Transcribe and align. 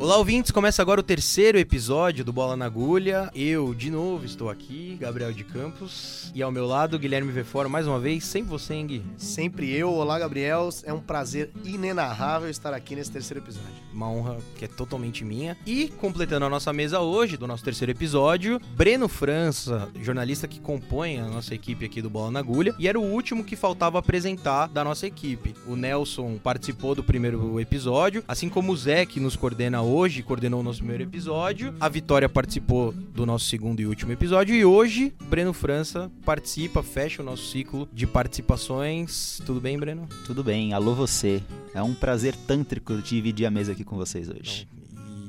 Olá, 0.00 0.16
ouvintes! 0.16 0.52
Começa 0.52 0.80
agora 0.80 1.00
o 1.00 1.02
terceiro 1.02 1.58
episódio 1.58 2.24
do 2.24 2.32
Bola 2.32 2.56
na 2.56 2.66
Agulha. 2.66 3.28
Eu, 3.34 3.74
de 3.74 3.90
novo, 3.90 4.24
estou 4.24 4.48
aqui, 4.48 4.96
Gabriel 5.00 5.32
de 5.32 5.42
Campos. 5.42 6.30
E 6.32 6.40
ao 6.40 6.52
meu 6.52 6.66
lado, 6.66 6.96
Guilherme 7.00 7.32
Veforo, 7.32 7.68
mais 7.68 7.84
uma 7.84 7.98
vez, 7.98 8.22
sempre 8.24 8.48
você, 8.48 8.74
hein, 8.74 8.86
Gui? 8.86 9.02
Sempre 9.16 9.74
eu. 9.74 9.90
Olá, 9.90 10.16
Gabriel. 10.16 10.68
É 10.84 10.92
um 10.92 11.00
prazer 11.00 11.50
inenarrável 11.64 12.48
estar 12.48 12.72
aqui 12.72 12.94
nesse 12.94 13.10
terceiro 13.10 13.42
episódio. 13.42 13.72
Uma 13.92 14.08
honra 14.08 14.38
que 14.56 14.66
é 14.66 14.68
totalmente 14.68 15.24
minha. 15.24 15.56
E, 15.66 15.88
completando 15.88 16.46
a 16.46 16.48
nossa 16.48 16.72
mesa 16.72 17.00
hoje, 17.00 17.36
do 17.36 17.48
nosso 17.48 17.64
terceiro 17.64 17.90
episódio, 17.90 18.60
Breno 18.76 19.08
França, 19.08 19.88
jornalista 20.00 20.46
que 20.46 20.60
compõe 20.60 21.18
a 21.18 21.24
nossa 21.24 21.56
equipe 21.56 21.84
aqui 21.84 22.00
do 22.00 22.08
Bola 22.08 22.30
na 22.30 22.38
Agulha. 22.38 22.72
E 22.78 22.86
era 22.86 23.00
o 23.00 23.02
último 23.02 23.42
que 23.42 23.56
faltava 23.56 23.98
apresentar 23.98 24.68
da 24.68 24.84
nossa 24.84 25.08
equipe. 25.08 25.56
O 25.66 25.74
Nelson 25.74 26.38
participou 26.38 26.94
do 26.94 27.02
primeiro 27.02 27.58
episódio, 27.58 28.22
assim 28.28 28.48
como 28.48 28.70
o 28.70 28.76
Zé, 28.76 29.04
que 29.04 29.18
nos 29.18 29.34
coordena 29.34 29.82
hoje, 29.82 29.87
coordenou 30.22 30.60
o 30.60 30.62
nosso 30.62 30.80
primeiro 30.80 31.04
episódio. 31.04 31.74
A 31.80 31.88
Vitória 31.88 32.28
participou 32.28 32.92
do 32.92 33.24
nosso 33.24 33.46
segundo 33.46 33.80
e 33.80 33.86
último 33.86 34.12
episódio. 34.12 34.54
E 34.54 34.62
hoje, 34.62 35.14
Breno 35.30 35.54
França 35.54 36.12
participa, 36.26 36.82
fecha 36.82 37.22
o 37.22 37.24
nosso 37.24 37.46
ciclo 37.50 37.88
de 37.90 38.06
participações. 38.06 39.40
Tudo 39.46 39.62
bem, 39.62 39.78
Breno? 39.78 40.06
Tudo 40.26 40.44
bem, 40.44 40.74
alô 40.74 40.94
você. 40.94 41.42
É 41.72 41.82
um 41.82 41.94
prazer 41.94 42.36
tântrico 42.36 43.00
dividir 43.00 43.46
a 43.46 43.50
mesa 43.50 43.72
aqui 43.72 43.82
com 43.82 43.96
vocês 43.96 44.28
hoje. 44.28 44.68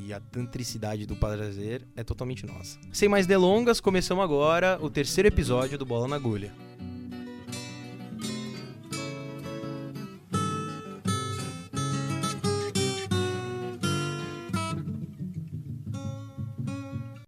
E 0.05 0.11
a 0.11 0.19
tantricidade 0.19 1.05
do 1.05 1.15
prazer 1.15 1.87
é 1.95 2.03
totalmente 2.03 2.45
nossa. 2.45 2.77
Sem 2.91 3.07
mais 3.07 3.25
delongas, 3.25 3.79
começamos 3.79 4.23
agora 4.23 4.77
o 4.81 4.89
terceiro 4.89 5.29
episódio 5.29 5.77
do 5.77 5.85
Bola 5.85 6.05
na 6.05 6.17
Agulha. 6.17 6.51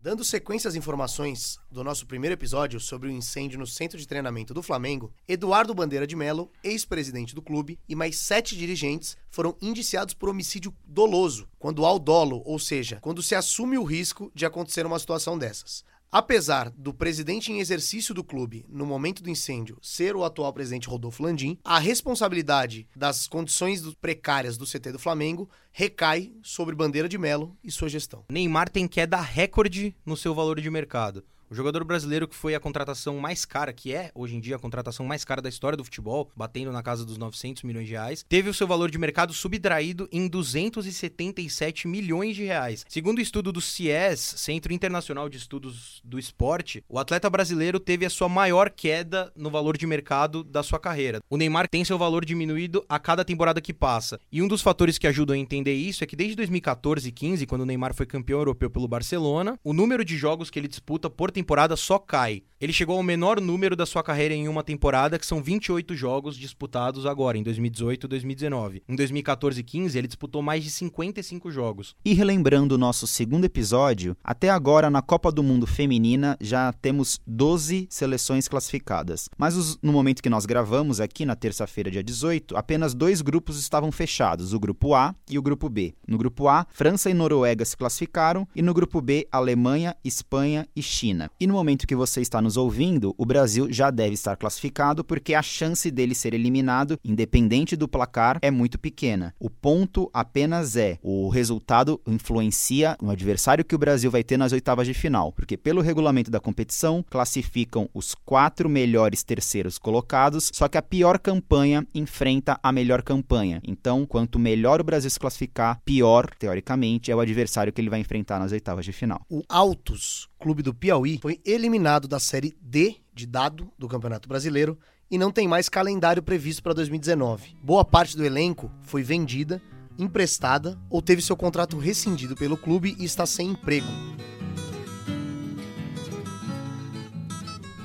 Dando 0.03 0.23
sequência 0.23 0.67
às 0.67 0.73
informações 0.73 1.59
do 1.69 1.83
nosso 1.83 2.07
primeiro 2.07 2.33
episódio 2.33 2.79
sobre 2.79 3.07
o 3.07 3.11
incêndio 3.11 3.59
no 3.59 3.67
centro 3.67 3.99
de 3.99 4.07
treinamento 4.07 4.51
do 4.51 4.63
Flamengo, 4.63 5.13
Eduardo 5.27 5.75
Bandeira 5.75 6.07
de 6.07 6.15
Mello, 6.15 6.51
ex-presidente 6.63 7.35
do 7.35 7.41
clube, 7.41 7.77
e 7.87 7.93
mais 7.93 8.17
sete 8.17 8.57
dirigentes 8.57 9.15
foram 9.29 9.55
indiciados 9.61 10.15
por 10.15 10.27
homicídio 10.27 10.73
doloso, 10.83 11.47
quando 11.59 11.85
há 11.85 11.93
o 11.93 11.99
dolo, 11.99 12.41
ou 12.47 12.57
seja, 12.57 12.97
quando 12.99 13.21
se 13.21 13.35
assume 13.35 13.77
o 13.77 13.83
risco 13.83 14.31
de 14.33 14.43
acontecer 14.43 14.87
uma 14.87 14.97
situação 14.97 15.37
dessas. 15.37 15.83
Apesar 16.13 16.69
do 16.71 16.93
presidente 16.93 17.53
em 17.53 17.61
exercício 17.61 18.13
do 18.13 18.21
clube, 18.21 18.65
no 18.67 18.85
momento 18.85 19.23
do 19.23 19.29
incêndio, 19.29 19.77
ser 19.81 20.13
o 20.13 20.25
atual 20.25 20.51
presidente 20.51 20.89
Rodolfo 20.89 21.23
Landim, 21.23 21.57
a 21.63 21.79
responsabilidade 21.79 22.85
das 22.93 23.27
condições 23.27 23.81
precárias 23.95 24.57
do 24.57 24.65
CT 24.65 24.91
do 24.91 24.99
Flamengo 24.99 25.49
recai 25.71 26.33
sobre 26.43 26.75
Bandeira 26.75 27.07
de 27.07 27.17
Melo 27.17 27.57
e 27.63 27.71
sua 27.71 27.87
gestão. 27.87 28.25
Neymar 28.29 28.67
tem 28.67 28.89
queda 28.89 29.21
recorde 29.21 29.95
no 30.05 30.17
seu 30.17 30.35
valor 30.35 30.59
de 30.59 30.69
mercado. 30.69 31.23
O 31.51 31.53
jogador 31.53 31.83
brasileiro 31.83 32.29
que 32.29 32.35
foi 32.35 32.55
a 32.55 32.61
contratação 32.61 33.17
mais 33.17 33.43
cara, 33.43 33.73
que 33.73 33.93
é 33.93 34.09
hoje 34.15 34.37
em 34.37 34.39
dia 34.39 34.55
a 34.55 34.59
contratação 34.59 35.05
mais 35.05 35.25
cara 35.25 35.41
da 35.41 35.49
história 35.49 35.75
do 35.75 35.83
futebol, 35.83 36.31
batendo 36.33 36.71
na 36.71 36.81
casa 36.81 37.03
dos 37.03 37.17
900 37.17 37.63
milhões 37.63 37.87
de 37.87 37.91
reais, 37.91 38.23
teve 38.29 38.49
o 38.49 38.53
seu 38.53 38.65
valor 38.65 38.89
de 38.89 38.97
mercado 38.97 39.33
subtraído 39.33 40.07
em 40.13 40.29
277 40.29 41.89
milhões 41.89 42.37
de 42.37 42.45
reais. 42.45 42.85
Segundo 42.87 43.17
o 43.17 43.21
estudo 43.21 43.51
do 43.51 43.59
CIES, 43.59 44.35
Centro 44.37 44.71
Internacional 44.71 45.27
de 45.27 45.39
Estudos 45.39 46.01
do 46.05 46.17
Esporte, 46.17 46.85
o 46.87 46.97
atleta 46.97 47.29
brasileiro 47.29 47.81
teve 47.81 48.05
a 48.05 48.09
sua 48.09 48.29
maior 48.29 48.69
queda 48.69 49.29
no 49.35 49.51
valor 49.51 49.75
de 49.75 49.85
mercado 49.85 50.45
da 50.45 50.63
sua 50.63 50.79
carreira. 50.79 51.19
O 51.29 51.35
Neymar 51.35 51.67
tem 51.67 51.83
seu 51.83 51.97
valor 51.97 52.23
diminuído 52.23 52.85
a 52.87 52.97
cada 52.97 53.25
temporada 53.25 53.59
que 53.59 53.73
passa. 53.73 54.17
E 54.31 54.41
um 54.41 54.47
dos 54.47 54.61
fatores 54.61 54.97
que 54.97 55.05
ajudam 55.05 55.35
a 55.35 55.39
entender 55.39 55.73
isso 55.73 56.01
é 56.01 56.07
que 56.07 56.15
desde 56.15 56.37
2014 56.37 57.09
e 57.09 57.11
15, 57.11 57.45
quando 57.45 57.63
o 57.63 57.65
Neymar 57.65 57.93
foi 57.93 58.05
campeão 58.05 58.39
europeu 58.39 58.69
pelo 58.69 58.87
Barcelona, 58.87 59.59
o 59.61 59.73
número 59.73 60.05
de 60.05 60.15
jogos 60.15 60.49
que 60.49 60.57
ele 60.57 60.69
disputa 60.69 61.09
por 61.09 61.29
temporada 61.29 61.40
temporada 61.41 61.75
só 61.75 61.97
cai. 61.97 62.43
Ele 62.61 62.71
chegou 62.71 62.95
ao 62.95 63.01
menor 63.01 63.41
número 63.41 63.75
da 63.75 63.87
sua 63.87 64.03
carreira 64.03 64.35
em 64.35 64.47
uma 64.47 64.63
temporada, 64.63 65.17
que 65.17 65.25
são 65.25 65.41
28 65.41 65.95
jogos 65.95 66.37
disputados 66.37 67.07
agora, 67.07 67.35
em 67.35 67.41
2018 67.41 68.05
e 68.05 68.07
2019. 68.07 68.83
Em 68.87 68.95
2014 68.95 69.59
e 69.59 69.63
15, 69.63 69.97
ele 69.97 70.05
disputou 70.05 70.43
mais 70.43 70.63
de 70.63 70.69
55 70.69 71.49
jogos. 71.49 71.95
E 72.05 72.13
relembrando 72.13 72.75
o 72.75 72.77
nosso 72.77 73.07
segundo 73.07 73.45
episódio, 73.45 74.15
até 74.23 74.51
agora 74.51 74.91
na 74.91 75.01
Copa 75.01 75.31
do 75.31 75.41
Mundo 75.41 75.65
Feminina 75.65 76.37
já 76.39 76.71
temos 76.71 77.19
12 77.25 77.87
seleções 77.89 78.47
classificadas. 78.47 79.27
Mas 79.35 79.57
os, 79.57 79.79
no 79.81 79.91
momento 79.91 80.21
que 80.21 80.29
nós 80.29 80.45
gravamos 80.45 81.01
aqui, 81.01 81.25
na 81.25 81.35
terça-feira, 81.35 81.89
dia 81.89 82.03
18, 82.03 82.55
apenas 82.55 82.93
dois 82.93 83.23
grupos 83.23 83.59
estavam 83.59 83.91
fechados, 83.91 84.53
o 84.53 84.59
grupo 84.59 84.93
A 84.93 85.15
e 85.27 85.39
o 85.39 85.41
grupo 85.41 85.67
B. 85.67 85.95
No 86.07 86.15
grupo 86.15 86.47
A, 86.47 86.67
França 86.69 87.09
e 87.09 87.13
Noruega 87.15 87.65
se 87.65 87.75
classificaram, 87.75 88.47
e 88.55 88.61
no 88.61 88.71
grupo 88.71 89.01
B, 89.01 89.27
Alemanha, 89.31 89.95
Espanha 90.03 90.67
e 90.75 90.83
China. 90.83 91.30
E 91.39 91.47
no 91.47 91.53
momento 91.53 91.87
que 91.87 91.95
você 91.95 92.21
está 92.21 92.41
nos 92.41 92.57
ouvindo, 92.57 93.15
o 93.17 93.25
Brasil 93.25 93.67
já 93.71 93.89
deve 93.89 94.13
estar 94.13 94.35
classificado 94.37 95.03
porque 95.03 95.33
a 95.33 95.41
chance 95.41 95.89
dele 95.89 96.13
ser 96.13 96.33
eliminado, 96.33 96.99
independente 97.03 97.75
do 97.75 97.87
placar, 97.87 98.39
é 98.41 98.51
muito 98.51 98.77
pequena. 98.77 99.33
O 99.39 99.49
ponto 99.49 100.09
apenas 100.13 100.75
é 100.75 100.99
o 101.01 101.29
resultado 101.29 101.99
influencia 102.05 102.95
o 103.01 103.09
adversário 103.09 103.65
que 103.65 103.75
o 103.75 103.77
Brasil 103.77 104.11
vai 104.11 104.23
ter 104.23 104.37
nas 104.37 104.51
oitavas 104.51 104.87
de 104.87 104.93
final, 104.93 105.31
porque 105.31 105.57
pelo 105.57 105.81
regulamento 105.81 106.29
da 106.29 106.39
competição 106.39 107.03
classificam 107.09 107.89
os 107.93 108.13
quatro 108.13 108.69
melhores 108.69 109.23
terceiros 109.23 109.77
colocados, 109.77 110.51
só 110.53 110.67
que 110.67 110.77
a 110.77 110.81
pior 110.81 111.19
campanha 111.19 111.85
enfrenta 111.93 112.59
a 112.61 112.71
melhor 112.71 113.01
campanha. 113.01 113.61
Então, 113.65 114.05
quanto 114.05 114.39
melhor 114.39 114.79
o 114.79 114.83
Brasil 114.83 115.09
se 115.09 115.19
classificar, 115.19 115.81
pior, 115.83 116.29
teoricamente, 116.37 117.11
é 117.11 117.15
o 117.15 117.19
adversário 117.19 117.73
que 117.73 117.81
ele 117.81 117.89
vai 117.89 117.99
enfrentar 117.99 118.39
nas 118.39 118.51
oitavas 118.51 118.85
de 118.85 118.91
final. 118.91 119.21
O 119.29 119.41
Autos, 119.49 120.27
clube 120.41 120.63
do 120.63 120.73
Piauí, 120.73 121.19
foi 121.21 121.39
eliminado 121.45 122.07
da 122.07 122.19
Série 122.19 122.57
D 122.59 122.95
de 123.13 123.27
dado 123.27 123.71
do 123.77 123.87
Campeonato 123.87 124.27
Brasileiro 124.27 124.77
e 125.09 125.17
não 125.17 125.31
tem 125.31 125.47
mais 125.47 125.69
calendário 125.69 126.23
previsto 126.23 126.63
para 126.63 126.73
2019. 126.73 127.55
Boa 127.63 127.85
parte 127.85 128.17
do 128.17 128.25
elenco 128.25 128.71
foi 128.81 129.03
vendida, 129.03 129.61
emprestada 129.99 130.79
ou 130.89 130.99
teve 130.99 131.21
seu 131.21 131.37
contrato 131.37 131.77
rescindido 131.77 132.35
pelo 132.35 132.57
clube 132.57 132.95
e 132.97 133.05
está 133.05 133.25
sem 133.25 133.51
emprego. 133.51 133.87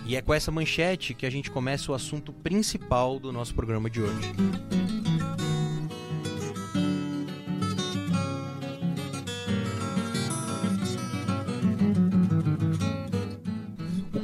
E 0.06 0.16
é 0.16 0.22
com 0.22 0.32
essa 0.32 0.50
manchete 0.50 1.12
que 1.12 1.26
a 1.26 1.30
gente 1.30 1.50
começa 1.50 1.92
o 1.92 1.94
assunto 1.94 2.32
principal 2.32 3.18
do 3.18 3.32
nosso 3.32 3.54
programa 3.54 3.90
de 3.90 4.00
hoje. 4.00 4.32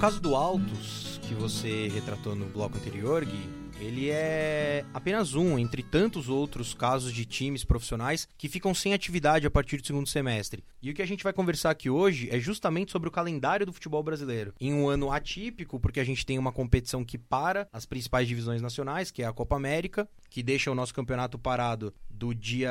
Caso 0.03 0.21
do 0.21 0.35
Altos, 0.35 1.21
que 1.29 1.33
você 1.33 1.87
retratou 1.87 2.35
no 2.35 2.47
bloco 2.47 2.77
anterior, 2.77 3.25
Gui, 3.25 3.49
ele 3.81 4.11
é 4.11 4.85
apenas 4.93 5.35
um 5.35 5.57
entre 5.57 5.81
tantos 5.81 6.29
outros 6.29 6.75
casos 6.75 7.13
de 7.13 7.25
times 7.25 7.63
profissionais 7.63 8.27
que 8.37 8.49
ficam 8.49 8.75
sem 8.75 8.95
atividade 8.95 9.47
a 9.47 9.51
partir 9.51 9.77
do 9.77 9.87
segundo 9.87 10.09
semestre. 10.09 10.65
E 10.83 10.91
o 10.91 10.95
que 10.95 11.03
a 11.03 11.07
gente 11.07 11.23
vai 11.23 11.33
conversar 11.33 11.71
aqui 11.71 11.89
hoje 11.89 12.29
é 12.33 12.41
justamente 12.41 12.91
sobre 12.91 13.09
o 13.09 13.13
calendário 13.13 13.65
do 13.65 13.73
futebol 13.73 14.03
brasileiro. 14.03 14.53
Em 14.61 14.75
um 14.75 14.89
ano 14.89 15.13
atípico, 15.13 15.79
porque 15.79 16.01
a 16.01 16.05
gente 16.05 16.27
tem 16.27 16.37
uma 16.37 16.51
competição 16.51 17.05
que 17.05 17.17
para 17.17 17.69
as 17.73 17.87
principais 17.87 18.27
divisões 18.27 18.61
nacionais, 18.61 19.13
que 19.13 19.23
é 19.23 19.27
a 19.27 19.33
Copa 19.33 19.55
América, 19.55 20.09
que 20.29 20.43
deixa 20.43 20.71
o 20.71 20.75
nosso 20.75 20.93
campeonato 20.93 21.39
parado 21.39 21.95
do 22.13 22.35
dia. 22.35 22.71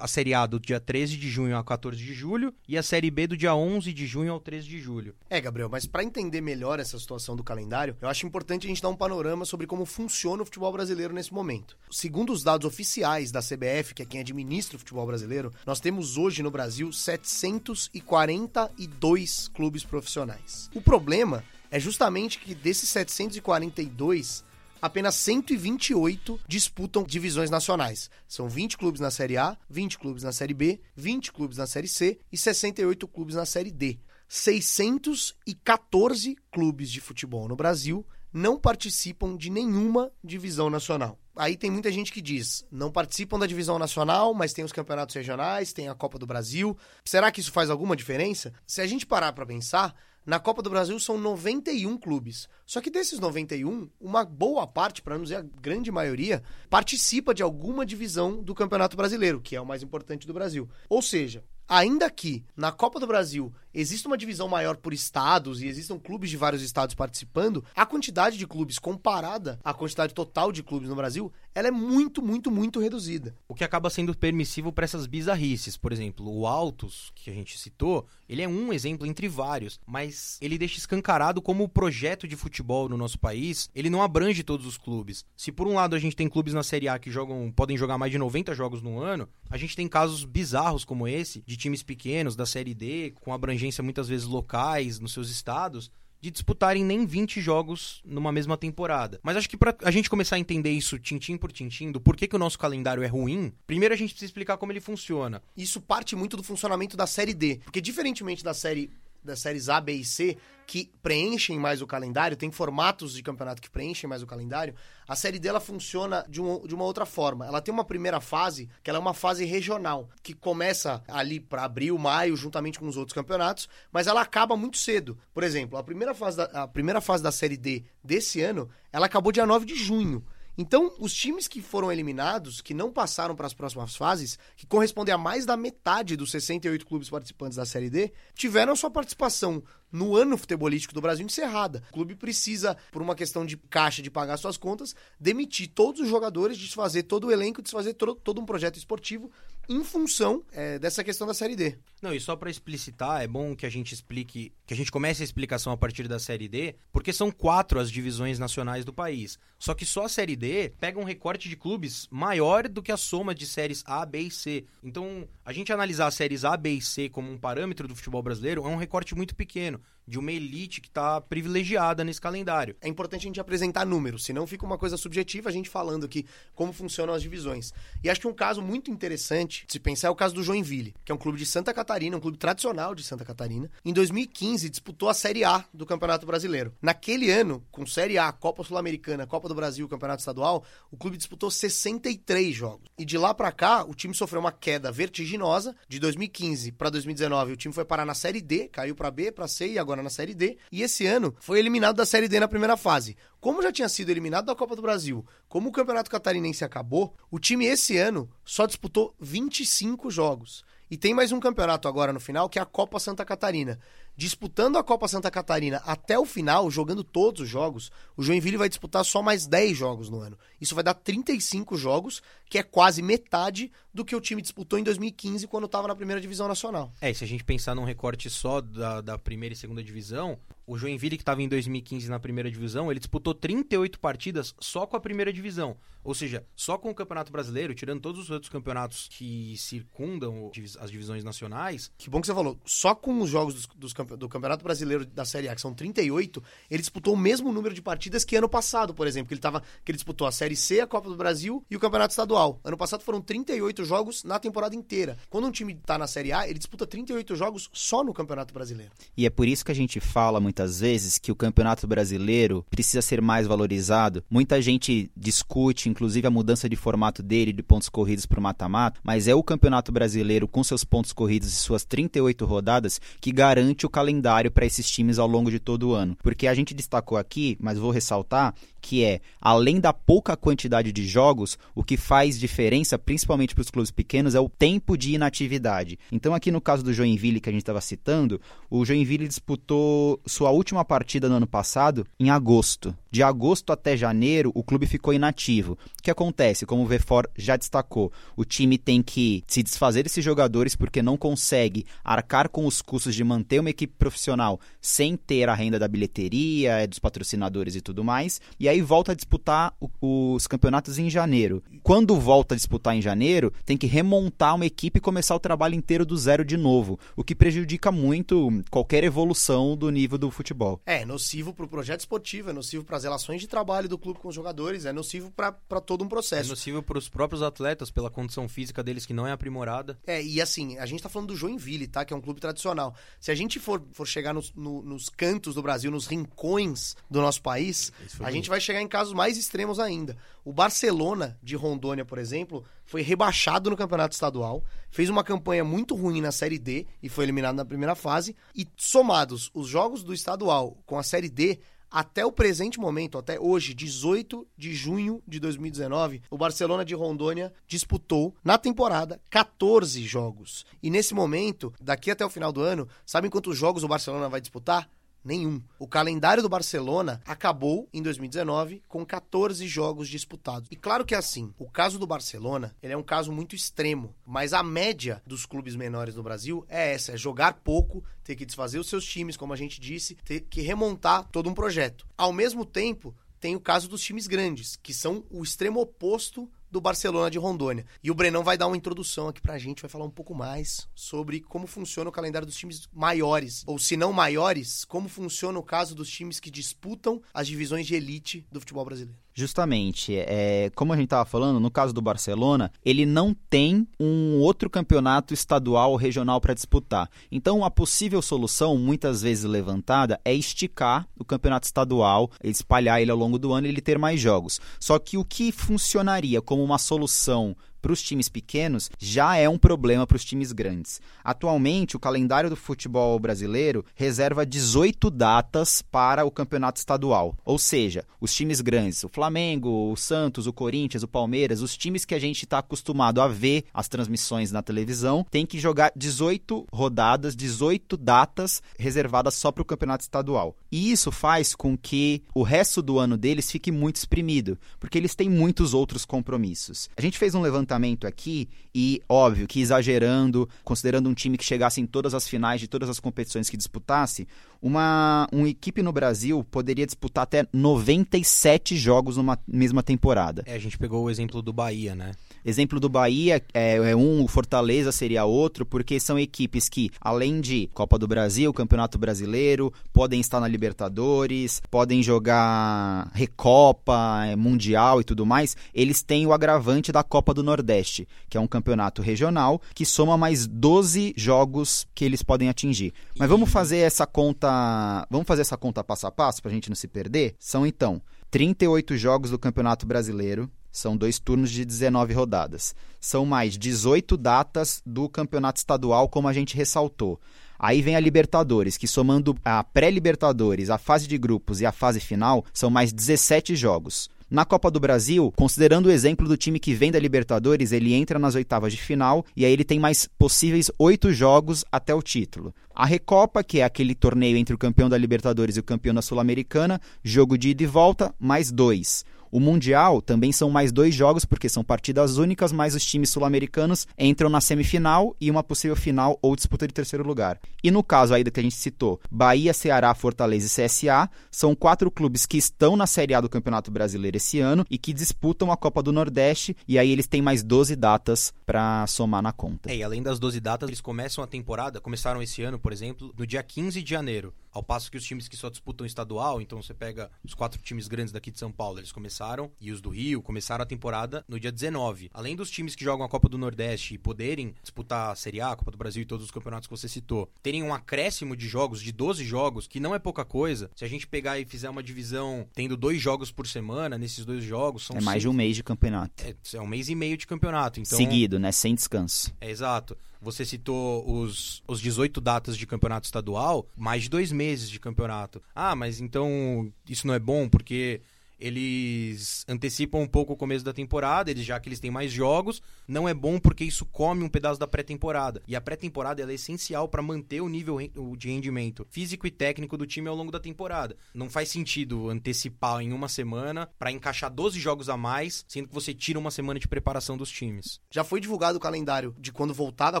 a 0.00 0.08
Série 0.08 0.34
A 0.34 0.44
do 0.46 0.58
dia 0.58 0.80
13 0.80 1.16
de 1.16 1.30
junho 1.30 1.56
a 1.56 1.64
14 1.64 1.96
de 1.96 2.12
julho 2.12 2.52
e 2.68 2.76
a 2.76 2.82
Série 2.82 3.10
B 3.10 3.26
do 3.26 3.34
dia 3.36 3.54
11 3.54 3.92
de 3.92 4.06
junho 4.06 4.32
ao 4.32 4.40
13 4.40 4.68
de 4.68 4.78
julho. 4.78 5.14
É, 5.28 5.38
Gabriel, 5.40 5.68
mas 5.68 5.86
para 5.86 6.04
entender 6.04 6.40
melhor 6.40 6.80
essa 6.80 6.98
situação 6.98 7.36
do 7.36 7.44
calendário, 7.44 7.96
eu 8.00 8.08
acho 8.08 8.26
importante 8.26 8.66
a 8.66 8.68
gente 8.68 8.82
dar 8.82 8.88
um 8.88 8.96
panorama 8.96 9.44
sobre 9.44 9.66
como 9.66 9.86
funciona 9.86 10.42
o 10.42 10.44
futebol 10.44 10.72
brasileiro 10.72 11.14
nesse 11.14 11.32
momento. 11.32 11.76
Segundo 11.90 12.32
os 12.32 12.42
dados 12.42 12.66
oficiais 12.66 13.32
da 13.32 13.40
CBF, 13.40 13.94
que 13.94 14.02
é 14.02 14.06
quem 14.06 14.20
administra 14.20 14.76
o 14.76 14.78
futebol 14.78 15.06
brasileiro, 15.06 15.52
nós 15.66 15.80
temos 15.80 16.16
hoje 16.16 16.42
no 16.42 16.50
Brasil 16.50 16.90
742 16.92 19.48
clubes 19.48 19.84
profissionais. 19.84 20.70
O 20.74 20.80
problema 20.80 21.44
é 21.70 21.78
justamente 21.78 22.38
que 22.38 22.54
desses 22.54 22.88
742, 22.88 24.42
apenas 24.80 25.16
128 25.16 26.40
disputam 26.46 27.02
divisões 27.02 27.50
nacionais. 27.50 28.08
São 28.26 28.48
20 28.48 28.78
clubes 28.78 29.00
na 29.00 29.10
Série 29.10 29.36
A, 29.36 29.58
20 29.68 29.98
clubes 29.98 30.22
na 30.22 30.32
Série 30.32 30.54
B, 30.54 30.80
20 30.96 31.32
clubes 31.32 31.58
na 31.58 31.66
Série 31.66 31.88
C 31.88 32.18
e 32.32 32.38
68 32.38 33.06
clubes 33.08 33.34
na 33.34 33.44
Série 33.44 33.70
D. 33.70 33.98
614 34.28 36.36
clubes 36.52 36.90
de 36.90 37.00
futebol 37.00 37.48
no 37.48 37.56
Brasil 37.56 38.06
não 38.32 38.58
participam 38.58 39.36
de 39.36 39.50
nenhuma 39.50 40.12
divisão 40.22 40.70
nacional. 40.70 41.18
Aí 41.34 41.56
tem 41.56 41.70
muita 41.70 41.90
gente 41.90 42.12
que 42.12 42.20
diz, 42.20 42.64
não 42.70 42.92
participam 42.92 43.38
da 43.38 43.46
divisão 43.46 43.78
nacional, 43.78 44.34
mas 44.34 44.52
tem 44.52 44.64
os 44.64 44.72
campeonatos 44.72 45.14
regionais, 45.14 45.72
tem 45.72 45.88
a 45.88 45.94
Copa 45.94 46.18
do 46.18 46.26
Brasil. 46.26 46.76
Será 47.04 47.32
que 47.32 47.40
isso 47.40 47.50
faz 47.50 47.70
alguma 47.70 47.96
diferença? 47.96 48.52
Se 48.66 48.80
a 48.80 48.86
gente 48.86 49.06
parar 49.06 49.32
para 49.32 49.46
pensar, 49.46 49.94
na 50.24 50.38
Copa 50.38 50.62
do 50.62 50.70
Brasil 50.70 50.98
são 51.00 51.16
91 51.16 51.96
clubes. 51.98 52.48
Só 52.66 52.80
que 52.80 52.90
desses 52.90 53.18
91, 53.18 53.88
uma 54.00 54.24
boa 54.24 54.66
parte, 54.66 55.02
para 55.02 55.16
não 55.16 55.24
dizer 55.24 55.36
a 55.36 55.46
grande 55.60 55.90
maioria, 55.90 56.42
participa 56.68 57.34
de 57.34 57.42
alguma 57.42 57.86
divisão 57.86 58.42
do 58.42 58.54
Campeonato 58.54 58.96
Brasileiro, 58.96 59.40
que 59.40 59.56
é 59.56 59.60
o 59.60 59.66
mais 59.66 59.82
importante 59.82 60.26
do 60.26 60.34
Brasil. 60.34 60.68
Ou 60.88 61.00
seja, 61.00 61.44
ainda 61.66 62.10
que 62.10 62.44
na 62.56 62.70
Copa 62.70 63.00
do 63.00 63.06
Brasil 63.06 63.52
exista 63.72 64.08
uma 64.08 64.18
divisão 64.18 64.48
maior 64.48 64.76
por 64.76 64.92
estados 64.92 65.62
e 65.62 65.66
existam 65.66 65.98
clubes 65.98 66.30
de 66.30 66.36
vários 66.36 66.62
estados 66.62 66.94
participando, 66.94 67.64
a 67.74 67.86
quantidade 67.86 68.36
de 68.36 68.46
clubes 68.46 68.78
comparada 68.78 69.58
à 69.64 69.72
quantidade 69.72 70.14
total 70.14 70.52
de 70.52 70.62
clubes 70.62 70.88
no 70.88 70.96
Brasil, 70.96 71.32
ela 71.54 71.68
é 71.68 71.70
muito, 71.70 72.22
muito, 72.22 72.50
muito 72.50 72.80
reduzida. 72.80 73.34
O 73.48 73.54
que 73.54 73.64
acaba 73.64 73.90
sendo 73.90 74.16
permissivo 74.16 74.72
para 74.72 74.84
essas 74.84 75.06
bizarrices. 75.06 75.76
Por 75.76 75.92
exemplo, 75.92 76.28
o 76.28 76.46
Altos, 76.46 77.12
que 77.14 77.30
a 77.30 77.34
gente 77.34 77.58
citou, 77.58 78.06
ele 78.28 78.42
é 78.42 78.48
um 78.48 78.72
exemplo 78.72 79.06
entre 79.06 79.28
vários, 79.28 79.80
mas 79.86 80.38
ele 80.40 80.58
deixa 80.58 80.78
escancarado 80.78 81.42
como 81.42 81.64
o 81.64 81.68
projeto 81.68 82.28
de 82.28 82.36
futebol 82.36 82.88
no 82.88 82.96
nosso 82.96 83.18
país, 83.18 83.70
ele 83.74 83.90
não 83.90 84.02
abrange 84.02 84.42
todos 84.42 84.66
os 84.66 84.78
clubes. 84.78 85.24
Se 85.36 85.50
por 85.50 85.66
um 85.66 85.74
lado 85.74 85.96
a 85.96 85.98
gente 85.98 86.16
tem 86.16 86.28
clubes 86.28 86.54
na 86.54 86.62
Série 86.62 86.88
A 86.88 86.98
que 86.98 87.10
jogam, 87.10 87.50
podem 87.54 87.76
jogar 87.76 87.98
mais 87.98 88.12
de 88.12 88.18
90 88.18 88.54
jogos 88.54 88.82
no 88.82 89.00
ano, 89.00 89.28
a 89.48 89.56
gente 89.56 89.76
tem 89.76 89.88
casos 89.88 90.24
bizarros 90.24 90.84
como 90.84 91.08
esse, 91.08 91.42
de 91.46 91.56
times 91.56 91.82
pequenos 91.82 92.36
da 92.36 92.46
Série 92.46 92.74
D, 92.74 93.12
com 93.20 93.32
abrangência 93.32 93.59
muitas 93.82 94.08
vezes 94.08 94.26
locais 94.26 94.98
nos 94.98 95.12
seus 95.12 95.30
estados, 95.30 95.90
de 96.20 96.30
disputarem 96.30 96.84
nem 96.84 97.06
20 97.06 97.40
jogos 97.40 98.02
numa 98.04 98.30
mesma 98.30 98.56
temporada. 98.56 99.18
Mas 99.22 99.36
acho 99.36 99.48
que 99.48 99.56
para 99.56 99.74
a 99.82 99.90
gente 99.90 100.10
começar 100.10 100.36
a 100.36 100.38
entender 100.38 100.70
isso 100.70 100.98
tintim 100.98 101.36
por 101.36 101.50
tintim, 101.50 101.90
do 101.90 102.00
porquê 102.00 102.28
que 102.28 102.36
o 102.36 102.38
nosso 102.38 102.58
calendário 102.58 103.02
é 103.02 103.06
ruim, 103.06 103.52
primeiro 103.66 103.94
a 103.94 103.96
gente 103.96 104.10
precisa 104.10 104.28
explicar 104.28 104.58
como 104.58 104.70
ele 104.70 104.80
funciona. 104.80 105.42
Isso 105.56 105.80
parte 105.80 106.14
muito 106.14 106.36
do 106.36 106.42
funcionamento 106.42 106.96
da 106.96 107.06
Série 107.06 107.32
D, 107.32 107.60
porque 107.64 107.80
diferentemente 107.80 108.44
da 108.44 108.52
série 108.52 108.90
das 109.22 109.40
séries 109.40 109.68
A, 109.68 109.80
B 109.80 109.92
e 109.92 110.04
C, 110.04 110.36
que 110.66 110.92
preenchem 111.02 111.58
mais 111.58 111.82
o 111.82 111.86
calendário, 111.86 112.36
tem 112.36 112.50
formatos 112.50 113.12
de 113.14 113.22
campeonato 113.24 113.60
que 113.60 113.68
preenchem 113.68 114.08
mais 114.08 114.22
o 114.22 114.26
calendário, 114.26 114.74
a 115.08 115.16
série 115.16 115.40
dela 115.40 115.58
funciona 115.58 116.24
de, 116.28 116.40
um, 116.40 116.64
de 116.64 116.74
uma 116.74 116.84
outra 116.84 117.04
forma. 117.04 117.44
Ela 117.44 117.60
tem 117.60 117.74
uma 117.74 117.84
primeira 117.84 118.20
fase, 118.20 118.68
que 118.82 118.88
ela 118.88 118.98
é 118.98 119.00
uma 119.00 119.12
fase 119.12 119.44
regional, 119.44 120.08
que 120.22 120.32
começa 120.32 121.02
ali 121.08 121.40
para 121.40 121.64
abril, 121.64 121.98
maio, 121.98 122.36
juntamente 122.36 122.78
com 122.78 122.86
os 122.86 122.96
outros 122.96 123.14
campeonatos, 123.14 123.68
mas 123.90 124.06
ela 124.06 124.20
acaba 124.20 124.56
muito 124.56 124.78
cedo. 124.78 125.18
Por 125.34 125.42
exemplo, 125.42 125.76
a 125.76 125.82
primeira 125.82 126.14
fase 126.14 126.36
da, 126.36 126.44
a 126.62 126.68
primeira 126.68 127.00
fase 127.00 127.22
da 127.22 127.32
série 127.32 127.56
D 127.56 127.82
desse 128.04 128.40
ano, 128.40 128.70
ela 128.92 129.06
acabou 129.06 129.32
dia 129.32 129.44
9 129.44 129.66
de 129.66 129.74
junho. 129.74 130.24
Então, 130.60 130.92
os 130.98 131.14
times 131.14 131.48
que 131.48 131.62
foram 131.62 131.90
eliminados, 131.90 132.60
que 132.60 132.74
não 132.74 132.92
passaram 132.92 133.34
para 133.34 133.46
as 133.46 133.54
próximas 133.54 133.96
fases, 133.96 134.38
que 134.54 134.66
correspondem 134.66 135.14
a 135.14 135.16
mais 135.16 135.46
da 135.46 135.56
metade 135.56 136.16
dos 136.16 136.30
68 136.30 136.84
clubes 136.84 137.08
participantes 137.08 137.56
da 137.56 137.64
Série 137.64 137.88
D, 137.88 138.12
tiveram 138.34 138.76
sua 138.76 138.90
participação 138.90 139.62
no 139.90 140.14
ano 140.14 140.36
futebolístico 140.36 140.92
do 140.92 141.00
Brasil 141.00 141.24
encerrada. 141.24 141.82
O 141.88 141.94
clube 141.94 142.14
precisa, 142.14 142.76
por 142.92 143.00
uma 143.00 143.14
questão 143.14 143.46
de 143.46 143.56
caixa 143.56 144.02
de 144.02 144.10
pagar 144.10 144.36
suas 144.36 144.58
contas, 144.58 144.94
demitir 145.18 145.68
todos 145.68 145.98
os 145.98 146.08
jogadores, 146.08 146.58
desfazer 146.58 147.04
todo 147.04 147.28
o 147.28 147.32
elenco, 147.32 147.62
desfazer 147.62 147.94
todo, 147.94 148.38
um 148.38 148.44
projeto 148.44 148.76
esportivo 148.76 149.30
em 149.70 149.84
função 149.84 150.42
é, 150.52 150.80
dessa 150.80 151.04
questão 151.04 151.24
da 151.28 151.32
Série 151.32 151.54
D. 151.54 151.78
Não, 152.02 152.12
e 152.12 152.18
só 152.18 152.34
para 152.34 152.50
explicitar, 152.50 153.22
é 153.22 153.28
bom 153.28 153.54
que 153.54 153.64
a 153.64 153.70
gente 153.70 153.94
explique, 153.94 154.52
que 154.66 154.74
a 154.74 154.76
gente 154.76 154.90
comece 154.90 155.22
a 155.22 155.24
explicação 155.24 155.72
a 155.72 155.76
partir 155.76 156.08
da 156.08 156.18
Série 156.18 156.48
D, 156.48 156.74
porque 156.90 157.12
são 157.12 157.30
quatro 157.30 157.78
as 157.78 157.88
divisões 157.88 158.36
nacionais 158.36 158.84
do 158.84 158.92
país. 158.92 159.38
Só 159.60 159.72
que 159.72 159.86
só 159.86 160.06
a 160.06 160.08
Série 160.08 160.34
D 160.34 160.72
pega 160.80 160.98
um 160.98 161.04
recorte 161.04 161.48
de 161.48 161.54
clubes 161.54 162.08
maior 162.10 162.68
do 162.68 162.82
que 162.82 162.90
a 162.90 162.96
soma 162.96 163.32
de 163.32 163.46
séries 163.46 163.84
A, 163.86 164.04
B 164.04 164.22
e 164.22 164.30
C. 164.30 164.64
Então, 164.82 165.28
a 165.44 165.52
gente 165.52 165.72
analisar 165.72 166.08
as 166.08 166.14
séries 166.14 166.44
A, 166.44 166.56
B 166.56 166.72
e 166.72 166.82
C 166.82 167.08
como 167.08 167.30
um 167.30 167.38
parâmetro 167.38 167.86
do 167.86 167.94
futebol 167.94 168.24
brasileiro 168.24 168.64
é 168.64 168.68
um 168.68 168.76
recorte 168.76 169.14
muito 169.14 169.36
pequeno 169.36 169.80
de 170.06 170.18
uma 170.18 170.32
elite 170.32 170.80
que 170.80 170.88
está 170.88 171.20
privilegiada 171.20 172.02
nesse 172.02 172.20
calendário. 172.20 172.76
É 172.80 172.88
importante 172.88 173.22
a 173.22 173.28
gente 173.28 173.40
apresentar 173.40 173.86
números, 173.86 174.24
senão 174.24 174.46
fica 174.46 174.66
uma 174.66 174.78
coisa 174.78 174.96
subjetiva 174.96 175.48
a 175.48 175.52
gente 175.52 175.68
falando 175.68 176.04
aqui 176.04 176.26
como 176.54 176.72
funcionam 176.72 177.14
as 177.14 177.22
divisões. 177.22 177.72
E 178.02 178.10
acho 178.10 178.20
que 178.20 178.26
um 178.26 178.34
caso 178.34 178.60
muito 178.60 178.90
interessante 178.90 179.64
de 179.66 179.72
se 179.72 179.80
pensar 179.80 180.08
é 180.08 180.10
o 180.10 180.16
caso 180.16 180.34
do 180.34 180.42
Joinville, 180.42 180.94
que 181.04 181.12
é 181.12 181.14
um 181.14 181.18
clube 181.18 181.38
de 181.38 181.46
Santa 181.46 181.72
Catarina, 181.72 182.16
um 182.16 182.20
clube 182.20 182.38
tradicional 182.38 182.94
de 182.94 183.02
Santa 183.02 183.24
Catarina. 183.24 183.70
Em 183.84 183.92
2015 183.92 184.68
disputou 184.68 185.08
a 185.08 185.14
Série 185.14 185.44
A 185.44 185.64
do 185.72 185.86
Campeonato 185.86 186.26
Brasileiro. 186.26 186.74
Naquele 186.82 187.30
ano, 187.30 187.64
com 187.70 187.86
Série 187.86 188.18
A, 188.18 188.32
Copa 188.32 188.64
Sul-Americana, 188.64 189.26
Copa 189.26 189.48
do 189.48 189.54
Brasil, 189.54 189.88
Campeonato 189.88 190.20
Estadual, 190.20 190.64
o 190.90 190.96
clube 190.96 191.16
disputou 191.16 191.50
63 191.50 192.54
jogos. 192.54 192.88
E 192.98 193.04
de 193.04 193.16
lá 193.16 193.32
para 193.32 193.52
cá, 193.52 193.84
o 193.84 193.94
time 193.94 194.14
sofreu 194.14 194.40
uma 194.40 194.52
queda 194.52 194.90
vertiginosa. 194.90 195.76
De 195.88 195.98
2015 195.98 196.72
para 196.72 196.90
2019, 196.90 197.52
o 197.52 197.56
time 197.56 197.72
foi 197.72 197.84
parar 197.84 198.04
na 198.04 198.14
Série 198.14 198.40
D, 198.40 198.68
caiu 198.68 198.94
para 198.94 199.10
B, 199.10 199.30
para 199.30 199.46
C 199.46 199.68
e 199.68 199.78
agora 199.78 199.89
na 199.96 200.10
Série 200.10 200.34
D, 200.34 200.58
e 200.70 200.82
esse 200.82 201.06
ano 201.06 201.34
foi 201.40 201.58
eliminado 201.58 201.96
da 201.96 202.06
Série 202.06 202.28
D 202.28 202.38
na 202.38 202.48
primeira 202.48 202.76
fase. 202.76 203.16
Como 203.40 203.62
já 203.62 203.72
tinha 203.72 203.88
sido 203.88 204.10
eliminado 204.10 204.46
da 204.46 204.54
Copa 204.54 204.76
do 204.76 204.82
Brasil, 204.82 205.24
como 205.48 205.68
o 205.68 205.72
Campeonato 205.72 206.10
Catarinense 206.10 206.64
acabou, 206.64 207.14
o 207.30 207.38
time 207.38 207.66
esse 207.66 207.96
ano 207.96 208.30
só 208.44 208.66
disputou 208.66 209.14
25 209.20 210.10
jogos. 210.10 210.64
E 210.90 210.96
tem 210.96 211.14
mais 211.14 211.30
um 211.30 211.38
campeonato 211.38 211.86
agora 211.86 212.12
no 212.12 212.18
final, 212.18 212.48
que 212.48 212.58
é 212.58 212.62
a 212.62 212.66
Copa 212.66 212.98
Santa 212.98 213.24
Catarina. 213.24 213.78
Disputando 214.16 214.76
a 214.76 214.82
Copa 214.82 215.06
Santa 215.06 215.30
Catarina 215.30 215.80
até 215.86 216.18
o 216.18 216.26
final, 216.26 216.68
jogando 216.68 217.04
todos 217.04 217.42
os 217.42 217.48
jogos, 217.48 217.92
o 218.16 218.22
Joinville 218.24 218.56
vai 218.56 218.68
disputar 218.68 219.04
só 219.04 219.22
mais 219.22 219.46
10 219.46 219.78
jogos 219.78 220.10
no 220.10 220.18
ano. 220.18 220.36
Isso 220.60 220.74
vai 220.74 220.82
dar 220.82 220.94
35 220.94 221.76
jogos, 221.76 222.20
que 222.48 222.58
é 222.58 222.64
quase 222.64 223.02
metade 223.02 223.70
do 223.92 224.04
que 224.04 224.14
o 224.14 224.20
time 224.20 224.40
disputou 224.40 224.78
em 224.78 224.82
2015, 224.82 225.46
quando 225.46 225.66
estava 225.66 225.88
na 225.88 225.94
primeira 225.94 226.20
divisão 226.20 226.46
nacional. 226.48 226.92
É, 227.00 227.10
e 227.10 227.14
se 227.14 227.24
a 227.24 227.26
gente 227.26 227.44
pensar 227.44 227.74
num 227.74 227.84
recorte 227.84 228.30
só 228.30 228.60
da, 228.60 229.00
da 229.00 229.18
primeira 229.18 229.52
e 229.52 229.56
segunda 229.56 229.82
divisão, 229.82 230.38
o 230.66 230.78
Joinville, 230.78 231.16
que 231.16 231.22
estava 231.22 231.42
em 231.42 231.48
2015 231.48 232.08
na 232.08 232.20
primeira 232.20 232.48
divisão, 232.48 232.90
ele 232.90 233.00
disputou 233.00 233.34
38 233.34 233.98
partidas 233.98 234.54
só 234.60 234.86
com 234.86 234.96
a 234.96 235.00
primeira 235.00 235.32
divisão. 235.32 235.76
Ou 236.02 236.14
seja, 236.14 236.46
só 236.56 236.78
com 236.78 236.90
o 236.90 236.94
Campeonato 236.94 237.30
Brasileiro, 237.30 237.74
tirando 237.74 238.00
todos 238.00 238.22
os 238.22 238.30
outros 238.30 238.50
campeonatos 238.50 239.08
que 239.10 239.54
circundam 239.58 240.50
as 240.78 240.90
divisões 240.90 241.22
nacionais. 241.22 241.90
Que 241.98 242.08
bom 242.08 242.20
que 242.20 242.26
você 242.26 242.34
falou. 242.34 242.58
Só 242.64 242.94
com 242.94 243.20
os 243.20 243.28
jogos 243.28 243.54
dos, 243.54 243.66
dos, 243.66 243.92
do 244.16 244.28
Campeonato 244.28 244.62
Brasileiro 244.64 245.04
da 245.04 245.24
Série 245.24 245.48
A, 245.48 245.54
que 245.54 245.60
são 245.60 245.74
38, 245.74 246.42
ele 246.70 246.80
disputou 246.80 247.14
o 247.14 247.18
mesmo 247.18 247.52
número 247.52 247.74
de 247.74 247.82
partidas 247.82 248.24
que 248.24 248.36
ano 248.36 248.48
passado, 248.48 248.94
por 248.94 249.06
exemplo. 249.06 249.28
Que 249.28 249.34
ele, 249.34 249.40
tava, 249.40 249.60
que 249.84 249.90
ele 249.90 249.96
disputou 249.96 250.26
a 250.26 250.32
Série 250.32 250.56
C, 250.56 250.80
a 250.80 250.86
Copa 250.86 251.08
do 251.10 251.16
Brasil 251.16 251.64
e 251.70 251.76
o 251.76 251.80
Campeonato 251.80 252.12
Estadual. 252.12 252.60
Ano 252.64 252.78
passado 252.78 253.02
foram 253.02 253.20
38 253.20 253.79
jogos 253.86 254.24
na 254.24 254.38
temporada 254.38 254.74
inteira. 254.74 255.16
Quando 255.28 255.46
um 255.46 255.50
time 255.50 255.72
está 255.72 255.98
na 255.98 256.06
Série 256.06 256.32
A, 256.32 256.48
ele 256.48 256.58
disputa 256.58 256.86
38 256.86 257.36
jogos 257.36 257.68
só 257.72 258.02
no 258.02 258.12
Campeonato 258.12 258.52
Brasileiro. 258.52 258.92
E 259.16 259.26
é 259.26 259.30
por 259.30 259.46
isso 259.46 259.64
que 259.64 259.72
a 259.72 259.74
gente 259.74 260.00
fala 260.00 260.40
muitas 260.40 260.80
vezes 260.80 261.18
que 261.18 261.32
o 261.32 261.36
Campeonato 261.36 261.86
Brasileiro 261.86 262.64
precisa 262.70 263.02
ser 263.02 263.20
mais 263.20 263.46
valorizado. 263.46 264.24
Muita 264.30 264.60
gente 264.60 265.10
discute, 265.16 265.88
inclusive, 265.88 266.26
a 266.26 266.30
mudança 266.30 266.68
de 266.68 266.76
formato 266.76 267.22
dele 267.22 267.52
de 267.52 267.62
pontos 267.62 267.88
corridos 267.88 268.26
para 268.26 268.40
o 268.40 268.42
mata-mata, 268.42 269.00
mas 269.02 269.28
é 269.28 269.34
o 269.34 269.42
Campeonato 269.42 269.92
Brasileiro 269.92 270.48
com 270.48 270.62
seus 270.64 270.84
pontos 270.84 271.12
corridos 271.12 271.48
e 271.48 271.56
suas 271.56 271.84
38 271.84 272.44
rodadas 272.44 273.00
que 273.20 273.32
garante 273.32 273.86
o 273.86 273.90
calendário 273.90 274.50
para 274.50 274.66
esses 274.66 274.88
times 274.90 275.18
ao 275.18 275.26
longo 275.26 275.50
de 275.50 275.58
todo 275.58 275.90
o 275.90 275.94
ano. 275.94 276.16
Porque 276.22 276.46
a 276.46 276.54
gente 276.54 276.74
destacou 276.74 277.18
aqui, 277.18 277.56
mas 277.60 277.78
vou 277.78 277.90
ressaltar, 277.90 278.54
que 278.80 279.04
é, 279.04 279.20
além 279.40 279.80
da 279.80 279.92
pouca 279.92 280.36
quantidade 280.36 280.92
de 280.92 281.06
jogos, 281.06 281.58
o 281.74 281.84
que 281.84 281.96
faz 281.96 282.38
diferença, 282.38 282.98
principalmente 282.98 283.54
para 283.54 283.62
os 283.62 283.70
clubes 283.70 283.90
pequenos, 283.90 284.34
é 284.34 284.40
o 284.40 284.48
tempo 284.48 284.96
de 284.96 285.14
inatividade. 285.14 285.98
Então, 286.10 286.34
aqui 286.34 286.50
no 286.50 286.60
caso 286.60 286.82
do 286.82 286.92
Joinville, 286.92 287.40
que 287.40 287.48
a 287.48 287.52
gente 287.52 287.62
estava 287.62 287.80
citando, 287.80 288.40
o 288.70 288.84
Joinville 288.84 289.28
disputou 289.28 290.20
sua 290.26 290.50
última 290.50 290.84
partida 290.84 291.28
no 291.28 291.36
ano 291.36 291.46
passado 291.46 292.06
em 292.18 292.30
agosto. 292.30 292.96
De 293.12 293.24
agosto 293.24 293.72
até 293.72 293.96
janeiro, 293.96 294.52
o 294.54 294.62
clube 294.62 294.86
ficou 294.86 295.12
inativo. 295.12 295.72
O 295.98 296.02
que 296.02 296.12
acontece? 296.12 296.64
Como 296.64 296.84
o 296.84 296.86
Vefor 296.86 297.28
já 297.36 297.56
destacou, 297.56 298.12
o 298.36 298.44
time 298.44 298.78
tem 298.78 299.02
que 299.02 299.42
se 299.48 299.64
desfazer 299.64 300.04
desses 300.04 300.24
jogadores 300.24 300.76
porque 300.76 301.02
não 301.02 301.16
consegue 301.16 301.84
arcar 302.04 302.48
com 302.48 302.66
os 302.66 302.80
custos 302.80 303.16
de 303.16 303.24
manter 303.24 303.58
uma 303.58 303.70
equipe 303.70 303.92
profissional 303.98 304.60
sem 304.80 305.16
ter 305.16 305.48
a 305.48 305.54
renda 305.54 305.76
da 305.76 305.88
bilheteria, 305.88 306.86
dos 306.86 307.00
patrocinadores 307.00 307.74
e 307.74 307.80
tudo 307.80 308.04
mais. 308.04 308.40
E 308.60 308.68
aí 308.68 308.80
volta 308.80 309.10
a 309.10 309.14
disputar 309.16 309.74
os 310.00 310.46
campeonatos 310.46 310.96
em 310.96 311.10
janeiro. 311.10 311.64
Quando 311.82 312.16
volta 312.16 312.54
a 312.54 312.56
disputar 312.56 312.94
em 312.94 313.02
janeiro, 313.02 313.52
tem 313.64 313.76
que 313.76 313.88
remontar 313.88 314.54
uma 314.54 314.66
equipe 314.66 314.98
e 314.98 315.02
começar 315.02 315.34
o 315.34 315.40
trabalho 315.40 315.74
inteiro 315.74 316.06
do 316.06 316.16
zero 316.16 316.44
de 316.44 316.56
novo, 316.56 316.96
o 317.16 317.24
que 317.24 317.34
prejudica 317.34 317.90
muito 317.90 318.62
qualquer 318.70 319.02
evolução 319.02 319.76
do 319.76 319.90
nível 319.90 320.16
do 320.16 320.30
futebol. 320.30 320.80
É, 320.86 321.04
nocivo 321.04 321.52
para 321.52 321.64
o 321.64 321.68
projeto 321.68 322.00
esportivo, 322.00 322.50
é 322.50 322.52
nocivo 322.52 322.84
para 322.84 322.99
as 323.00 323.04
relações 323.04 323.40
de 323.40 323.48
trabalho 323.48 323.88
do 323.88 323.98
clube 323.98 324.20
com 324.20 324.28
os 324.28 324.34
jogadores, 324.34 324.84
é 324.84 324.92
nocivo 324.92 325.30
para 325.30 325.80
todo 325.80 326.04
um 326.04 326.08
processo. 326.08 326.48
É 326.48 326.50
nocivo 326.50 326.82
para 326.82 326.98
os 326.98 327.08
próprios 327.08 327.42
atletas, 327.42 327.90
pela 327.90 328.10
condição 328.10 328.48
física 328.48 328.82
deles 328.82 329.06
que 329.06 329.14
não 329.14 329.26
é 329.26 329.32
aprimorada. 329.32 329.98
É, 330.06 330.22
e 330.22 330.40
assim, 330.40 330.78
a 330.78 330.86
gente 330.86 330.98
está 330.98 331.08
falando 331.08 331.28
do 331.28 331.36
Joinville, 331.36 331.86
tá? 331.86 332.04
Que 332.04 332.12
é 332.12 332.16
um 332.16 332.20
clube 332.20 332.40
tradicional. 332.40 332.94
Se 333.18 333.30
a 333.30 333.34
gente 333.34 333.58
for, 333.58 333.82
for 333.92 334.06
chegar 334.06 334.34
nos, 334.34 334.52
no, 334.52 334.82
nos 334.82 335.08
cantos 335.08 335.54
do 335.54 335.62
Brasil, 335.62 335.90
nos 335.90 336.06
rincões 336.06 336.94
do 337.10 337.20
nosso 337.20 337.42
país, 337.42 337.92
a 338.20 338.30
gente 338.30 338.48
vai 338.48 338.60
chegar 338.60 338.82
em 338.82 338.88
casos 338.88 339.14
mais 339.14 339.38
extremos 339.38 339.80
ainda. 339.80 340.16
O 340.44 340.52
Barcelona 340.52 341.38
de 341.42 341.56
Rondônia, 341.56 342.04
por 342.04 342.18
exemplo, 342.18 342.64
foi 342.84 343.02
rebaixado 343.02 343.70
no 343.70 343.76
campeonato 343.76 344.14
estadual, 344.14 344.64
fez 344.90 345.08
uma 345.08 345.24
campanha 345.24 345.64
muito 345.64 345.94
ruim 345.94 346.20
na 346.20 346.32
Série 346.32 346.58
D 346.58 346.86
e 347.02 347.08
foi 347.08 347.24
eliminado 347.24 347.56
na 347.56 347.64
primeira 347.64 347.94
fase. 347.94 348.36
E 348.54 348.66
somados 348.76 349.50
os 349.54 349.66
jogos 349.68 350.02
do 350.02 350.12
estadual 350.12 350.76
com 350.84 350.98
a 350.98 351.02
Série 351.02 351.28
D, 351.28 351.60
Até 351.90 352.24
o 352.24 352.30
presente 352.30 352.78
momento, 352.78 353.18
até 353.18 353.40
hoje, 353.40 353.74
18 353.74 354.46
de 354.56 354.72
junho 354.72 355.20
de 355.26 355.40
2019, 355.40 356.22
o 356.30 356.38
Barcelona 356.38 356.84
de 356.84 356.94
Rondônia 356.94 357.52
disputou 357.66 358.32
na 358.44 358.56
temporada 358.56 359.20
14 359.28 360.00
jogos. 360.04 360.64
E 360.80 360.88
nesse 360.88 361.14
momento, 361.14 361.74
daqui 361.80 362.12
até 362.12 362.24
o 362.24 362.30
final 362.30 362.52
do 362.52 362.60
ano, 362.60 362.86
sabem 363.04 363.28
quantos 363.28 363.58
jogos 363.58 363.82
o 363.82 363.88
Barcelona 363.88 364.28
vai 364.28 364.40
disputar? 364.40 364.88
Nenhum. 365.22 365.62
O 365.78 365.86
calendário 365.86 366.42
do 366.42 366.48
Barcelona 366.48 367.20
acabou 367.26 367.88
em 367.92 368.02
2019 368.02 368.82
com 368.88 369.04
14 369.04 369.66
jogos 369.68 370.08
disputados. 370.08 370.68
E 370.70 370.76
claro 370.76 371.04
que 371.04 371.14
é 371.14 371.18
assim, 371.18 371.52
o 371.58 371.68
caso 371.68 371.98
do 371.98 372.06
Barcelona, 372.06 372.74
ele 372.82 372.94
é 372.94 372.96
um 372.96 373.02
caso 373.02 373.30
muito 373.30 373.54
extremo, 373.54 374.14
mas 374.26 374.52
a 374.52 374.62
média 374.62 375.22
dos 375.26 375.44
clubes 375.44 375.76
menores 375.76 376.14
no 376.14 376.22
Brasil 376.22 376.64
é 376.68 376.94
essa, 376.94 377.12
é 377.12 377.16
jogar 377.16 377.54
pouco, 377.54 378.02
ter 378.24 378.34
que 378.34 378.46
desfazer 378.46 378.78
os 378.78 378.88
seus 378.88 379.04
times, 379.04 379.36
como 379.36 379.52
a 379.52 379.56
gente 379.56 379.80
disse, 379.80 380.14
ter 380.24 380.40
que 380.40 380.62
remontar 380.62 381.28
todo 381.30 381.50
um 381.50 381.54
projeto. 381.54 382.06
Ao 382.16 382.32
mesmo 382.32 382.64
tempo, 382.64 383.14
tem 383.38 383.56
o 383.56 383.60
caso 383.60 383.88
dos 383.88 384.02
times 384.02 384.26
grandes, 384.26 384.76
que 384.76 384.94
são 384.94 385.24
o 385.30 385.42
extremo 385.42 385.80
oposto 385.80 386.50
do 386.70 386.80
Barcelona 386.80 387.30
de 387.30 387.38
Rondônia. 387.38 387.84
E 388.02 388.10
o 388.10 388.14
Brenão 388.14 388.44
vai 388.44 388.56
dar 388.56 388.66
uma 388.66 388.76
introdução 388.76 389.28
aqui 389.28 389.40
pra 389.40 389.58
gente, 389.58 389.82
vai 389.82 389.90
falar 389.90 390.04
um 390.04 390.10
pouco 390.10 390.34
mais 390.34 390.88
sobre 390.94 391.40
como 391.40 391.66
funciona 391.66 392.10
o 392.10 392.12
calendário 392.12 392.46
dos 392.46 392.56
times 392.56 392.88
maiores, 392.92 393.64
ou 393.66 393.78
se 393.78 393.96
não 393.96 394.12
maiores, 394.12 394.84
como 394.84 395.08
funciona 395.08 395.58
o 395.58 395.62
caso 395.62 395.94
dos 395.94 396.10
times 396.10 396.38
que 396.38 396.50
disputam 396.50 397.22
as 397.34 397.46
divisões 397.46 397.86
de 397.86 397.94
elite 397.94 398.46
do 398.50 398.60
futebol 398.60 398.84
brasileiro. 398.84 399.18
Justamente, 399.40 400.14
é, 400.18 400.70
como 400.74 400.92
a 400.92 400.96
gente 400.96 401.06
estava 401.06 401.24
falando, 401.24 401.58
no 401.58 401.70
caso 401.70 401.94
do 401.94 402.02
Barcelona, 402.02 402.70
ele 402.84 403.06
não 403.06 403.34
tem 403.48 403.88
um 403.98 404.38
outro 404.38 404.68
campeonato 404.68 405.32
estadual 405.32 405.92
ou 405.92 405.96
regional 405.96 406.42
para 406.42 406.52
disputar. 406.52 407.08
Então, 407.32 407.60
uma 407.60 407.70
possível 407.70 408.20
solução, 408.20 408.76
muitas 408.76 409.22
vezes 409.22 409.44
levantada, 409.44 410.20
é 410.26 410.34
esticar 410.34 411.08
o 411.18 411.24
campeonato 411.24 411.64
estadual, 411.64 412.30
espalhar 412.44 413.00
ele 413.00 413.10
ao 413.10 413.16
longo 413.16 413.38
do 413.38 413.50
ano 413.50 413.66
e 413.66 413.70
ele 413.70 413.80
ter 413.80 413.98
mais 413.98 414.20
jogos. 414.20 414.60
Só 414.78 414.98
que 414.98 415.16
o 415.16 415.24
que 415.24 415.50
funcionaria 415.50 416.42
como 416.42 416.62
uma 416.62 416.76
solução 416.76 417.56
para 417.80 417.92
os 417.92 418.02
times 418.02 418.28
pequenos 418.28 418.90
já 418.98 419.36
é 419.36 419.48
um 419.48 419.58
problema 419.58 420.06
para 420.06 420.16
os 420.16 420.24
times 420.24 420.52
grandes. 420.52 421.00
Atualmente, 421.24 421.96
o 421.96 422.00
calendário 422.00 422.50
do 422.50 422.56
futebol 422.56 423.18
brasileiro 423.18 423.84
reserva 423.94 424.46
18 424.46 425.10
datas 425.10 425.82
para 425.82 426.24
o 426.24 426.30
campeonato 426.30 426.78
estadual. 426.78 427.34
Ou 427.44 427.58
seja, 427.58 428.04
os 428.20 428.34
times 428.34 428.60
grandes, 428.60 429.02
o 429.04 429.08
Flamengo, 429.08 429.90
o 429.90 429.96
Santos, 429.96 430.46
o 430.46 430.52
Corinthians, 430.52 431.02
o 431.02 431.08
Palmeiras, 431.08 431.62
os 431.62 431.76
times 431.76 432.04
que 432.04 432.14
a 432.14 432.18
gente 432.18 432.44
está 432.44 432.58
acostumado 432.58 433.20
a 433.20 433.28
ver 433.28 433.64
as 433.72 433.88
transmissões 433.88 434.52
na 434.52 434.62
televisão, 434.62 435.26
tem 435.30 435.46
que 435.46 435.58
jogar 435.58 435.92
18 435.96 436.66
rodadas, 436.72 437.34
18 437.34 437.96
datas 437.96 438.62
reservadas 438.78 439.34
só 439.34 439.50
para 439.50 439.62
o 439.62 439.66
campeonato 439.66 440.02
estadual. 440.02 440.56
E 440.70 440.92
isso 440.92 441.10
faz 441.10 441.54
com 441.54 441.76
que 441.76 442.22
o 442.34 442.42
resto 442.42 442.82
do 442.82 442.98
ano 442.98 443.16
deles 443.16 443.50
fique 443.50 443.72
muito 443.72 443.96
exprimido, 443.96 444.58
porque 444.78 444.98
eles 444.98 445.14
têm 445.14 445.28
muitos 445.28 445.74
outros 445.74 446.04
compromissos. 446.04 446.88
A 446.96 447.00
gente 447.00 447.18
fez 447.18 447.34
um 447.34 447.40
levantamento 447.40 447.69
aqui 448.06 448.48
e, 448.74 449.02
óbvio, 449.08 449.46
que 449.46 449.60
exagerando, 449.60 450.48
considerando 450.64 451.08
um 451.08 451.14
time 451.14 451.36
que 451.36 451.44
chegasse 451.44 451.80
em 451.80 451.86
todas 451.86 452.14
as 452.14 452.28
finais 452.28 452.60
de 452.60 452.68
todas 452.68 452.88
as 452.88 453.00
competições 453.00 453.50
que 453.50 453.56
disputasse, 453.56 454.26
uma, 454.62 455.26
uma 455.32 455.48
equipe 455.48 455.82
no 455.82 455.92
Brasil 455.92 456.44
poderia 456.50 456.86
disputar 456.86 457.24
até 457.24 457.46
97 457.52 458.76
jogos 458.76 459.16
numa 459.16 459.38
mesma 459.46 459.82
temporada. 459.82 460.42
É, 460.46 460.54
a 460.54 460.58
gente 460.58 460.78
pegou 460.78 461.04
o 461.04 461.10
exemplo 461.10 461.42
do 461.42 461.52
Bahia, 461.52 461.94
né? 461.94 462.12
Exemplo 462.44 462.80
do 462.80 462.88
Bahia 462.88 463.42
é, 463.52 463.76
é, 463.76 463.96
um, 463.96 464.22
o 464.22 464.28
Fortaleza 464.28 464.92
seria 464.92 465.24
outro, 465.24 465.66
porque 465.66 466.00
são 466.00 466.18
equipes 466.18 466.68
que, 466.68 466.90
além 467.00 467.40
de 467.40 467.68
Copa 467.74 467.98
do 467.98 468.08
Brasil, 468.08 468.52
Campeonato 468.52 468.98
Brasileiro, 468.98 469.72
podem 469.92 470.20
estar 470.20 470.40
na 470.40 470.48
Libertadores, 470.48 471.60
podem 471.70 472.02
jogar 472.02 473.10
Recopa, 473.12 474.24
é, 474.26 474.36
Mundial 474.36 475.00
e 475.00 475.04
tudo 475.04 475.26
mais, 475.26 475.56
eles 475.74 476.02
têm 476.02 476.26
o 476.26 476.32
agravante 476.32 476.92
da 476.92 477.02
Copa 477.02 477.34
do 477.34 477.42
Nordeste, 477.42 478.08
que 478.28 478.36
é 478.36 478.40
um 478.40 478.46
campeonato 478.46 479.02
regional 479.02 479.60
que 479.74 479.84
soma 479.84 480.16
mais 480.16 480.46
12 480.46 481.14
jogos 481.16 481.86
que 481.94 482.04
eles 482.04 482.22
podem 482.22 482.48
atingir. 482.48 482.92
Mas 483.18 483.28
vamos 483.28 483.50
fazer 483.50 483.78
essa 483.78 484.06
conta, 484.06 485.06
vamos 485.10 485.26
fazer 485.26 485.42
essa 485.42 485.56
conta 485.56 485.84
passo 485.84 486.06
a 486.06 486.10
passo 486.10 486.40
para 486.40 486.50
a 486.50 486.54
gente 486.54 486.68
não 486.68 486.76
se 486.76 486.88
perder? 486.88 487.34
São 487.38 487.66
então 487.66 488.00
38 488.30 488.96
jogos 488.96 489.30
do 489.30 489.38
Campeonato 489.38 489.86
Brasileiro, 489.86 490.50
são 490.72 490.96
dois 490.96 491.18
turnos 491.18 491.50
de 491.50 491.64
19 491.64 492.12
rodadas. 492.14 492.74
São 493.00 493.24
mais 493.24 493.56
18 493.56 494.16
datas 494.16 494.82
do 494.84 495.08
campeonato 495.08 495.58
estadual, 495.58 496.08
como 496.08 496.28
a 496.28 496.32
gente 496.32 496.56
ressaltou. 496.56 497.20
Aí 497.58 497.82
vem 497.82 497.94
a 497.96 498.00
Libertadores, 498.00 498.76
que 498.76 498.86
somando 498.86 499.36
a 499.44 499.62
pré-Libertadores, 499.62 500.70
a 500.70 500.78
fase 500.78 501.06
de 501.06 501.18
grupos 501.18 501.60
e 501.60 501.66
a 501.66 501.72
fase 501.72 502.00
final, 502.00 502.44
são 502.54 502.70
mais 502.70 502.92
17 502.92 503.54
jogos. 503.54 504.08
Na 504.30 504.44
Copa 504.44 504.70
do 504.70 504.78
Brasil, 504.78 505.32
considerando 505.34 505.86
o 505.86 505.90
exemplo 505.90 506.28
do 506.28 506.36
time 506.36 506.60
que 506.60 506.72
vem 506.72 506.92
da 506.92 507.00
Libertadores, 507.00 507.72
ele 507.72 507.92
entra 507.92 508.16
nas 508.16 508.36
oitavas 508.36 508.72
de 508.72 508.80
final 508.80 509.26
e 509.36 509.44
aí 509.44 509.52
ele 509.52 509.64
tem 509.64 509.80
mais 509.80 510.08
possíveis 510.16 510.70
oito 510.78 511.12
jogos 511.12 511.64
até 511.72 511.92
o 511.92 512.00
título. 512.00 512.54
A 512.72 512.86
Recopa, 512.86 513.42
que 513.42 513.58
é 513.58 513.64
aquele 513.64 513.92
torneio 513.92 514.36
entre 514.36 514.54
o 514.54 514.58
campeão 514.58 514.88
da 514.88 514.96
Libertadores 514.96 515.56
e 515.56 515.60
o 515.60 515.64
campeão 515.64 515.92
da 515.92 516.00
Sul-Americana, 516.00 516.80
jogo 517.02 517.36
de 517.36 517.48
ida 517.48 517.64
e 517.64 517.66
volta, 517.66 518.14
mais 518.20 518.52
dois. 518.52 519.04
O 519.30 519.38
Mundial 519.38 520.02
também 520.02 520.32
são 520.32 520.50
mais 520.50 520.72
dois 520.72 520.94
jogos, 520.94 521.24
porque 521.24 521.48
são 521.48 521.62
partidas 521.62 522.16
únicas, 522.16 522.52
mas 522.52 522.74
os 522.74 522.84
times 522.84 523.10
sul-americanos 523.10 523.86
entram 523.98 524.28
na 524.28 524.40
semifinal 524.40 525.14
e 525.20 525.30
uma 525.30 525.42
possível 525.42 525.76
final 525.76 526.18
ou 526.20 526.34
disputa 526.34 526.66
de 526.66 526.74
terceiro 526.74 527.06
lugar. 527.06 527.38
E 527.62 527.70
no 527.70 527.82
caso 527.82 528.14
do 528.24 528.30
que 528.30 528.40
a 528.40 528.42
gente 528.42 528.56
citou, 528.56 529.00
Bahia, 529.10 529.54
Ceará, 529.54 529.94
Fortaleza 529.94 530.46
e 530.46 530.66
CSA, 530.66 531.08
são 531.30 531.54
quatro 531.54 531.90
clubes 531.90 532.26
que 532.26 532.36
estão 532.38 532.76
na 532.76 532.86
Série 532.86 533.14
A 533.14 533.20
do 533.20 533.28
Campeonato 533.28 533.70
Brasileiro 533.70 534.16
esse 534.16 534.40
ano 534.40 534.64
e 534.68 534.76
que 534.76 534.92
disputam 534.92 535.52
a 535.52 535.56
Copa 535.56 535.82
do 535.82 535.92
Nordeste, 535.92 536.56
e 536.66 536.78
aí 536.78 536.90
eles 536.90 537.06
têm 537.06 537.22
mais 537.22 537.42
12 537.42 537.76
datas 537.76 538.32
para 538.44 538.86
somar 538.86 539.22
na 539.22 539.32
conta. 539.32 539.70
É, 539.70 539.76
e 539.76 539.82
além 539.82 540.02
das 540.02 540.18
12 540.18 540.40
datas, 540.40 540.68
eles 540.68 540.80
começam 540.80 541.22
a 541.22 541.26
temporada, 541.26 541.80
começaram 541.80 542.22
esse 542.22 542.42
ano, 542.42 542.58
por 542.58 542.72
exemplo, 542.72 543.14
no 543.16 543.26
dia 543.26 543.42
15 543.42 543.82
de 543.82 543.90
janeiro. 543.90 544.34
Ao 544.52 544.62
passo 544.62 544.90
que 544.90 544.96
os 544.96 545.04
times 545.04 545.28
que 545.28 545.36
só 545.36 545.48
disputam 545.48 545.86
estadual, 545.86 546.40
então 546.40 546.60
você 546.60 546.74
pega 546.74 547.10
os 547.22 547.34
quatro 547.34 547.60
times 547.62 547.86
grandes 547.86 548.12
daqui 548.12 548.30
de 548.30 548.38
São 548.38 548.50
Paulo, 548.50 548.78
eles 548.80 548.92
começaram, 548.92 549.50
e 549.60 549.70
os 549.70 549.80
do 549.80 549.90
Rio 549.90 550.22
começaram 550.22 550.62
a 550.62 550.66
temporada 550.66 551.24
no 551.28 551.38
dia 551.38 551.52
19. 551.52 552.10
Além 552.12 552.34
dos 552.34 552.50
times 552.50 552.74
que 552.74 552.84
jogam 552.84 553.06
a 553.06 553.08
Copa 553.08 553.28
do 553.28 553.38
Nordeste 553.38 553.94
e 553.94 553.98
poderem 553.98 554.54
disputar 554.62 555.12
a 555.12 555.14
Série 555.14 555.40
A, 555.40 555.52
a 555.52 555.56
Copa 555.56 555.70
do 555.70 555.78
Brasil 555.78 556.02
e 556.02 556.06
todos 556.06 556.24
os 556.24 556.30
campeonatos 556.30 556.66
que 556.66 556.76
você 556.76 556.88
citou, 556.88 557.30
terem 557.42 557.62
um 557.62 557.72
acréscimo 557.72 558.36
de 558.36 558.48
jogos, 558.48 558.80
de 558.82 558.92
12 558.92 559.24
jogos, 559.24 559.66
que 559.66 559.78
não 559.78 559.94
é 559.94 559.98
pouca 559.98 560.24
coisa. 560.24 560.70
Se 560.74 560.84
a 560.84 560.88
gente 560.88 561.06
pegar 561.06 561.38
e 561.38 561.44
fizer 561.44 561.70
uma 561.70 561.82
divisão 561.82 562.46
tendo 562.54 562.76
dois 562.76 563.00
jogos 563.00 563.30
por 563.30 563.46
semana, 563.46 563.96
nesses 563.96 564.24
dois 564.24 564.42
jogos, 564.42 564.86
são 564.86 564.96
É 564.96 565.00
mais 565.00 565.14
seis... 565.14 565.22
de 565.22 565.28
um 565.28 565.32
mês 565.32 565.56
de 565.56 565.62
campeonato. 565.62 566.24
É, 566.24 566.34
é 566.54 566.60
um 566.60 566.66
mês 566.66 566.88
e 566.88 566.94
meio 566.94 567.16
de 567.16 567.26
campeonato. 567.26 567.80
Então... 567.80 567.96
Seguido, 567.96 568.38
né? 568.38 568.50
Sem 568.50 568.74
descanso. 568.74 569.32
É, 569.40 569.50
exato. 569.50 569.96
Você 570.20 570.44
citou 570.44 571.04
os, 571.10 571.62
os 571.66 571.80
18 571.80 572.20
datas 572.20 572.56
de 572.56 572.66
campeonato 572.66 573.06
estadual, 573.06 573.66
mais 573.76 574.04
de 574.04 574.10
dois 574.10 574.30
meses 574.30 574.68
de 574.68 574.78
campeonato. 574.78 575.42
Ah, 575.54 575.74
mas 575.74 576.00
então 576.00 576.70
isso 576.88 577.06
não 577.06 577.14
é 577.14 577.18
bom 577.18 577.48
porque 577.48 578.00
eles 578.40 579.44
antecipam 579.48 579.98
um 579.98 580.06
pouco 580.06 580.32
o 580.32 580.36
começo 580.36 580.64
da 580.64 580.72
temporada, 580.72 581.30
eles 581.30 581.44
já 581.44 581.60
que 581.60 581.68
eles 581.68 581.80
têm 581.80 581.90
mais 581.90 582.10
jogos, 582.10 582.62
não 582.88 583.08
é 583.08 583.14
bom 583.14 583.38
porque 583.38 583.64
isso 583.64 583.84
come 583.84 584.24
um 584.24 584.28
pedaço 584.28 584.58
da 584.58 584.66
pré-temporada. 584.66 585.42
E 585.46 585.54
a 585.54 585.60
pré-temporada 585.60 586.22
é 586.22 586.34
essencial 586.34 586.88
para 586.88 587.02
manter 587.02 587.40
o 587.40 587.48
nível 587.48 587.78
de 588.16 588.28
rendimento 588.28 588.86
físico 588.90 589.26
e 589.26 589.30
técnico 589.30 589.76
do 589.76 589.86
time 589.86 590.08
ao 590.08 590.16
longo 590.16 590.32
da 590.32 590.40
temporada. 590.40 590.96
Não 591.14 591.28
faz 591.28 591.48
sentido 591.48 592.08
antecipar 592.08 592.80
em 592.80 592.92
uma 592.92 593.08
semana 593.08 593.68
para 593.78 593.92
encaixar 593.92 594.30
12 594.30 594.58
jogos 594.58 594.88
a 594.88 594.96
mais, 594.96 595.44
sendo 595.46 595.68
que 595.68 595.74
você 595.74 595.92
tira 595.92 596.18
uma 596.18 596.30
semana 596.30 596.58
de 596.58 596.68
preparação 596.68 597.16
dos 597.16 597.30
times. 597.30 597.80
Já 597.90 598.04
foi 598.04 598.20
divulgado 598.20 598.58
o 598.58 598.60
calendário 598.60 599.14
de 599.18 599.32
quando 599.32 599.52
voltar 599.52 599.90
da 599.90 600.00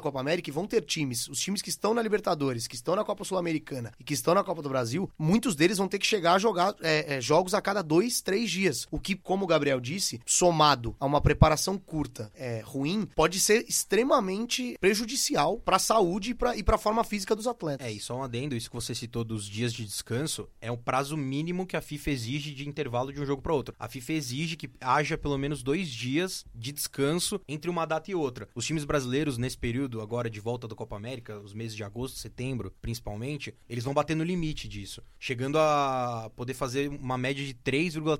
Copa 0.00 0.20
América 0.20 0.48
e 0.48 0.52
vão 0.52 0.66
ter 0.66 0.82
times, 0.82 1.28
os 1.28 1.40
times 1.40 1.62
que 1.62 1.68
estão 1.68 1.92
na 1.92 2.02
Libertadores, 2.02 2.66
que 2.66 2.74
estão 2.74 2.96
na 2.96 3.04
Copa 3.04 3.24
Sul-Americana 3.24 3.92
e 3.98 4.04
que 4.04 4.14
estão 4.14 4.34
na 4.34 4.44
Copa 4.44 4.62
do 4.62 4.68
Brasil, 4.68 5.10
muitos 5.18 5.54
deles 5.54 5.78
vão 5.78 5.88
ter 5.88 5.98
que 5.98 6.06
chegar 6.06 6.34
a 6.34 6.38
jogar 6.38 6.74
é, 6.80 7.16
é, 7.16 7.20
jogos 7.20 7.54
a 7.54 7.60
cada 7.60 7.82
dois, 7.82 8.20
três 8.20 8.29
dias. 8.38 8.86
O 8.90 9.00
que, 9.00 9.16
como 9.16 9.44
o 9.44 9.48
Gabriel 9.48 9.80
disse, 9.80 10.20
somado 10.24 10.94
a 11.00 11.06
uma 11.06 11.20
preparação 11.20 11.76
curta 11.78 12.30
é, 12.34 12.60
ruim, 12.64 13.06
pode 13.14 13.40
ser 13.40 13.64
extremamente 13.68 14.76
prejudicial 14.80 15.58
para 15.58 15.76
a 15.76 15.80
saúde 15.80 16.36
e 16.56 16.62
para 16.62 16.76
a 16.76 16.78
forma 16.78 17.02
física 17.02 17.34
dos 17.34 17.46
atletas. 17.46 17.86
É, 17.86 17.90
e 17.90 17.98
só 17.98 18.16
um 18.16 18.22
adendo, 18.22 18.54
isso 18.54 18.70
que 18.70 18.76
você 18.76 18.94
citou 18.94 19.24
dos 19.24 19.46
dias 19.46 19.72
de 19.72 19.84
descanso, 19.84 20.48
é 20.60 20.70
o 20.70 20.76
prazo 20.76 21.16
mínimo 21.16 21.66
que 21.66 21.76
a 21.76 21.80
FIFA 21.80 22.10
exige 22.10 22.54
de 22.54 22.68
intervalo 22.68 23.12
de 23.12 23.20
um 23.20 23.26
jogo 23.26 23.42
para 23.42 23.54
outro. 23.54 23.74
A 23.78 23.88
FIFA 23.88 24.12
exige 24.12 24.56
que 24.56 24.70
haja 24.80 25.18
pelo 25.18 25.38
menos 25.38 25.62
dois 25.62 25.88
dias 25.88 26.44
de 26.54 26.72
descanso 26.72 27.40
entre 27.48 27.70
uma 27.70 27.84
data 27.84 28.10
e 28.10 28.14
outra. 28.14 28.48
Os 28.54 28.66
times 28.66 28.84
brasileiros, 28.84 29.38
nesse 29.38 29.58
período 29.58 30.00
agora 30.00 30.30
de 30.30 30.40
volta 30.40 30.68
da 30.68 30.74
Copa 30.74 30.96
América, 30.96 31.40
os 31.40 31.52
meses 31.52 31.76
de 31.76 31.84
agosto, 31.84 32.18
setembro, 32.18 32.72
principalmente, 32.80 33.54
eles 33.68 33.84
vão 33.84 33.94
bater 33.94 34.14
no 34.16 34.24
limite 34.24 34.68
disso, 34.68 35.02
chegando 35.18 35.58
a 35.58 36.30
poder 36.36 36.54
fazer 36.54 36.88
uma 36.88 37.18
média 37.18 37.44
de 37.44 37.54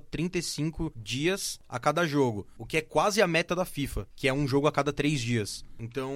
3,35 0.01 0.91
dias 0.95 1.59
a 1.67 1.79
cada 1.79 2.05
jogo, 2.05 2.47
o 2.57 2.65
que 2.65 2.77
é 2.77 2.81
quase 2.81 3.21
a 3.21 3.27
meta 3.27 3.55
da 3.55 3.65
FIFA, 3.65 4.07
que 4.15 4.27
é 4.27 4.33
um 4.33 4.47
jogo 4.47 4.67
a 4.67 4.71
cada 4.71 4.91
três 4.91 5.21
dias. 5.21 5.63
Então, 5.79 6.13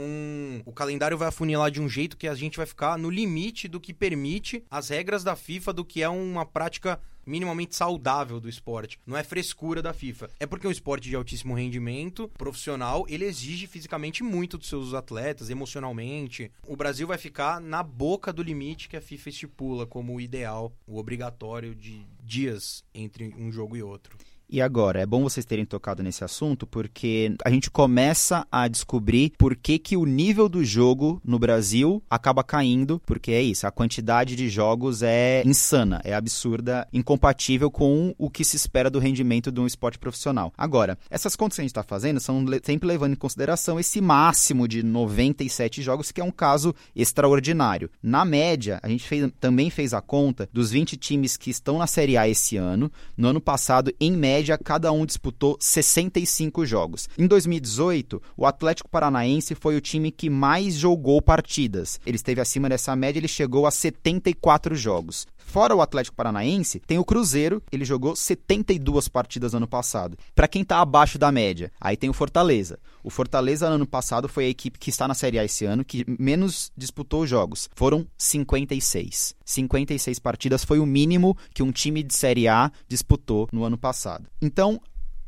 o 0.65 0.71
calendário 0.71 1.17
vai 1.17 1.27
afunilar 1.27 1.71
de 1.71 1.81
um 1.81 1.89
jeito 1.89 2.17
que 2.17 2.27
a 2.27 2.35
gente 2.35 2.57
vai 2.57 2.65
ficar 2.65 2.97
no 2.97 3.09
limite 3.09 3.67
do 3.67 3.79
que 3.79 3.93
permite 3.93 4.63
as 4.69 4.89
regras 4.89 5.23
da 5.23 5.35
FIFA 5.35 5.73
do 5.73 5.85
que 5.85 6.01
é 6.01 6.09
uma 6.09 6.45
prática 6.45 6.99
minimamente 7.25 7.75
saudável 7.75 8.39
do 8.39 8.49
esporte. 8.49 8.99
Não 9.05 9.17
é 9.17 9.23
frescura 9.23 9.81
da 9.81 9.93
FIFA. 9.93 10.29
É 10.39 10.45
porque 10.45 10.65
é 10.65 10.69
um 10.69 10.71
esporte 10.71 11.09
de 11.09 11.15
altíssimo 11.15 11.55
rendimento, 11.55 12.29
profissional, 12.37 13.05
ele 13.09 13.25
exige 13.25 13.67
fisicamente 13.67 14.23
muito 14.23 14.57
dos 14.57 14.67
seus 14.67 14.93
atletas, 14.93 15.49
emocionalmente. 15.49 16.51
O 16.67 16.75
Brasil 16.75 17.07
vai 17.07 17.17
ficar 17.17 17.59
na 17.59 17.81
boca 17.81 18.31
do 18.31 18.43
limite 18.43 18.89
que 18.89 18.97
a 18.97 19.01
FIFA 19.01 19.29
estipula 19.29 19.85
como 19.85 20.15
o 20.15 20.21
ideal, 20.21 20.73
o 20.87 20.97
obrigatório 20.97 21.73
de 21.73 22.05
dias 22.23 22.83
entre 22.93 23.33
um 23.37 23.51
jogo 23.51 23.75
e 23.75 23.83
outro. 23.83 24.17
E 24.47 24.61
agora, 24.61 25.01
é 25.01 25.05
bom 25.05 25.23
vocês 25.23 25.45
terem 25.45 25.65
tocado 25.65 26.03
nesse 26.03 26.23
assunto 26.23 26.67
porque 26.67 27.35
a 27.43 27.49
gente 27.49 27.71
começa 27.71 28.45
a 28.51 28.67
descobrir 28.67 29.33
por 29.37 29.55
que, 29.55 29.79
que 29.79 29.97
o 29.97 30.05
nível 30.05 30.47
do 30.47 30.63
jogo 30.63 31.19
no 31.25 31.39
Brasil 31.39 32.01
acaba 32.07 32.43
caindo, 32.43 33.01
porque 33.05 33.31
é 33.31 33.41
isso, 33.41 33.65
a 33.65 33.71
quantidade 33.71 34.35
de 34.35 34.47
jogos 34.47 35.01
é 35.01 35.41
insana, 35.45 35.99
é 36.03 36.13
absurda, 36.13 36.87
incompatível 36.93 37.71
com 37.71 38.13
o 38.19 38.29
que 38.29 38.45
se 38.45 38.55
espera 38.55 38.89
do 38.89 38.99
rendimento 38.99 39.51
de 39.51 39.59
um 39.59 39.65
esporte 39.65 39.97
profissional. 39.97 40.53
Agora, 40.55 40.97
essas 41.09 41.35
contas 41.35 41.55
que 41.55 41.61
a 41.61 41.63
gente 41.63 41.71
está 41.71 41.83
fazendo 41.83 42.19
são 42.19 42.45
sempre 42.63 42.87
levando 42.87 43.13
em 43.13 43.17
consideração 43.17 43.79
esse 43.79 43.99
máximo 43.99 44.67
de 44.67 44.83
97 44.83 45.81
jogos, 45.81 46.11
que 46.11 46.21
é 46.21 46.23
um 46.23 46.31
caso 46.31 46.73
extraordinário. 46.95 47.89
Na 48.01 48.23
média, 48.23 48.79
a 48.83 48.89
gente 48.89 49.07
fez, 49.07 49.27
também 49.39 49.71
fez 49.71 49.93
a 49.93 50.01
conta 50.01 50.47
dos 50.53 50.69
20 50.69 50.95
times 50.97 51.35
que 51.35 51.49
estão 51.49 51.79
na 51.79 51.87
Série 51.87 52.15
A 52.15 52.29
esse 52.29 52.57
ano. 52.57 52.91
No 53.17 53.29
ano 53.29 53.41
passado, 53.41 53.91
em 53.99 54.11
média, 54.11 54.34
média, 54.35 54.57
cada 54.57 54.91
um 54.91 55.05
disputou 55.05 55.55
65 55.61 56.65
jogos. 56.65 57.07
Em 57.17 57.25
2018, 57.25 58.21
o 58.35 58.45
Atlético 58.45 58.89
Paranaense 58.89 59.55
foi 59.55 59.77
o 59.77 59.81
time 59.81 60.11
que 60.11 60.29
mais 60.29 60.75
jogou 60.75 61.21
partidas. 61.21 62.01
Ele 62.05 62.17
esteve 62.17 62.41
acima 62.41 62.67
dessa 62.67 62.93
média, 62.97 63.17
ele 63.17 63.29
chegou 63.29 63.65
a 63.65 63.71
74 63.71 64.75
jogos. 64.75 65.25
Fora 65.55 65.73
o 65.73 65.81
Atlético 65.81 66.17
Paranaense, 66.17 66.81
tem 66.81 66.99
o 66.99 67.05
Cruzeiro, 67.05 67.63
ele 67.71 67.85
jogou 67.85 68.13
72 68.13 69.07
partidas 69.07 69.53
no 69.53 69.59
ano 69.59 69.67
passado. 69.69 70.17
Para 70.35 70.49
quem 70.49 70.63
está 70.63 70.81
abaixo 70.81 71.17
da 71.17 71.31
média, 71.31 71.71
aí 71.79 71.95
tem 71.95 72.09
o 72.09 72.13
Fortaleza. 72.13 72.77
O 73.01 73.09
Fortaleza 73.09 73.69
no 73.69 73.75
ano 73.75 73.87
passado 73.87 74.27
foi 74.27 74.47
a 74.47 74.49
equipe 74.49 74.77
que 74.77 74.89
está 74.89 75.07
na 75.07 75.13
Série 75.13 75.39
A 75.39 75.45
esse 75.45 75.63
ano 75.63 75.85
que 75.85 76.03
menos 76.19 76.73
disputou 76.75 77.25
jogos. 77.25 77.69
Foram 77.73 78.05
56. 78.17 79.33
56 79.45 80.19
partidas 80.19 80.65
foi 80.65 80.77
o 80.77 80.85
mínimo 80.85 81.37
que 81.53 81.63
um 81.63 81.71
time 81.71 82.03
de 82.03 82.13
Série 82.13 82.49
A 82.49 82.69
disputou 82.85 83.47
no 83.49 83.63
ano 83.63 83.77
passado. 83.77 84.27
Então, 84.41 84.81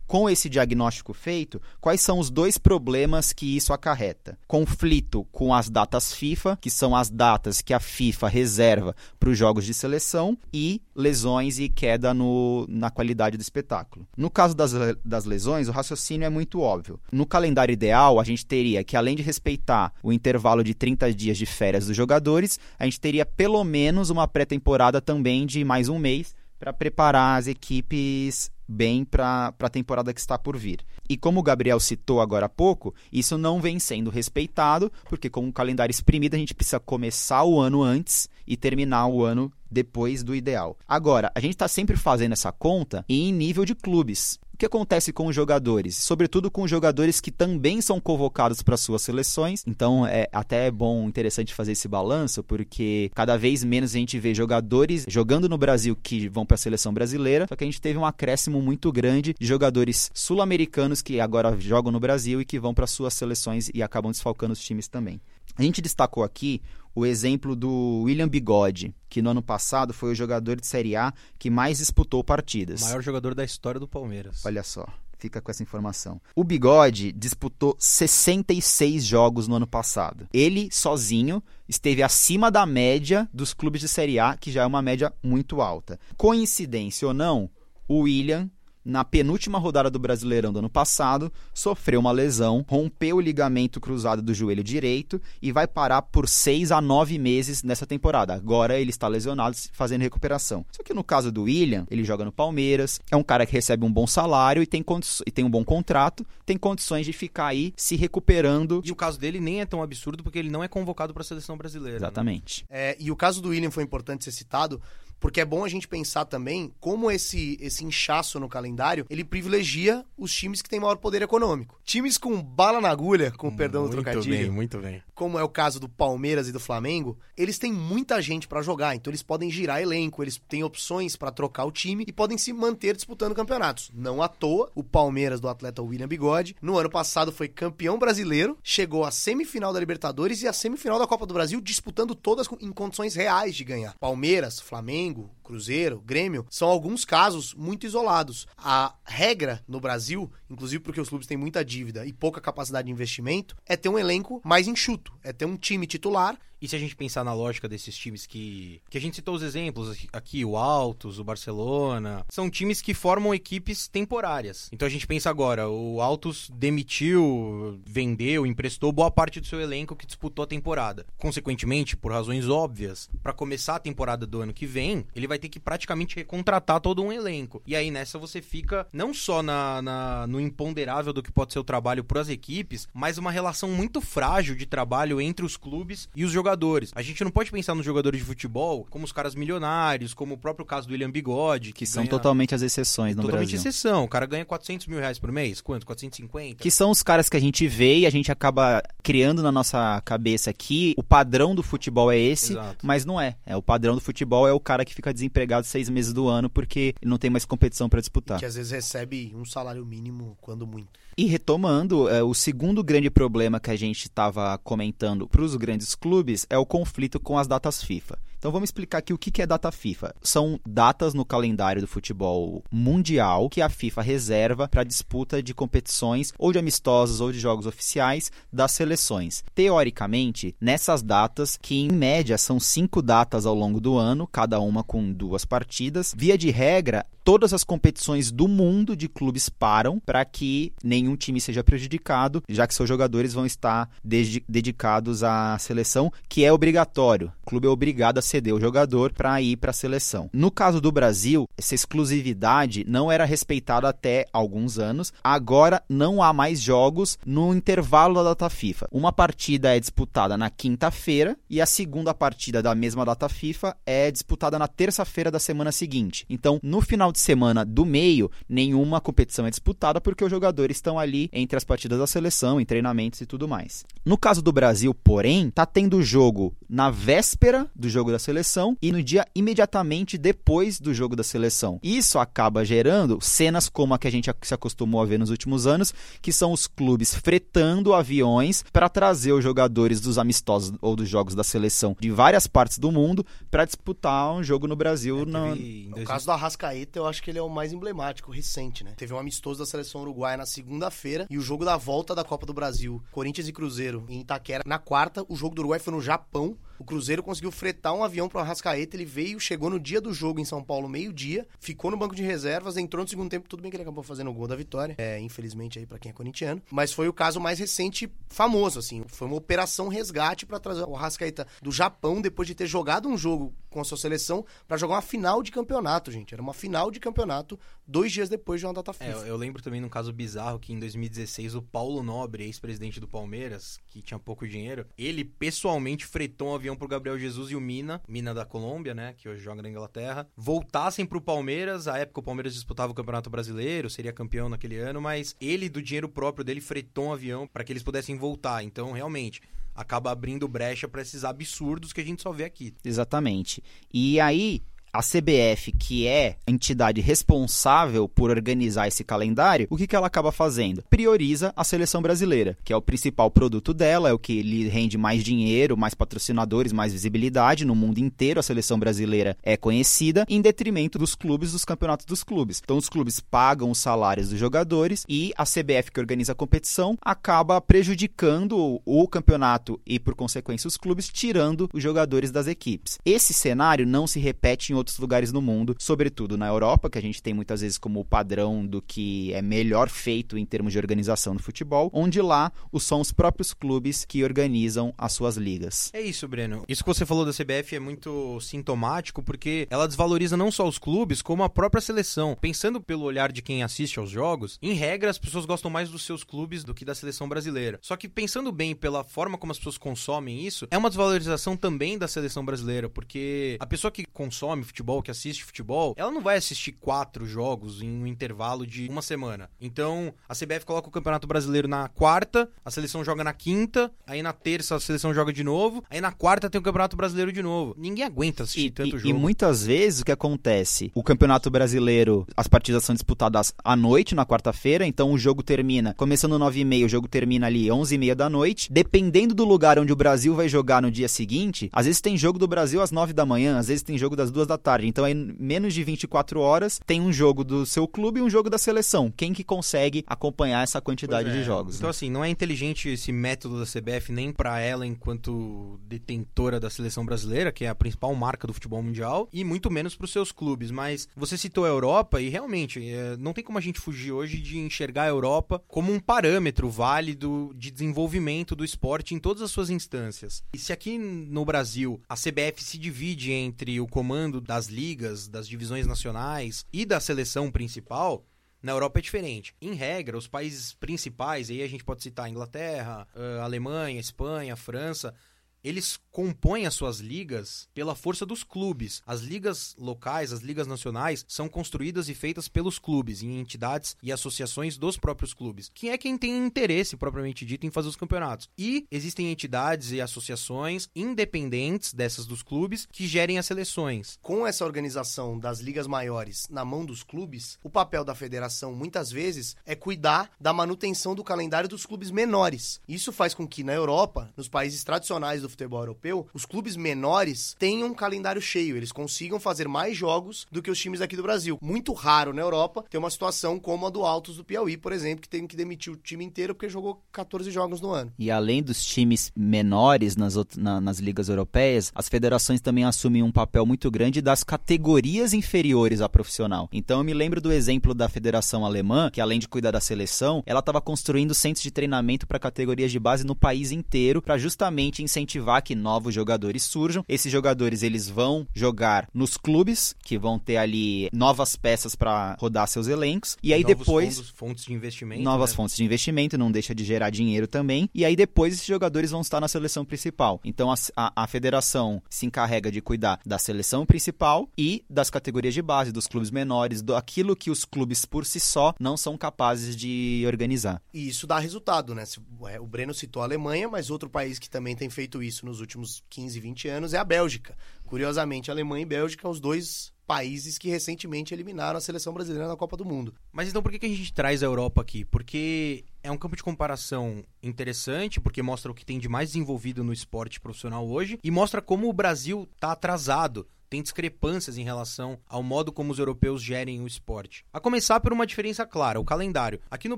com 0.08 0.30
esse 0.30 0.50
diagnóstico 0.50 1.14
feito, 1.14 1.62
quais 1.82 2.02
são 2.02 2.18
os 2.18 2.30
dois 2.30 2.58
problemas 2.58 3.34
que 3.34 3.58
isso 3.58 3.74
acarreta? 3.74 4.40
Conflito 4.48 5.28
com 5.32 5.54
as 5.54 5.70
datas 5.70 6.14
FIFA, 6.14 6.58
que 6.62 6.70
são 6.70 6.96
as 6.96 7.10
datas 7.10 7.62
que 7.62 7.74
a 7.74 7.80
FIFA 7.80 8.30
reserva 8.30 8.96
para 9.20 9.30
os 9.30 9.38
jogos 9.38 9.66
de 9.66 9.74
seleção, 9.74 10.38
e 10.54 10.82
lesões 10.96 11.60
e 11.60 11.68
queda 11.68 12.14
no, 12.14 12.66
na 12.70 12.90
qualidade 12.90 13.38
do 13.38 13.42
espetáculo. 13.42 14.08
No 14.16 14.30
caso 14.30 14.56
das, 14.56 14.72
das 15.04 15.26
lesões, 15.26 15.68
o 15.68 15.72
raciocínio 15.72 16.26
é 16.26 16.30
muito 16.30 16.62
óbvio. 16.62 17.00
No 17.12 17.26
calendário 17.26 17.74
ideal, 17.74 18.20
a 18.20 18.24
gente 18.24 18.46
teria 18.46 18.84
que, 18.84 18.96
além 18.96 19.16
de 19.16 19.22
respeitar 19.22 19.94
o 20.02 20.14
intervalo 20.14 20.64
de 20.64 20.74
30 20.74 21.14
dias 21.14 21.38
de 21.38 21.46
férias 21.46 21.88
dos 21.88 21.96
jogadores, 21.96 22.60
a 22.80 22.86
gente 22.86 23.00
teria 23.00 23.26
pelo 23.26 23.64
menos 23.64 24.10
uma 24.10 24.28
pré-temporada 24.28 25.02
também 25.02 25.46
de 25.46 25.64
mais 25.64 25.90
um 25.90 26.00
mês 26.00 26.34
para 26.60 26.74
preparar 26.74 27.38
as 27.38 27.48
equipes 27.48 28.50
bem 28.68 29.06
para 29.06 29.54
a 29.60 29.70
temporada 29.70 30.14
que 30.14 30.20
está 30.20 30.38
por 30.38 30.58
vir. 30.58 30.86
E 31.10 31.16
como 31.16 31.40
o 31.40 31.44
Gabriel 31.44 31.80
citou 31.80 32.20
agora 32.20 32.48
há 32.48 32.50
pouco, 32.50 32.94
isso 33.12 33.38
não 33.38 33.62
vem 33.62 33.80
sendo 33.80 34.10
respeitado, 34.10 34.92
porque 35.10 35.30
com 35.30 35.48
o 35.48 35.54
calendário 35.54 35.92
exprimido 35.92 36.36
a 36.36 36.38
gente 36.38 36.54
precisa 36.54 36.80
começar 36.80 37.44
o 37.44 37.60
ano 37.60 37.82
antes 37.82 38.30
e 38.46 38.58
terminar 38.58 39.08
o 39.08 39.24
ano 39.24 39.52
depois 39.70 40.24
do 40.24 40.36
ideal. 40.36 40.78
Agora, 40.88 41.32
a 41.36 41.40
gente 41.40 41.52
está 41.52 41.68
sempre 41.68 41.96
fazendo 41.98 42.34
essa 42.34 42.52
conta 42.52 43.06
em 43.08 43.32
nível 43.34 43.66
de 43.66 43.76
clubes. 43.76 44.40
O 44.58 44.60
que 44.60 44.66
acontece 44.66 45.14
com 45.14 45.28
os 45.28 45.36
jogadores? 45.36 45.96
Sobretudo 45.98 46.50
com 46.50 46.64
os 46.64 46.72
jogadores 46.72 47.22
que 47.22 47.30
também 47.30 47.80
são 47.80 48.02
convocados 48.02 48.64
para 48.64 48.76
suas 48.76 49.04
seleções. 49.04 49.64
Então 49.68 50.04
é 50.04 50.28
até 50.32 50.72
bom, 50.72 51.08
interessante 51.08 51.54
fazer 51.54 51.74
esse 51.74 51.88
balanço, 51.88 52.44
porque 52.44 53.12
cada 53.14 53.38
vez 53.38 53.64
menos 53.64 53.94
a 53.94 54.00
gente 54.00 54.18
vê 54.18 54.34
jogadores 54.34 55.06
jogando 55.08 55.48
no 55.48 55.60
Brasil 55.60 55.96
que 55.96 56.28
vão 56.28 56.44
para 56.44 56.56
a 56.56 56.58
seleção 56.58 56.92
brasileira. 56.92 57.46
Só 57.48 57.56
que 57.56 57.64
a 57.64 57.68
gente 57.68 57.80
teve 57.80 58.00
um 58.00 58.06
acréscimo 58.06 58.60
muito 58.60 58.92
grande 58.92 59.36
de 59.40 59.46
jogadores 59.46 60.10
sul-americanos 60.12 61.04
que 61.04 61.20
agora 61.20 61.56
jogam 61.60 61.92
no 61.92 62.00
Brasil 62.00 62.42
e 62.42 62.46
que 62.46 62.58
vão 62.58 62.74
para 62.74 62.88
suas 62.88 63.14
seleções 63.14 63.70
e 63.76 63.84
acabam 63.84 64.12
desfalcando 64.12 64.54
os 64.54 64.60
times 64.60 64.88
também. 64.88 65.22
A 65.56 65.62
gente 65.62 65.84
destacou 65.84 66.24
aqui 66.24 66.64
o 66.98 67.06
exemplo 67.06 67.56
do 67.56 68.02
William 68.06 68.28
Bigode, 68.28 68.92
que 69.08 69.22
no 69.22 69.30
ano 69.30 69.44
passado 69.44 69.94
foi 69.94 70.14
o 70.14 70.16
jogador 70.16 70.60
de 70.60 70.66
Série 70.66 70.96
A 70.96 71.14
que 71.38 71.48
mais 71.48 71.78
disputou 71.78 72.24
partidas. 72.24 72.82
O 72.82 72.86
maior 72.86 73.04
jogador 73.04 73.36
da 73.36 73.44
história 73.44 73.80
do 73.80 73.88
Palmeiras. 73.88 74.44
Olha 74.44 74.64
só. 74.64 74.84
Fica 75.16 75.40
com 75.40 75.52
essa 75.52 75.62
informação. 75.62 76.20
O 76.36 76.44
Bigode 76.44 77.12
disputou 77.12 77.76
66 77.78 79.06
jogos 79.06 79.48
no 79.48 79.54
ano 79.54 79.68
passado. 79.68 80.28
Ele, 80.34 80.70
sozinho, 80.72 81.44
esteve 81.70 82.02
acima 82.02 82.50
da 82.50 82.66
média 82.66 83.30
dos 83.32 83.54
clubes 83.54 83.82
de 83.82 83.88
Série 83.88 84.18
A, 84.18 84.36
que 84.36 84.52
já 84.52 84.64
é 84.64 84.66
uma 84.66 84.82
média 84.82 85.14
muito 85.22 85.62
alta. 85.62 86.00
Coincidência 86.18 87.08
ou 87.08 87.14
não, 87.14 87.48
o 87.88 88.02
William 88.02 88.50
na 88.88 89.04
penúltima 89.04 89.60
rodada 89.60 89.90
do 89.92 90.00
Brasileirão 90.00 90.54
do 90.54 90.60
ano 90.60 90.70
passado, 90.70 91.32
sofreu 91.54 92.00
uma 92.00 92.12
lesão, 92.12 92.66
rompeu 92.68 93.18
o 93.18 93.22
ligamento 93.22 93.80
cruzado 93.80 94.22
do 94.22 94.34
joelho 94.34 94.64
direito 94.64 95.22
e 95.42 95.52
vai 95.52 95.68
parar 95.68 96.02
por 96.02 96.28
seis 96.28 96.72
a 96.72 96.80
nove 96.80 97.20
meses 97.20 97.64
nessa 97.64 97.86
temporada. 97.86 98.34
Agora 98.34 98.80
ele 98.80 98.90
está 98.90 99.08
lesionado, 99.08 99.56
fazendo 99.74 100.02
recuperação. 100.02 100.66
Só 100.72 100.82
que 100.82 100.94
no 100.94 101.04
caso 101.04 101.32
do 101.32 101.44
William, 101.44 101.86
ele 101.92 102.04
joga 102.04 102.24
no 102.24 102.32
Palmeiras, 102.32 103.02
é 103.12 103.16
um 103.16 103.24
cara 103.24 103.46
que 103.46 103.52
recebe 103.52 103.86
um 103.86 103.92
bom 103.92 104.08
salário 104.08 104.64
e 104.64 104.66
tem, 104.66 104.84
e 105.26 105.32
tem 105.32 105.44
um 105.44 105.50
bom 105.50 105.66
contrato, 105.66 106.26
tem 106.46 106.58
condições 106.58 107.06
de 107.06 107.12
ficar 107.12 107.48
aí 107.48 107.74
se 107.76 107.98
recuperando. 107.98 108.82
E 108.86 108.92
o 108.92 108.96
caso 108.96 109.20
dele 109.20 109.40
nem 109.42 109.60
é 109.60 109.66
tão 109.66 109.84
absurdo 109.84 110.24
porque 110.24 110.40
ele 110.40 110.50
não 110.50 110.64
é 110.64 110.68
convocado 110.68 111.14
para 111.14 111.22
a 111.22 111.26
seleção 111.26 111.58
brasileira. 111.58 112.00
Né? 112.00 112.06
Exatamente. 112.06 112.66
Né? 112.70 112.92
É, 112.92 112.98
e 113.00 113.12
o 113.12 113.16
caso 113.16 113.42
do 113.42 113.50
William 113.50 113.72
foi 113.72 113.84
importante 113.84 114.24
ser 114.24 114.32
citado 114.32 114.82
porque 115.20 115.42
é 115.42 115.46
bom 115.46 115.64
a 115.64 115.70
gente 115.70 115.88
pensar 115.88 116.26
também 116.26 116.74
como 116.80 117.10
esse, 117.10 117.58
esse 117.62 117.84
inchaço 117.84 118.40
no 118.40 118.50
calendário, 118.50 119.06
ele 119.10 119.24
privilegia 119.24 120.06
os 120.18 120.34
times 120.34 120.62
que 120.62 120.70
têm 120.70 120.80
maior 120.80 120.98
poder 120.98 121.22
econômico. 121.22 121.80
Times 121.84 122.18
com 122.18 122.42
bala 122.42 122.80
na 122.80 122.90
agulha, 122.90 123.32
com 123.32 123.48
o 123.48 123.56
perdão 123.56 123.82
muito 123.84 123.96
do 123.96 124.04
trocadilho. 124.04 124.38
Bem, 124.38 124.52
muito 124.52 124.78
bem. 124.80 125.02
Como 125.18 125.40
é 125.40 125.44
o 125.44 125.50
caso 125.50 125.80
do 125.80 125.90
Palmeiras 125.90 126.48
e 126.48 126.52
do 126.52 126.60
Flamengo, 126.60 127.18
eles 127.36 127.58
têm 127.58 127.74
muita 127.74 128.22
gente 128.22 128.48
para 128.48 128.62
jogar, 128.62 128.96
então 128.96 129.10
eles 129.10 129.24
podem 129.24 129.50
girar 129.50 129.82
elenco, 129.82 130.24
eles 130.24 130.40
têm 130.48 130.64
opções 130.64 131.16
para 131.16 131.32
trocar 131.32 131.66
o 131.66 131.72
time 131.72 132.06
e 132.08 132.14
podem 132.14 132.38
se 132.38 132.54
manter 132.54 132.96
disputando 132.96 133.34
campeonatos. 133.34 133.90
Não 133.96 134.22
à 134.22 134.28
toa, 134.28 134.72
o 134.76 134.84
Palmeiras 134.84 135.40
do 135.40 135.50
atleta 135.50 135.82
William 135.82 136.08
Bigode, 136.08 136.56
no 136.62 136.78
ano 136.78 136.88
passado 136.88 137.32
foi 137.32 137.48
campeão 137.48 137.98
brasileiro, 137.98 138.60
chegou 138.62 139.04
à 139.04 139.10
semifinal 139.10 139.74
da 139.74 139.80
Libertadores 139.80 140.44
e 140.44 140.48
à 140.48 140.54
semifinal 140.54 141.00
da 141.00 141.08
Copa 141.08 141.26
do 141.26 141.34
Brasil, 141.34 141.60
disputando 141.62 142.14
todas 142.14 142.48
em 142.62 142.72
condições 142.72 143.16
reais 143.16 143.56
de 143.56 143.64
ganhar. 143.64 143.96
Palmeiras, 144.00 144.60
Flamengo, 144.60 145.32
Cruzeiro, 145.48 146.04
Grêmio, 146.06 146.46
são 146.50 146.68
alguns 146.68 147.06
casos 147.06 147.54
muito 147.54 147.86
isolados. 147.86 148.46
A 148.58 148.94
regra 149.06 149.64
no 149.66 149.80
Brasil, 149.80 150.30
inclusive 150.50 150.84
porque 150.84 151.00
os 151.00 151.08
clubes 151.08 151.26
têm 151.26 151.38
muita 151.38 151.64
dívida 151.64 152.06
e 152.06 152.12
pouca 152.12 152.42
capacidade 152.42 152.88
de 152.88 152.92
investimento, 152.92 153.56
é 153.66 153.78
ter 153.78 153.88
um 153.88 153.98
elenco 153.98 154.42
mais 154.44 154.68
enxuto, 154.68 155.14
é 155.24 155.32
ter 155.32 155.46
um 155.46 155.56
time 155.56 155.88
titular 155.88 156.38
e 156.62 156.68
se 156.68 156.76
a 156.76 156.80
gente 156.80 156.96
pensar 156.96 157.24
na 157.24 157.34
lógica 157.34 157.68
desses 157.68 157.96
times 157.96 158.26
que. 158.26 158.82
que 158.90 158.98
a 158.98 159.02
gente 159.02 159.16
citou 159.16 159.36
os 159.36 159.44
exemplos 159.44 160.08
aqui, 160.12 160.44
o 160.44 160.58
Altos, 160.58 161.20
o 161.20 161.24
Barcelona, 161.24 162.26
são 162.30 162.50
times 162.50 162.82
que 162.82 162.94
formam 162.94 163.34
equipes 163.34 163.88
temporárias. 163.88 164.70
Então 164.72 164.88
a 164.88 164.92
gente 164.92 165.08
pensa 165.08 165.30
agora, 165.30 165.70
o 165.70 166.02
Altos 166.02 166.50
demitiu, 166.54 167.80
vendeu, 167.86 168.46
emprestou 168.46 168.92
boa 168.92 169.12
parte 169.12 169.40
do 169.40 169.48
seu 169.48 169.62
elenco 169.62 169.96
que 169.96 170.08
disputou 170.08 170.44
a 170.44 170.48
temporada. 170.48 171.06
Consequentemente, 171.18 171.96
por 171.96 172.12
razões 172.12 172.50
óbvias, 172.50 173.10
para 173.22 173.34
começar 173.34 173.76
a 173.76 173.80
temporada 173.80 174.26
do 174.26 174.42
ano 174.42 174.54
que 174.54 174.66
vem, 174.66 175.06
ele 175.16 175.28
vai 175.28 175.38
ter 175.38 175.50
que 175.50 175.60
praticamente 175.60 176.16
recontratar 176.16 176.82
todo 176.82 177.04
um 177.04 177.12
elenco. 177.12 177.62
E 177.66 177.76
aí 177.76 177.92
nessa 177.92 178.18
você 178.18 178.42
fica 178.42 178.88
não 178.92 179.14
só 179.14 179.44
na, 179.44 179.82
na 179.82 180.28
no 180.28 180.40
imponderável 180.40 181.14
do 181.14 181.22
que 181.22 181.32
pode 181.32 181.54
ser 181.54 181.60
o 181.60 181.64
trabalho 181.64 182.04
para 182.04 182.22
as 182.22 182.30
equipes, 182.30 182.88
mas 182.94 183.18
uma 183.18 183.32
relação 183.32 183.70
muito 183.70 184.02
frágil 184.02 184.56
de 184.56 184.66
trabalho 184.66 185.22
entre 185.22 185.46
os 185.46 185.56
clubes 185.56 186.10
e 186.16 186.24
os 186.24 186.32
jogadores 186.32 186.47
jogadores. 186.48 186.92
A 186.96 187.02
gente 187.02 187.24
não 187.24 187.32
pode 187.32 187.52
pensar 187.52 187.76
nos 187.76 187.86
jogadores 187.86 188.20
de 188.20 188.26
futebol 188.26 188.88
como 188.90 189.04
os 189.06 189.12
caras 189.12 189.36
milionários, 189.36 190.14
como 190.14 190.36
o 190.36 190.38
próprio 190.38 190.66
caso 190.66 190.88
do 190.88 190.92
William 190.92 191.12
Bigode. 191.12 191.74
Que, 191.74 191.80
que 191.80 191.86
são 191.86 192.06
totalmente 192.08 192.56
as 192.56 192.62
exceções 192.62 193.16
no 193.16 193.24
totalmente 193.24 193.50
Brasil. 193.50 193.58
Totalmente 193.58 193.76
exceção. 193.76 194.04
O 194.04 194.08
cara 194.08 194.26
ganha 194.26 194.46
400 194.46 194.88
mil 194.88 195.00
reais 195.00 195.20
por 195.20 195.32
mês. 195.32 195.62
Quanto? 195.62 195.86
450? 195.86 196.62
Que 196.62 196.72
são 196.72 196.90
os 196.90 197.04
caras 197.04 197.30
que 197.30 197.36
a 197.36 197.40
gente 197.40 197.68
vê 197.68 198.00
e 198.00 198.06
a 198.06 198.10
gente 198.10 198.32
acaba 198.32 198.82
criando 199.04 199.44
na 199.44 199.52
nossa 199.52 200.02
cabeça 200.06 200.50
aqui 200.50 200.94
o 200.98 201.04
padrão 201.04 201.54
do 201.54 201.64
futebol 201.64 202.12
é 202.12 202.18
esse, 202.18 202.54
Exato. 202.54 202.86
mas 202.86 203.06
não 203.06 203.20
é. 203.20 203.36
é. 203.46 203.56
O 203.56 203.62
padrão 203.62 203.96
do 203.96 204.02
futebol 204.02 204.48
é 204.48 204.54
o 204.54 204.60
cara 204.60 204.86
que 204.86 204.94
fica 204.94 205.14
desempregado 205.14 205.66
seis 205.66 205.90
meses 205.90 206.14
do 206.14 206.28
ano 206.28 206.50
porque 206.50 206.94
não 207.04 207.18
tem 207.18 207.30
mais 207.30 207.46
competição 207.46 207.90
para 207.90 208.00
disputar. 208.00 208.38
E 208.38 208.40
que 208.40 208.46
às 208.46 208.56
vezes 208.56 208.72
recebe 208.72 209.34
um 209.36 209.46
salário 209.46 209.86
mínimo, 209.86 210.38
quando 210.42 210.66
muito. 210.66 210.88
E 211.20 211.26
retomando, 211.26 212.08
é, 212.08 212.22
o 212.22 212.32
segundo 212.36 212.84
grande 212.84 213.10
problema 213.10 213.60
que 213.60 213.72
a 213.72 213.76
gente 213.76 214.04
estava 214.04 214.56
comentando 214.60 215.28
para 215.28 215.42
os 215.42 215.56
grandes 215.56 215.96
clubes 215.96 216.46
é 216.48 216.60
o 216.60 216.66
conflito 216.66 217.20
com 217.20 217.40
as 217.40 217.48
datas 217.48 217.82
FIFA. 217.84 218.20
Então 218.38 218.52
vamos 218.52 218.68
explicar 218.68 219.00
aqui 219.00 219.14
o 219.14 219.18
que 219.18 219.42
é 219.42 219.48
data 219.48 219.72
FIFA. 219.72 220.14
São 220.22 220.60
datas 220.68 221.14
no 221.14 221.26
calendário 221.26 221.82
do 221.82 221.88
futebol 221.88 222.64
mundial 222.72 223.50
que 223.50 223.62
a 223.62 223.70
FIFA 223.70 224.02
reserva 224.02 224.68
para 224.68 224.84
disputa 224.84 225.42
de 225.42 225.54
competições 225.54 226.32
ou 226.38 226.52
de 226.52 226.60
amistosos 226.60 227.20
ou 227.20 227.32
de 227.32 227.40
jogos 227.40 227.66
oficiais 227.66 228.32
das 228.54 228.72
seleções. 228.72 229.44
Teoricamente, 229.56 230.56
nessas 230.62 231.02
datas, 231.02 231.58
que 231.60 231.76
em 231.76 231.90
média 231.90 232.38
são 232.38 232.60
cinco 232.60 233.02
datas 233.02 233.46
ao 233.46 233.56
longo 233.56 233.82
do 233.82 233.98
ano, 233.98 234.28
cada 234.28 234.60
uma 234.60 234.84
com 234.84 235.12
duas 235.12 235.44
partidas, 235.44 236.14
via 236.16 236.38
de 236.38 236.52
regra, 236.52 237.06
todas 237.24 237.54
as 237.54 237.64
competições 237.64 238.32
do 238.32 238.48
mundo 238.48 238.96
de 238.96 239.10
clubes 239.10 239.50
param 239.50 240.00
para 240.00 240.24
que 240.24 240.72
nenhum 240.82 241.16
time 241.16 241.42
seja 241.42 241.62
prejudicado, 241.62 242.42
já 242.48 242.66
que 242.66 242.74
seus 242.74 242.88
jogadores 242.88 243.34
vão 243.34 243.46
estar 243.46 243.90
dedicados 244.02 245.24
à 245.24 245.58
seleção, 245.60 246.10
que 246.30 246.46
é 246.46 246.54
obrigatório. 246.54 247.32
O 247.42 247.50
clube 247.50 247.68
é 247.68 247.70
obrigado 247.70 248.18
a 248.18 248.22
ceder 248.28 248.54
o 248.54 248.60
jogador 248.60 249.12
para 249.12 249.42
ir 249.42 249.58
para 249.58 249.72
a 249.72 249.74
seleção. 249.74 250.30
No 250.34 250.52
caso 250.52 250.80
do 250.80 250.92
Brasil, 250.92 251.48
essa 251.58 251.74
exclusividade 251.74 252.86
não 252.88 253.12
era 253.12 253.26
respeitada 253.26 253.88
até 253.90 254.26
alguns 254.32 254.78
anos. 254.78 255.14
Agora 255.24 255.82
não 255.90 256.22
há 256.22 256.32
mais 256.32 256.62
jogos 256.62 257.18
no 257.26 257.54
intervalo 257.54 258.16
da 258.16 258.24
data 258.24 258.50
FIFA. 258.50 258.88
Uma 258.92 259.12
partida 259.12 259.76
é 259.76 259.80
disputada 259.80 260.38
na 260.38 260.50
quinta-feira 260.50 261.38
e 261.50 261.62
a 261.62 261.66
segunda 261.66 262.14
partida 262.14 262.62
da 262.62 262.76
mesma 262.76 263.06
data 263.06 263.30
FIFA 263.30 263.76
é 263.86 264.12
disputada 264.12 264.60
na 264.60 264.68
terça-feira 264.68 265.32
da 265.32 265.40
semana 265.40 265.72
seguinte. 265.72 266.26
Então, 266.30 266.60
no 266.62 266.82
final 266.82 267.12
de 267.12 267.20
semana 267.20 267.64
do 267.66 267.86
meio, 267.86 268.30
nenhuma 268.48 269.02
competição 269.02 269.46
é 269.46 269.50
disputada 269.50 270.02
porque 270.02 270.24
os 270.24 270.30
jogadores 270.30 270.78
estão 270.78 271.00
ali 271.00 271.30
entre 271.32 271.58
as 271.58 271.64
partidas 271.64 272.00
da 272.00 272.08
seleção, 272.08 272.60
em 272.60 272.66
treinamentos 272.66 273.22
e 273.22 273.26
tudo 273.26 273.48
mais. 273.48 273.86
No 274.06 274.18
caso 274.18 274.42
do 274.42 274.52
Brasil, 274.52 274.94
porém, 274.94 275.50
tá 275.50 275.66
tendo 275.66 276.02
jogo 276.02 276.56
na 276.70 276.90
véspera 276.90 277.70
do 277.76 277.90
jogo 277.90 278.12
da 278.18 278.20
seleção 278.20 278.76
e 278.82 278.92
no 278.92 279.02
dia 279.02 279.26
imediatamente 279.34 280.18
depois 280.18 280.80
do 280.80 280.94
jogo 280.94 281.16
da 281.16 281.24
seleção. 281.24 281.80
Isso 281.84 282.18
acaba 282.18 282.66
gerando 282.66 283.20
cenas 283.22 283.70
como 283.70 283.94
a 283.94 284.00
que 284.00 284.08
a 284.08 284.12
gente 284.12 284.30
se 284.42 284.54
acostumou 284.54 285.02
a 285.02 285.06
ver 285.06 285.20
nos 285.20 285.30
últimos 285.30 285.68
anos, 285.68 285.94
que 286.22 286.34
são 286.34 286.52
os 286.52 286.68
clubes 286.68 287.14
fretando 287.16 287.94
aviões 287.94 288.64
para 288.74 288.90
trazer 288.90 289.32
os 289.32 289.44
jogadores 289.44 290.02
dos 290.02 290.18
amistosos 290.18 290.76
ou 290.82 290.96
dos 290.96 291.08
jogos 291.08 291.36
da 291.36 291.44
seleção 291.44 291.96
de 292.00 292.10
várias 292.10 292.48
partes 292.48 292.80
do 292.80 292.92
mundo 292.92 293.26
para 293.52 293.66
disputar 293.66 294.34
um 294.34 294.44
jogo 294.44 294.68
no 294.68 294.76
Brasil. 294.76 295.22
É, 295.22 295.26
no... 295.26 295.56
no 295.56 296.04
caso 296.04 296.26
do 296.26 296.32
Arrascaeta, 296.32 297.00
eu 297.00 297.06
acho 297.06 297.22
que 297.22 297.30
ele 297.30 297.40
é 297.40 297.42
o 297.42 297.50
mais 297.50 297.72
emblemático, 297.72 298.32
recente, 298.32 298.84
né? 298.84 298.94
Teve 298.98 299.14
um 299.14 299.20
amistoso 299.20 299.60
da 299.60 299.66
seleção 299.66 300.02
uruguaia 300.02 300.38
na 300.38 300.46
segunda-feira 300.46 301.28
e 301.30 301.38
o 301.38 301.42
jogo 301.42 301.64
da 301.64 301.78
volta 301.78 302.16
da 302.16 302.24
Copa 302.24 302.46
do 302.46 302.54
Brasil, 302.54 303.02
Corinthians 303.12 303.48
e 303.48 303.54
Cruzeiro, 303.54 304.06
em 304.10 304.22
Itaquera, 304.22 304.64
na 304.66 304.80
quarta. 304.80 305.24
O 305.30 305.36
jogo 305.36 305.54
do 305.54 305.60
Uruguai 305.60 305.80
foi 305.80 305.94
no 305.94 306.02
Japão. 306.02 306.58
O 306.80 306.84
Cruzeiro 306.84 307.24
conseguiu 307.24 307.52
fretar 307.52 307.94
um 307.94 308.04
avião 308.04 308.30
para 308.30 308.40
o 308.40 308.42
Arrascaeta, 308.42 308.96
ele 308.96 309.06
veio, 309.06 309.40
chegou 309.40 309.70
no 309.70 309.80
dia 309.80 310.00
do 310.00 310.14
jogo 310.14 310.40
em 310.40 310.46
São 310.46 310.64
Paulo, 310.64 310.88
meio-dia, 310.88 311.48
ficou 311.60 311.92
no 311.92 311.98
banco 311.98 312.16
de 312.16 312.24
reservas, 312.24 312.78
entrou 312.78 313.04
no 313.04 313.10
segundo 313.10 313.30
tempo, 313.30 313.50
tudo 313.50 313.62
bem 313.62 313.72
que 313.72 313.78
ele 313.78 313.84
acabou 313.84 314.04
fazendo 314.04 314.30
o 314.30 314.34
gol 314.34 314.48
da 314.48 314.56
vitória, 314.56 314.96
é, 314.98 315.20
infelizmente 315.20 315.80
aí 315.80 315.86
para 315.86 316.00
quem 316.00 316.10
é 316.10 316.14
corintiano, 316.14 316.62
mas 316.72 316.94
foi 316.94 317.08
o 317.08 317.14
caso 317.14 317.40
mais 317.40 317.60
recente 317.60 318.12
famoso, 318.28 318.80
assim, 318.80 319.04
foi 319.08 319.28
uma 319.28 319.38
operação 319.38 319.88
resgate 319.88 320.46
para 320.46 320.60
trazer 320.60 320.84
o 320.84 320.96
Arrascaeta 320.96 321.48
do 321.62 321.72
Japão 321.72 322.22
depois 322.22 322.48
de 322.48 322.56
ter 322.56 322.68
jogado 322.68 323.08
um 323.08 323.18
jogo 323.18 323.54
com 323.70 323.82
a 323.82 323.84
sua 323.84 323.98
seleção 323.98 324.46
para 324.68 324.78
jogar 324.78 324.96
uma 324.96 325.02
final 325.02 325.44
de 325.44 325.52
campeonato, 325.52 326.12
gente. 326.12 326.34
Era 326.34 326.42
uma 326.42 326.54
final 326.54 326.90
de 326.90 327.00
campeonato 327.00 327.60
dois 327.88 328.12
dias 328.12 328.30
depois 328.30 328.60
de 328.60 328.66
uma 328.66 328.74
data 328.74 328.94
FIFA. 328.94 329.26
É, 329.26 329.30
eu 329.30 329.38
lembro 329.38 329.62
também 329.62 329.80
num 329.80 329.90
caso 329.90 330.12
bizarro 330.12 330.60
que 330.60 330.74
em 330.74 330.80
2016 330.80 331.56
o 331.56 331.62
Paulo 331.62 332.04
Nobre, 332.04 332.44
ex-presidente 332.44 333.00
do 333.00 333.08
Palmeiras, 333.08 333.80
que 333.88 334.02
tinha 334.02 334.20
pouco 334.20 334.48
dinheiro, 334.48 334.86
ele 334.98 335.24
pessoalmente 335.24 336.06
fretou 336.06 336.50
um 336.50 336.56
avião 336.56 336.76
pro 336.76 336.88
Gabriel 336.88 337.18
Jesus 337.18 337.52
e 337.52 337.56
o 337.56 337.62
Mina, 337.62 338.02
Mina 338.08 338.34
da 338.34 338.46
Colômbia, 338.46 338.94
né, 338.94 339.14
que 339.18 339.30
hoje 339.30 339.42
joga 339.42 339.62
na 339.62 339.70
Inglaterra, 339.70 340.28
voltassem 340.36 341.06
pro 341.06 341.22
Palmeiras. 341.22 341.88
À 341.88 341.98
época 341.98 342.20
o 342.20 342.24
Palmeiras 342.24 342.54
disputava 342.54 342.92
o 342.92 342.96
Campeonato 342.96 343.30
Brasileiro, 343.30 343.90
seria 343.90 344.12
campeão 344.12 344.50
naquele 344.50 344.78
ano, 344.78 345.02
mas 345.02 345.36
ele 345.40 345.70
do 345.70 345.82
dinheiro 345.82 346.10
próprio 346.10 346.44
dele 346.44 346.62
fretou 346.62 347.06
um 347.06 347.14
avião 347.14 347.48
para 347.48 347.64
que 347.64 347.72
eles 347.72 347.84
pudessem 347.84 348.18
voltar. 348.18 348.64
Então, 348.64 348.92
realmente, 348.92 349.42
acaba 349.78 350.12
abrindo 350.12 350.48
brecha 350.48 350.88
para 350.88 351.02
esses 351.02 351.24
absurdos 351.24 351.94
que 351.94 352.02
a 352.02 352.04
gente 352.04 352.22
só 352.22 352.32
vê 352.32 352.44
aqui. 352.44 352.74
Exatamente. 352.84 353.64
E 353.94 354.20
aí, 354.20 354.64
a 354.92 355.02
CBF, 355.02 355.72
que 355.72 356.08
é 356.08 356.38
a 356.48 356.52
entidade 356.52 357.02
responsável 357.02 358.08
por 358.08 358.30
organizar 358.30 358.88
esse 358.88 359.04
calendário, 359.04 359.68
o 359.70 359.78
que, 359.78 359.88
que 359.88 359.96
ela 359.96 360.08
acaba 360.08 360.32
fazendo? 360.32 360.84
Prioriza 360.90 361.54
a 361.56 361.64
seleção 361.64 362.02
brasileira, 362.02 362.58
que 362.64 362.74
é 362.74 362.76
o 362.76 362.82
principal 362.82 363.30
produto 363.30 363.74
dela, 363.74 364.10
é 364.10 364.14
o 364.14 364.20
que 364.20 364.42
lhe 364.42 364.68
rende 364.68 364.98
mais 364.98 365.24
dinheiro, 365.24 365.78
mais 365.78 365.94
patrocinadores, 365.94 366.74
mais 366.74 366.94
visibilidade 366.94 367.66
no 367.66 367.76
mundo 367.76 368.00
inteiro. 368.00 368.40
A 368.40 368.44
seleção 368.44 368.80
brasileira 368.80 369.38
é 369.44 369.58
conhecida, 369.58 370.26
em 370.30 370.42
detrimento 370.42 370.98
dos 370.98 371.16
clubes, 371.16 371.52
dos 371.52 371.66
campeonatos 371.66 372.06
dos 372.06 372.24
clubes. 372.24 372.62
Então, 372.64 372.78
os 372.78 372.90
clubes 372.90 373.20
pagam 373.20 373.70
os 373.70 373.80
salários 373.80 374.30
dos 374.30 374.40
jogadores 374.40 375.04
e 375.08 375.34
a 375.38 375.44
CBF, 375.44 375.92
que 375.92 376.00
organiza 376.00 376.32
a 376.32 376.36
competição, 376.36 376.98
acaba 377.02 377.60
prejudicando 377.62 378.82
o 378.86 379.08
campeonato 379.08 379.80
e, 379.86 380.00
por 380.00 380.16
consequência, 380.16 380.68
os 380.68 380.78
clubes, 380.78 381.10
tirando 381.10 381.70
os 381.74 381.84
jogadores 381.84 382.32
das 382.32 382.48
equipes. 382.48 382.98
Esse 383.06 383.34
cenário 383.34 383.86
não 383.86 384.08
se 384.08 384.20
repete 384.20 384.72
em 384.72 384.76
outros 384.78 384.98
lugares 384.98 385.32
no 385.32 385.42
mundo, 385.42 385.76
sobretudo 385.80 386.38
na 386.38 386.48
Europa, 386.48 386.90
que 386.90 386.98
a 386.98 387.02
gente 387.02 387.22
tem 387.22 387.34
muitas 387.34 387.62
vezes 387.62 387.78
como 387.78 388.06
padrão 388.06 388.66
do 388.66 388.82
que 388.82 389.34
é 389.34 389.42
melhor 389.42 389.90
feito 389.90 390.38
em 390.38 390.46
termos 390.46 390.74
de 390.74 390.80
organização 390.80 391.36
do 391.36 391.44
futebol, 391.44 391.90
onde 391.94 392.22
lá 392.22 392.52
são 392.80 393.02
os 393.02 393.12
próprios 393.12 393.54
clubes 393.54 394.06
que 394.06 394.24
organizam 394.24 394.94
as 394.98 395.14
suas 395.14 395.36
ligas. 395.36 395.90
É 395.94 396.02
isso, 396.02 396.28
Breno. 396.28 396.64
Isso 396.68 396.84
que 396.84 396.88
você 396.88 397.06
falou 397.06 397.26
da 397.26 397.34
CBF 397.34 397.76
é 397.76 397.80
muito 397.80 398.40
sintomático 398.40 399.24
porque 399.24 399.68
ela 399.70 399.88
desvaloriza 399.88 400.38
não 400.38 400.52
só 400.52 400.68
os 400.68 400.78
clubes, 400.78 401.22
como 401.22 401.44
a 401.44 401.50
própria 401.50 401.82
seleção. 401.82 402.38
Pensando 402.40 402.80
pelo 402.80 403.04
olhar 403.04 403.32
de 403.32 403.42
quem 403.42 403.64
assiste 403.64 404.00
aos 404.00 404.10
jogos, 404.10 404.58
em 404.62 404.74
regra 404.74 405.10
as 405.10 405.18
pessoas 405.18 405.46
gostam 405.46 405.72
mais 405.72 405.90
dos 405.90 406.06
seus 406.06 406.24
clubes 406.24 406.64
do 406.64 406.74
que 406.74 406.86
da 406.86 406.96
seleção 406.96 407.28
brasileira. 407.28 407.80
Só 407.82 407.96
que 407.96 408.08
pensando 408.08 408.52
bem 408.52 408.76
pela 408.76 409.04
forma 409.04 409.38
como 409.38 409.52
as 409.52 409.58
pessoas 409.58 409.78
consomem 409.78 410.46
isso, 410.46 410.68
é 410.70 410.78
uma 410.78 410.90
desvalorização 410.90 411.58
também 411.58 411.98
da 411.98 412.08
seleção 412.08 412.46
brasileira, 412.46 412.90
porque 412.90 413.58
a 413.60 413.66
pessoa 413.66 413.92
que 413.92 414.06
consome 414.06 414.64
futebol, 414.68 415.02
que 415.02 415.12
assiste 415.12 415.44
futebol, 415.44 415.94
ela 415.98 416.12
não 416.12 416.22
vai 416.22 416.38
assistir 416.38 416.74
quatro 416.74 417.26
jogos 417.26 417.82
em 417.82 417.90
um 417.90 418.06
intervalo 418.06 418.66
de 418.66 418.88
uma 418.88 419.02
semana. 419.02 419.50
Então, 419.60 420.14
a 420.28 420.36
CBF 420.36 420.66
coloca 420.66 420.88
o 420.88 420.92
Campeonato 420.92 421.28
Brasileiro 421.28 421.68
na 421.68 421.88
quarta, 421.88 422.50
a 422.64 422.70
seleção 422.70 423.04
joga 423.04 423.24
na 423.24 423.34
quinta, 423.34 423.92
aí 424.06 424.22
na 424.22 424.34
terça 424.34 424.76
a 424.76 424.80
seleção 424.80 425.14
joga 425.14 425.32
de 425.34 425.44
novo, 425.44 425.84
aí 425.90 426.02
na 426.02 426.12
quarta 426.12 426.50
tem 426.50 426.60
o 426.60 426.64
Campeonato 426.64 426.96
Brasileiro 426.96 427.32
de 427.32 427.42
novo. 427.42 427.76
Ninguém 427.78 428.06
aguenta 428.06 428.44
assistir 428.44 428.66
e, 428.66 428.72
tanto 428.72 428.96
e, 428.96 429.00
jogo. 429.00 429.10
E 429.10 429.14
muitas 429.14 429.66
vezes 429.66 430.02
o 430.02 430.06
que 430.06 430.12
acontece? 430.12 430.92
O 430.94 431.04
Campeonato 431.04 431.50
Brasileiro, 431.50 432.28
as 432.36 432.48
partidas 432.48 432.84
são 432.84 432.94
disputadas 432.94 433.54
à 433.64 433.76
noite, 433.76 434.16
na 434.16 434.26
quarta-feira, 434.26 434.86
então 434.86 435.12
o 435.12 435.18
jogo 435.18 435.42
termina, 435.42 435.94
começando 435.94 436.38
9h30, 436.38 436.86
o 436.86 436.90
jogo 436.90 437.08
termina 437.08 437.48
ali 437.48 437.68
11h30 437.68 438.16
da 438.16 438.30
noite. 438.30 438.72
Dependendo 438.72 439.34
do 439.34 439.46
lugar 439.46 439.80
onde 439.80 439.94
o 439.94 439.96
Brasil 439.96 440.36
vai 440.36 440.50
jogar 440.50 440.82
no 440.82 440.92
dia 440.92 441.08
seguinte, 441.08 441.70
às 441.72 441.86
vezes 441.86 442.02
tem 442.02 442.18
jogo 442.18 442.40
do 442.40 442.48
Brasil 442.48 442.82
às 442.82 442.92
9 442.92 443.14
da 443.14 443.26
manhã, 443.26 443.58
às 443.58 443.68
vezes 443.68 443.84
tem 443.84 443.98
jogo 443.98 444.16
das 444.16 444.32
2 444.32 444.48
da 444.48 444.57
tarde. 444.58 444.88
Então, 444.88 445.06
aí, 445.06 445.14
menos 445.14 445.74
de 445.74 445.84
24 445.84 446.40
horas, 446.40 446.80
tem 446.86 447.02
um 447.02 447.12
jogo 447.12 447.44
do 447.44 447.66
seu 447.66 447.88
clube 447.88 448.20
e 448.20 448.24
um 448.24 448.30
jogo 448.30 448.50
da 448.50 448.58
seleção. 448.58 449.12
Quem 449.16 449.34
que 449.34 449.44
consegue 449.44 450.04
acompanhar 450.08 450.64
essa 450.64 450.82
quantidade 450.82 451.30
é. 451.30 451.34
de 451.34 451.44
jogos? 451.44 451.78
Então, 451.78 451.88
né? 451.88 451.92
assim, 451.92 452.10
não 452.10 452.24
é 452.24 452.30
inteligente 452.30 452.90
esse 452.90 453.12
método 453.12 453.60
da 453.60 453.66
CBF 453.66 454.12
nem 454.12 454.32
para 454.32 454.60
ela 454.60 454.86
enquanto 454.86 455.80
detentora 455.84 456.60
da 456.60 456.70
seleção 456.70 457.06
brasileira, 457.06 457.52
que 457.52 457.66
é 457.66 457.70
a 457.70 457.76
principal 457.76 458.14
marca 458.16 458.48
do 458.48 458.54
futebol 458.54 458.82
mundial, 458.82 459.28
e 459.32 459.44
muito 459.44 459.70
menos 459.72 459.96
para 459.96 460.06
os 460.06 460.12
seus 460.12 460.32
clubes. 460.32 460.72
Mas 460.72 461.08
você 461.16 461.38
citou 461.38 461.66
a 461.66 461.70
Europa 461.70 462.22
e 462.22 462.30
realmente 462.30 462.88
é, 462.88 463.16
não 463.18 463.34
tem 463.34 463.44
como 463.44 463.58
a 463.58 463.62
gente 463.62 463.80
fugir 463.80 464.12
hoje 464.12 464.38
de 464.38 464.58
enxergar 464.58 465.04
a 465.04 465.08
Europa 465.08 465.62
como 465.68 465.92
um 465.92 466.00
parâmetro 466.00 466.70
válido 466.70 467.54
de 467.56 467.72
desenvolvimento 467.72 468.56
do 468.56 468.66
esporte 468.66 469.14
em 469.14 469.20
todas 469.20 469.42
as 469.42 469.52
suas 469.52 469.70
instâncias. 469.70 470.44
E 470.54 470.58
se 470.58 470.74
aqui 470.74 470.98
no 470.98 471.46
Brasil 471.46 472.02
a 472.08 472.16
CBF 472.16 472.64
se 472.64 472.78
divide 472.78 473.32
entre 473.32 473.80
o 473.80 473.88
comando 473.88 474.42
das 474.48 474.68
ligas, 474.68 475.28
das 475.28 475.46
divisões 475.46 475.86
nacionais 475.86 476.66
e 476.72 476.86
da 476.86 477.02
seleção 477.02 477.52
principal, 477.52 478.26
na 478.64 478.72
Europa 478.72 479.00
é 479.00 479.02
diferente. 479.02 479.54
Em 479.62 479.74
regra, 479.74 480.18
os 480.18 480.26
países 480.26 480.74
principais, 480.74 481.50
aí 481.50 481.62
a 481.62 481.68
gente 481.68 481.84
pode 481.84 482.02
citar 482.02 482.30
Inglaterra, 482.30 483.06
Alemanha, 483.44 484.00
Espanha, 484.00 484.56
França, 484.56 485.14
eles 485.62 486.00
compõem 486.18 486.66
as 486.66 486.74
suas 486.74 486.98
ligas 486.98 487.70
pela 487.76 487.94
força 487.94 488.26
dos 488.26 488.44
clubes. 488.44 489.04
As 489.06 489.22
ligas 489.22 489.76
locais, 489.78 490.34
as 490.34 490.40
ligas 490.40 490.66
nacionais, 490.66 491.24
são 491.28 491.48
construídas 491.48 492.10
e 492.10 492.16
feitas 492.16 492.48
pelos 492.48 492.80
clubes, 492.80 493.22
em 493.22 493.40
entidades 493.40 493.96
e 494.02 494.12
associações 494.12 494.80
dos 494.80 494.98
próprios 494.98 495.32
clubes. 495.32 495.70
Quem 495.76 495.92
é 495.92 495.98
quem 495.98 496.18
tem 496.18 496.36
interesse, 496.36 496.98
propriamente 496.98 497.46
dito, 497.46 497.68
em 497.68 497.70
fazer 497.70 497.90
os 497.90 497.96
campeonatos? 497.96 498.50
E 498.58 498.88
existem 498.90 499.32
entidades 499.32 499.92
e 499.92 500.02
associações 500.02 500.90
independentes 500.96 501.94
dessas 501.94 502.26
dos 502.26 502.42
clubes 502.42 502.88
que 502.92 503.06
gerem 503.06 503.38
as 503.38 503.46
seleções. 503.46 504.18
Com 504.20 504.48
essa 504.48 504.66
organização 504.66 505.38
das 505.38 505.60
ligas 505.60 505.86
maiores 505.86 506.48
na 506.50 506.66
mão 506.66 506.84
dos 506.84 507.04
clubes, 507.04 507.60
o 507.64 507.70
papel 507.70 508.04
da 508.04 508.16
federação, 508.16 508.74
muitas 508.74 509.12
vezes, 509.12 509.56
é 509.68 509.76
cuidar 509.76 510.32
da 510.42 510.52
manutenção 510.52 511.14
do 511.14 511.24
calendário 511.24 511.70
dos 511.70 511.86
clubes 511.86 512.10
menores. 512.10 512.82
Isso 512.88 513.14
faz 513.14 513.36
com 513.36 513.48
que, 513.48 513.64
na 513.64 513.74
Europa, 513.74 514.34
nos 514.36 514.48
países 514.48 514.84
tradicionais 514.84 515.44
do 515.44 515.50
futebol 515.50 515.82
europeu, 515.82 516.07
europeu, 516.08 516.28
os 516.34 516.46
clubes 516.46 516.76
menores 516.76 517.56
tenham 517.60 517.90
um 517.90 517.94
calendário 517.94 518.42
cheio, 518.42 518.78
eles 518.78 518.92
consigam 518.92 519.40
fazer 519.40 519.68
mais 519.68 519.96
jogos 519.96 520.48
do 520.52 520.62
que 520.62 520.72
os 520.72 520.80
times 520.80 521.02
aqui 521.02 521.16
do 521.16 521.24
Brasil. 521.24 521.58
Muito 521.62 521.94
raro 521.94 522.34
na 522.34 522.42
Europa 522.42 522.86
ter 522.90 522.98
uma 522.98 523.10
situação 523.10 523.60
como 523.60 523.86
a 523.86 523.90
do 523.90 524.06
Altos 524.06 524.38
do 524.38 524.44
Piauí, 524.44 524.78
por 524.78 524.92
exemplo, 524.92 525.22
que 525.22 525.30
tem 525.30 525.46
que 525.46 525.56
demitir 525.56 525.92
o 525.92 525.98
time 525.98 526.24
inteiro 526.24 526.56
porque 526.56 526.70
jogou 526.70 527.02
14 527.12 527.52
jogos 527.52 527.82
no 527.82 527.92
ano. 527.92 528.12
E 528.18 528.32
além 528.32 528.64
dos 528.64 528.86
times 528.86 529.32
menores 529.36 530.16
nas, 530.16 530.36
na, 530.56 530.80
nas 530.80 531.00
ligas 531.00 531.30
europeias, 531.30 531.92
as 531.94 532.08
federações 532.08 532.62
também 532.62 532.84
assumem 532.84 533.24
um 533.24 533.32
papel 533.32 533.66
muito 533.66 533.90
grande 533.92 534.22
das 534.22 534.44
categorias 534.44 535.34
inferiores 535.34 536.02
à 536.02 536.08
profissional. 536.08 536.70
Então 536.72 537.00
eu 537.00 537.04
me 537.04 537.14
lembro 537.14 537.42
do 537.42 537.52
exemplo 537.52 537.94
da 537.94 538.08
Federação 538.08 538.66
Alemã, 538.66 539.10
que 539.12 539.22
além 539.22 539.40
de 539.40 539.48
cuidar 539.48 539.72
da 539.72 539.82
seleção, 539.82 540.44
ela 540.46 540.60
estava 540.60 540.82
construindo 540.82 541.34
centros 541.34 541.64
de 541.64 541.72
treinamento 541.72 542.28
para 542.28 542.40
categorias 542.40 542.92
de 542.92 543.00
base 543.00 543.26
no 543.26 543.36
país 543.36 543.72
inteiro, 543.72 544.22
para 544.22 544.38
justamente 544.38 545.04
incentivar 545.04 545.62
que 545.62 545.76
novos 545.98 546.14
jogadores 546.14 546.62
surjam. 546.64 547.04
Esses 547.10 547.32
jogadores 547.32 547.82
eles 547.82 548.08
vão 548.08 548.46
jogar 548.54 549.10
nos 549.12 549.36
clubes, 549.36 549.96
que 550.04 550.16
vão 550.18 550.38
ter 550.38 550.58
ali 550.58 551.10
novas 551.12 551.56
peças 551.56 551.96
para 551.96 552.36
rodar 552.40 552.68
seus 552.68 552.88
elencos, 552.88 553.36
e 553.42 553.52
aí 553.52 553.64
Novos 553.64 553.78
depois 553.78 554.16
fundos, 554.16 554.30
fontes 554.30 554.66
de 554.66 554.74
investimento. 554.74 555.24
novas 555.24 555.50
né? 555.52 555.56
fontes 555.56 555.76
de 555.76 555.84
investimento, 555.84 556.38
não 556.38 556.52
deixa 556.52 556.76
de 556.76 556.84
gerar 556.84 557.10
dinheiro 557.10 557.48
também. 557.48 557.90
E 557.96 558.06
aí 558.06 558.16
depois 558.16 558.54
esses 558.54 558.66
jogadores 558.66 559.10
vão 559.10 559.22
estar 559.22 559.42
na 559.42 559.48
seleção 559.48 559.84
principal. 559.84 560.40
Então 560.46 560.72
a, 560.72 560.76
a, 560.96 561.24
a 561.24 561.28
federação 561.28 562.02
se 562.10 562.28
encarrega 562.28 562.72
de 562.72 562.80
cuidar 562.80 563.20
da 563.26 563.40
seleção 563.40 563.84
principal 563.84 564.48
e 564.56 564.86
das 564.88 565.10
categorias 565.10 565.56
de 565.56 565.62
base, 565.64 565.92
dos 565.92 566.06
clubes 566.06 566.30
menores, 566.30 566.84
do 566.84 566.96
aquilo 566.96 567.36
que 567.36 567.50
os 567.50 567.66
clubes 567.66 568.06
por 568.06 568.24
si 568.24 568.40
só 568.40 568.76
não 568.80 568.96
são 568.96 569.18
capazes 569.18 569.76
de 569.76 570.24
organizar. 570.28 570.80
E 570.94 571.08
isso 571.08 571.26
dá 571.26 571.40
resultado, 571.40 571.96
né? 571.96 572.04
É, 572.50 572.60
O 572.60 572.68
Breno 572.68 572.94
citou 572.94 573.24
a 573.24 573.26
Alemanha, 573.26 573.68
mas 573.68 573.90
outro 573.90 574.10
país 574.10 574.38
que 574.38 574.50
também 574.50 574.76
tem 574.76 574.90
feito 574.90 575.24
isso 575.24 575.44
nos 575.46 575.60
últimos 575.60 575.87
15, 576.10 576.40
20 576.40 576.68
anos 576.68 576.94
é 576.94 576.98
a 576.98 577.04
Bélgica. 577.04 577.58
Curiosamente, 577.86 578.52
Alemanha 578.52 578.84
e 578.84 578.86
Bélgica 578.86 579.22
são 579.24 579.32
os 579.32 579.40
dois 579.40 579.94
países 580.08 580.58
que 580.58 580.70
recentemente 580.70 581.34
eliminaram 581.34 581.78
a 581.78 581.82
seleção 581.82 582.14
brasileira 582.14 582.48
na 582.48 582.56
Copa 582.56 582.78
do 582.78 582.86
Mundo. 582.86 583.14
Mas 583.32 583.50
então 583.50 583.62
por 583.62 583.72
que 583.72 583.86
a 583.86 583.90
gente 583.90 584.14
traz 584.14 584.42
a 584.42 584.46
Europa 584.46 584.82
aqui? 584.82 585.04
Porque 585.04 585.84
é 586.02 586.10
um 586.10 586.18
campo 586.18 586.38
de 586.38 586.44
comparação 586.44 587.24
interessante, 587.44 588.22
porque 588.22 588.42
mostra 588.42 588.72
o 588.72 588.74
que 588.74 588.86
tem 588.86 588.98
de 588.98 589.10
mais 589.10 589.30
desenvolvido 589.30 589.84
no 589.84 589.92
esporte 589.92 590.40
profissional 590.40 590.88
hoje 590.88 591.20
e 591.22 591.30
mostra 591.30 591.62
como 591.62 591.90
o 591.90 591.94
Brasil 591.94 592.48
está 592.56 592.72
atrasado. 592.72 593.46
Tem 593.70 593.82
discrepâncias 593.82 594.58
em 594.58 594.64
relação 594.64 595.20
ao 595.28 595.44
modo 595.44 595.74
como 595.74 595.92
os 595.92 596.00
europeus 596.00 596.42
gerem 596.42 596.82
o 596.82 596.88
esporte. 596.88 597.44
A 597.52 597.60
começar 597.60 598.00
por 598.00 598.14
uma 598.14 598.26
diferença 598.26 598.66
clara, 598.66 599.00
o 599.00 599.04
calendário. 599.04 599.60
Aqui 599.70 599.90
no 599.90 599.98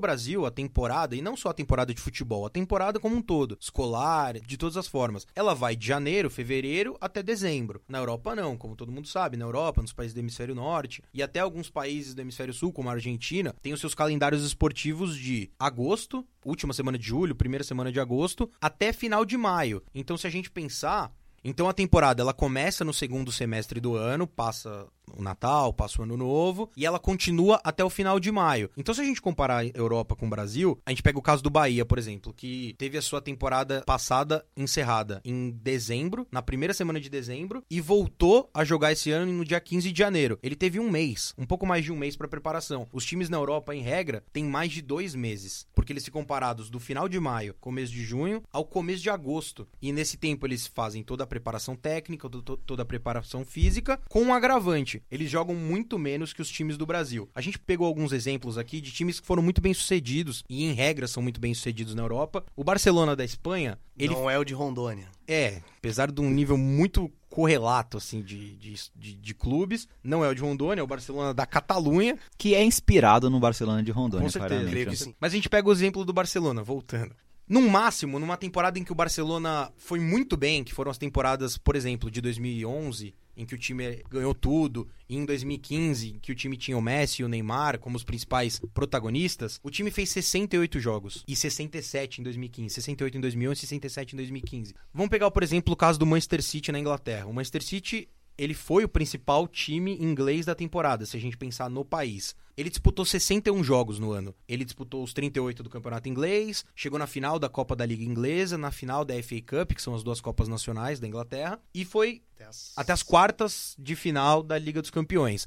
Brasil, 0.00 0.44
a 0.44 0.50
temporada, 0.50 1.14
e 1.14 1.22
não 1.22 1.36
só 1.36 1.50
a 1.50 1.54
temporada 1.54 1.94
de 1.94 2.00
futebol, 2.00 2.44
a 2.44 2.50
temporada 2.50 2.98
como 2.98 3.14
um 3.14 3.22
todo, 3.22 3.56
escolar, 3.60 4.40
de 4.40 4.56
todas 4.56 4.76
as 4.76 4.88
formas, 4.88 5.26
ela 5.36 5.54
vai 5.54 5.76
de 5.76 5.86
janeiro, 5.86 6.28
fevereiro 6.28 6.96
até 7.00 7.22
dezembro. 7.22 7.80
Na 7.88 7.98
Europa 7.98 8.34
não, 8.34 8.56
como 8.56 8.74
todo 8.74 8.90
mundo 8.90 9.06
sabe, 9.06 9.36
na 9.36 9.44
Europa, 9.44 9.82
nos 9.82 9.92
países 9.92 10.14
do 10.14 10.20
hemisfério 10.20 10.54
norte 10.54 11.02
e 11.14 11.22
até 11.22 11.38
alguns 11.38 11.70
países 11.70 12.12
do 12.12 12.20
hemisfério 12.20 12.52
sul, 12.52 12.72
como 12.72 12.88
a 12.88 12.92
Argentina, 12.92 13.54
tem 13.62 13.72
os 13.72 13.80
seus 13.80 13.94
calendários 13.94 14.44
esportivos 14.44 15.16
de 15.16 15.48
agosto, 15.58 16.26
última 16.44 16.72
semana 16.72 16.98
de 16.98 17.06
julho, 17.06 17.36
primeira 17.36 17.62
semana 17.62 17.92
de 17.92 18.00
agosto, 18.00 18.50
até 18.60 18.92
final 18.92 19.24
de 19.24 19.36
maio. 19.36 19.82
Então, 19.94 20.16
se 20.16 20.26
a 20.26 20.30
gente 20.30 20.50
pensar, 20.50 21.12
então 21.42 21.68
a 21.68 21.72
temporada 21.72 22.22
ela 22.22 22.34
começa 22.34 22.84
no 22.84 22.92
segundo 22.92 23.32
semestre 23.32 23.80
do 23.80 23.94
ano, 23.94 24.26
passa 24.26 24.86
o 25.16 25.22
Natal, 25.22 25.72
passa 25.72 26.00
o 26.00 26.04
Ano 26.04 26.16
Novo, 26.16 26.70
e 26.76 26.84
ela 26.86 26.98
continua 26.98 27.60
até 27.64 27.84
o 27.84 27.90
final 27.90 28.18
de 28.20 28.30
maio. 28.30 28.70
Então, 28.76 28.94
se 28.94 29.00
a 29.00 29.04
gente 29.04 29.20
comparar 29.20 29.58
a 29.58 29.66
Europa 29.66 30.14
com 30.16 30.26
o 30.26 30.30
Brasil, 30.30 30.78
a 30.86 30.90
gente 30.90 31.02
pega 31.02 31.18
o 31.18 31.22
caso 31.22 31.42
do 31.42 31.50
Bahia, 31.50 31.84
por 31.84 31.98
exemplo, 31.98 32.32
que 32.34 32.74
teve 32.78 32.96
a 32.98 33.02
sua 33.02 33.20
temporada 33.20 33.82
passada 33.86 34.44
encerrada 34.56 35.20
em 35.24 35.50
dezembro, 35.50 36.26
na 36.30 36.42
primeira 36.42 36.74
semana 36.74 37.00
de 37.00 37.08
dezembro, 37.08 37.62
e 37.70 37.80
voltou 37.80 38.48
a 38.54 38.64
jogar 38.64 38.92
esse 38.92 39.10
ano 39.10 39.32
no 39.32 39.44
dia 39.44 39.60
15 39.60 39.90
de 39.92 39.98
janeiro. 39.98 40.38
Ele 40.42 40.56
teve 40.56 40.78
um 40.80 40.90
mês, 40.90 41.34
um 41.38 41.46
pouco 41.46 41.66
mais 41.66 41.84
de 41.84 41.92
um 41.92 41.96
mês 41.96 42.16
para 42.16 42.28
preparação. 42.28 42.86
Os 42.92 43.04
times 43.04 43.28
na 43.28 43.36
Europa, 43.36 43.74
em 43.74 43.80
regra, 43.82 44.22
têm 44.32 44.44
mais 44.44 44.72
de 44.72 44.82
dois 44.82 45.14
meses, 45.14 45.66
porque 45.74 45.92
eles 45.92 46.04
ficam 46.04 46.24
parados 46.24 46.70
do 46.70 46.78
final 46.80 47.08
de 47.08 47.18
maio, 47.20 47.54
começo 47.60 47.92
de 47.92 48.02
junho, 48.04 48.42
ao 48.52 48.64
começo 48.64 49.02
de 49.02 49.10
agosto. 49.10 49.66
E 49.80 49.92
nesse 49.92 50.16
tempo 50.16 50.46
eles 50.46 50.66
fazem 50.66 51.02
toda 51.02 51.24
a 51.24 51.26
preparação 51.26 51.74
técnica, 51.76 52.28
to- 52.28 52.42
to- 52.42 52.56
toda 52.56 52.82
a 52.82 52.86
preparação 52.86 53.44
física, 53.44 54.00
com 54.08 54.22
um 54.22 54.34
agravante. 54.34 54.99
Eles 55.10 55.30
jogam 55.30 55.54
muito 55.54 55.98
menos 55.98 56.32
que 56.32 56.42
os 56.42 56.50
times 56.50 56.76
do 56.76 56.86
Brasil. 56.86 57.28
A 57.34 57.40
gente 57.40 57.58
pegou 57.58 57.86
alguns 57.86 58.12
exemplos 58.12 58.58
aqui 58.58 58.80
de 58.80 58.90
times 58.92 59.20
que 59.20 59.26
foram 59.26 59.42
muito 59.42 59.60
bem 59.60 59.72
sucedidos, 59.74 60.42
e 60.48 60.64
em 60.64 60.72
regra 60.72 61.06
são 61.06 61.22
muito 61.22 61.40
bem 61.40 61.54
sucedidos 61.54 61.94
na 61.94 62.02
Europa. 62.02 62.44
O 62.56 62.64
Barcelona 62.64 63.14
da 63.14 63.24
Espanha, 63.24 63.78
ele 63.98 64.14
Não 64.14 64.28
é 64.30 64.38
o 64.38 64.44
de 64.44 64.54
Rondônia. 64.54 65.08
é, 65.28 65.60
apesar 65.78 66.10
de 66.10 66.20
um 66.20 66.30
nível 66.30 66.56
muito 66.56 67.10
correlato, 67.28 67.96
assim, 67.96 68.22
de, 68.22 68.56
de, 68.56 68.74
de, 68.96 69.14
de 69.14 69.34
clubes, 69.34 69.86
não 70.02 70.24
é 70.24 70.28
o 70.28 70.34
de 70.34 70.40
Rondônia, 70.40 70.80
é 70.80 70.84
o 70.84 70.86
Barcelona 70.86 71.32
da 71.32 71.46
Catalunha, 71.46 72.18
Que 72.36 72.54
é 72.56 72.64
inspirado 72.64 73.30
no 73.30 73.38
Barcelona 73.38 73.82
de 73.84 73.90
Rondônia, 73.92 74.26
com 74.26 74.30
certeza. 74.30 74.48
claramente. 74.48 74.70
creio 74.72 74.86
que 74.90 74.96
sim. 74.96 75.14
Mas 75.20 75.32
a 75.32 75.36
gente 75.36 75.48
pega 75.48 75.68
o 75.68 75.72
exemplo 75.72 76.04
do 76.04 76.12
Barcelona, 76.12 76.62
voltando. 76.64 77.14
No 77.48 77.60
máximo, 77.68 78.18
numa 78.18 78.36
temporada 78.36 78.78
em 78.78 78.84
que 78.84 78.92
o 78.92 78.94
Barcelona 78.94 79.72
foi 79.76 79.98
muito 80.00 80.36
bem, 80.36 80.62
que 80.62 80.72
foram 80.74 80.90
as 80.90 80.98
temporadas, 80.98 81.56
por 81.56 81.74
exemplo, 81.76 82.10
de 82.10 82.20
2011, 82.20 83.14
em 83.40 83.46
que 83.46 83.54
o 83.54 83.58
time 83.58 84.02
ganhou 84.10 84.34
tudo, 84.34 84.86
e 85.08 85.16
em 85.16 85.24
2015, 85.24 86.10
em 86.10 86.18
que 86.18 86.30
o 86.30 86.34
time 86.34 86.56
tinha 86.56 86.76
o 86.76 86.82
Messi 86.82 87.22
e 87.22 87.24
o 87.24 87.28
Neymar 87.28 87.78
como 87.78 87.96
os 87.96 88.04
principais 88.04 88.60
protagonistas, 88.74 89.58
o 89.62 89.70
time 89.70 89.90
fez 89.90 90.10
68 90.10 90.78
jogos 90.78 91.24
e 91.26 91.34
67 91.34 92.20
em 92.20 92.24
2015, 92.24 92.74
68 92.74 93.16
em 93.16 93.20
2011 93.20 93.58
e 93.58 93.60
67 93.60 94.12
em 94.12 94.16
2015. 94.16 94.74
Vamos 94.92 95.08
pegar, 95.08 95.30
por 95.30 95.42
exemplo, 95.42 95.72
o 95.72 95.76
caso 95.76 95.98
do 95.98 96.06
Manchester 96.06 96.42
City 96.42 96.70
na 96.70 96.78
Inglaterra. 96.78 97.26
O 97.26 97.32
Manchester 97.32 97.62
City 97.62 98.08
ele 98.42 98.54
foi 98.54 98.84
o 98.84 98.88
principal 98.88 99.46
time 99.46 99.96
inglês 100.00 100.46
da 100.46 100.54
temporada, 100.54 101.04
se 101.04 101.16
a 101.16 101.20
gente 101.20 101.36
pensar 101.36 101.68
no 101.68 101.84
país. 101.84 102.34
Ele 102.56 102.68
disputou 102.70 103.04
61 103.04 103.62
jogos 103.64 103.98
no 103.98 104.12
ano. 104.12 104.34
Ele 104.48 104.64
disputou 104.64 105.02
os 105.02 105.12
38 105.12 105.62
do 105.62 105.70
campeonato 105.70 106.08
inglês, 106.08 106.64
chegou 106.74 106.98
na 106.98 107.06
final 107.06 107.38
da 107.38 107.48
Copa 107.48 107.74
da 107.76 107.84
Liga 107.86 108.04
Inglesa, 108.04 108.56
na 108.58 108.70
final 108.70 109.04
da 109.04 109.14
FA 109.22 109.40
Cup, 109.40 109.72
que 109.74 109.80
são 109.82 109.94
as 109.94 110.02
duas 110.02 110.20
Copas 110.20 110.48
Nacionais 110.48 110.98
da 111.00 111.06
Inglaterra, 111.06 111.60
e 111.74 111.84
foi 111.84 112.22
Até 112.34 112.44
as- 112.46 112.72
até 112.76 112.92
as 112.92 113.02
quartas 113.02 113.74
de 113.78 113.94
final 113.94 114.42
da 114.42 114.58
Liga 114.58 114.80
dos 114.80 114.90
Campeões. 114.90 115.46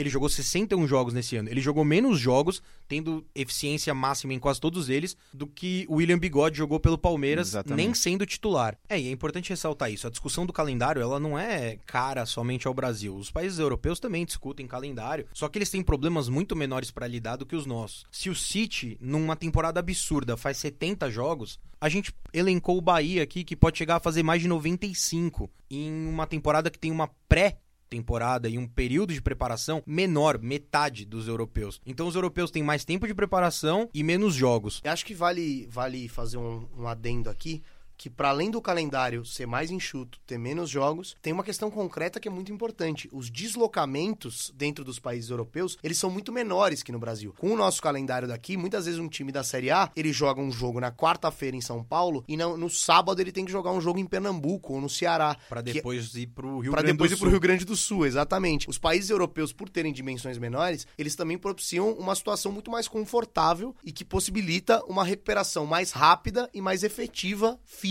Ele 0.00 0.10
jogou 0.10 0.28
61 0.28 0.86
jogos 0.86 1.14
nesse 1.14 1.36
ano. 1.36 1.48
Ele 1.48 1.60
jogou 1.60 1.84
menos 1.84 2.18
jogos, 2.18 2.62
tendo 2.88 3.24
eficiência 3.34 3.94
máxima 3.94 4.32
em 4.32 4.38
quase 4.38 4.60
todos 4.60 4.88
eles, 4.88 5.16
do 5.32 5.46
que 5.46 5.86
o 5.88 5.96
William 5.96 6.18
Bigode 6.18 6.58
jogou 6.58 6.80
pelo 6.80 6.98
Palmeiras, 6.98 7.48
Exatamente. 7.48 7.86
nem 7.86 7.94
sendo 7.94 8.26
titular. 8.26 8.76
É, 8.88 8.98
e 8.98 9.08
é 9.08 9.10
importante 9.10 9.50
ressaltar 9.50 9.90
isso. 9.90 10.06
A 10.06 10.10
discussão 10.10 10.46
do 10.46 10.52
calendário, 10.52 11.02
ela 11.02 11.20
não 11.20 11.38
é 11.38 11.78
cara 11.86 12.26
somente 12.26 12.66
ao 12.66 12.74
Brasil. 12.74 13.14
Os 13.14 13.30
países 13.30 13.58
europeus 13.58 14.00
também 14.00 14.24
discutem 14.24 14.66
calendário, 14.66 15.26
só 15.32 15.48
que 15.48 15.58
eles 15.58 15.70
têm 15.70 15.82
problemas 15.82 16.28
muito 16.28 16.56
menores 16.56 16.90
para 16.90 17.06
lidar 17.06 17.36
do 17.36 17.46
que 17.46 17.56
os 17.56 17.66
nossos. 17.66 18.04
Se 18.10 18.30
o 18.30 18.34
City, 18.34 18.96
numa 19.00 19.36
temporada 19.36 19.80
absurda, 19.80 20.36
faz 20.36 20.56
70 20.58 21.10
jogos, 21.10 21.58
a 21.80 21.88
gente 21.88 22.14
elencou 22.32 22.76
o 22.76 22.82
Bahia 22.82 23.22
aqui, 23.22 23.42
que 23.42 23.56
pode 23.56 23.78
chegar 23.78 23.96
a 23.96 24.00
fazer 24.00 24.22
mais 24.22 24.42
de 24.42 24.48
95 24.48 25.50
em 25.70 26.06
uma 26.06 26.26
temporada 26.26 26.70
que 26.70 26.78
tem 26.78 26.90
uma 26.90 27.08
pré 27.28 27.58
temporada 27.90 28.48
e 28.48 28.56
um 28.56 28.66
período 28.66 29.12
de 29.12 29.20
preparação 29.20 29.82
menor, 29.84 30.38
metade 30.40 31.04
dos 31.04 31.26
europeus. 31.26 31.80
Então 31.84 32.06
os 32.06 32.14
europeus 32.14 32.50
têm 32.50 32.62
mais 32.62 32.84
tempo 32.84 33.06
de 33.06 33.14
preparação 33.14 33.90
e 33.92 34.04
menos 34.04 34.34
jogos. 34.34 34.80
Eu 34.84 34.92
acho 34.92 35.04
que 35.04 35.12
vale, 35.12 35.66
vale 35.68 36.08
fazer 36.08 36.38
um, 36.38 36.66
um 36.78 36.86
adendo 36.86 37.28
aqui, 37.28 37.60
que 38.00 38.08
para 38.08 38.30
além 38.30 38.50
do 38.50 38.62
calendário 38.62 39.26
ser 39.26 39.44
mais 39.46 39.70
enxuto, 39.70 40.18
ter 40.26 40.38
menos 40.38 40.70
jogos, 40.70 41.14
tem 41.20 41.34
uma 41.34 41.44
questão 41.44 41.70
concreta 41.70 42.18
que 42.18 42.26
é 42.28 42.30
muito 42.30 42.50
importante. 42.50 43.10
Os 43.12 43.28
deslocamentos 43.28 44.50
dentro 44.56 44.82
dos 44.82 44.98
países 44.98 45.28
europeus, 45.28 45.76
eles 45.82 45.98
são 45.98 46.08
muito 46.08 46.32
menores 46.32 46.82
que 46.82 46.90
no 46.92 46.98
Brasil. 46.98 47.34
Com 47.38 47.50
o 47.52 47.56
nosso 47.58 47.82
calendário 47.82 48.26
daqui, 48.26 48.56
muitas 48.56 48.86
vezes 48.86 48.98
um 48.98 49.06
time 49.06 49.30
da 49.30 49.44
Série 49.44 49.70
A, 49.70 49.90
ele 49.94 50.14
joga 50.14 50.40
um 50.40 50.50
jogo 50.50 50.80
na 50.80 50.90
quarta-feira 50.90 51.54
em 51.54 51.60
São 51.60 51.84
Paulo 51.84 52.24
e 52.26 52.38
no, 52.38 52.56
no 52.56 52.70
sábado 52.70 53.20
ele 53.20 53.32
tem 53.32 53.44
que 53.44 53.52
jogar 53.52 53.70
um 53.70 53.82
jogo 53.82 53.98
em 53.98 54.06
Pernambuco 54.06 54.72
ou 54.72 54.80
no 54.80 54.88
Ceará. 54.88 55.36
Que- 55.62 55.74
depois 55.74 56.14
ir 56.14 56.28
pro 56.28 56.58
Rio 56.60 56.72
Grande 56.72 56.92
depois 56.92 57.12
ir 57.12 57.16
pro 57.16 57.24
Sul. 57.26 57.30
Rio 57.32 57.40
Grande 57.40 57.64
do 57.66 57.76
Sul, 57.76 58.06
exatamente. 58.06 58.66
Os 58.70 58.78
países 58.78 59.10
europeus, 59.10 59.52
por 59.52 59.68
terem 59.68 59.92
dimensões 59.92 60.38
menores, 60.38 60.86
eles 60.96 61.14
também 61.14 61.36
propiciam 61.36 61.92
uma 61.92 62.14
situação 62.14 62.50
muito 62.50 62.70
mais 62.70 62.88
confortável 62.88 63.76
e 63.84 63.92
que 63.92 64.06
possibilita 64.06 64.82
uma 64.86 65.04
recuperação 65.04 65.66
mais 65.66 65.90
rápida 65.92 66.48
e 66.54 66.62
mais 66.62 66.82
efetiva 66.82 67.60
física 67.66 67.89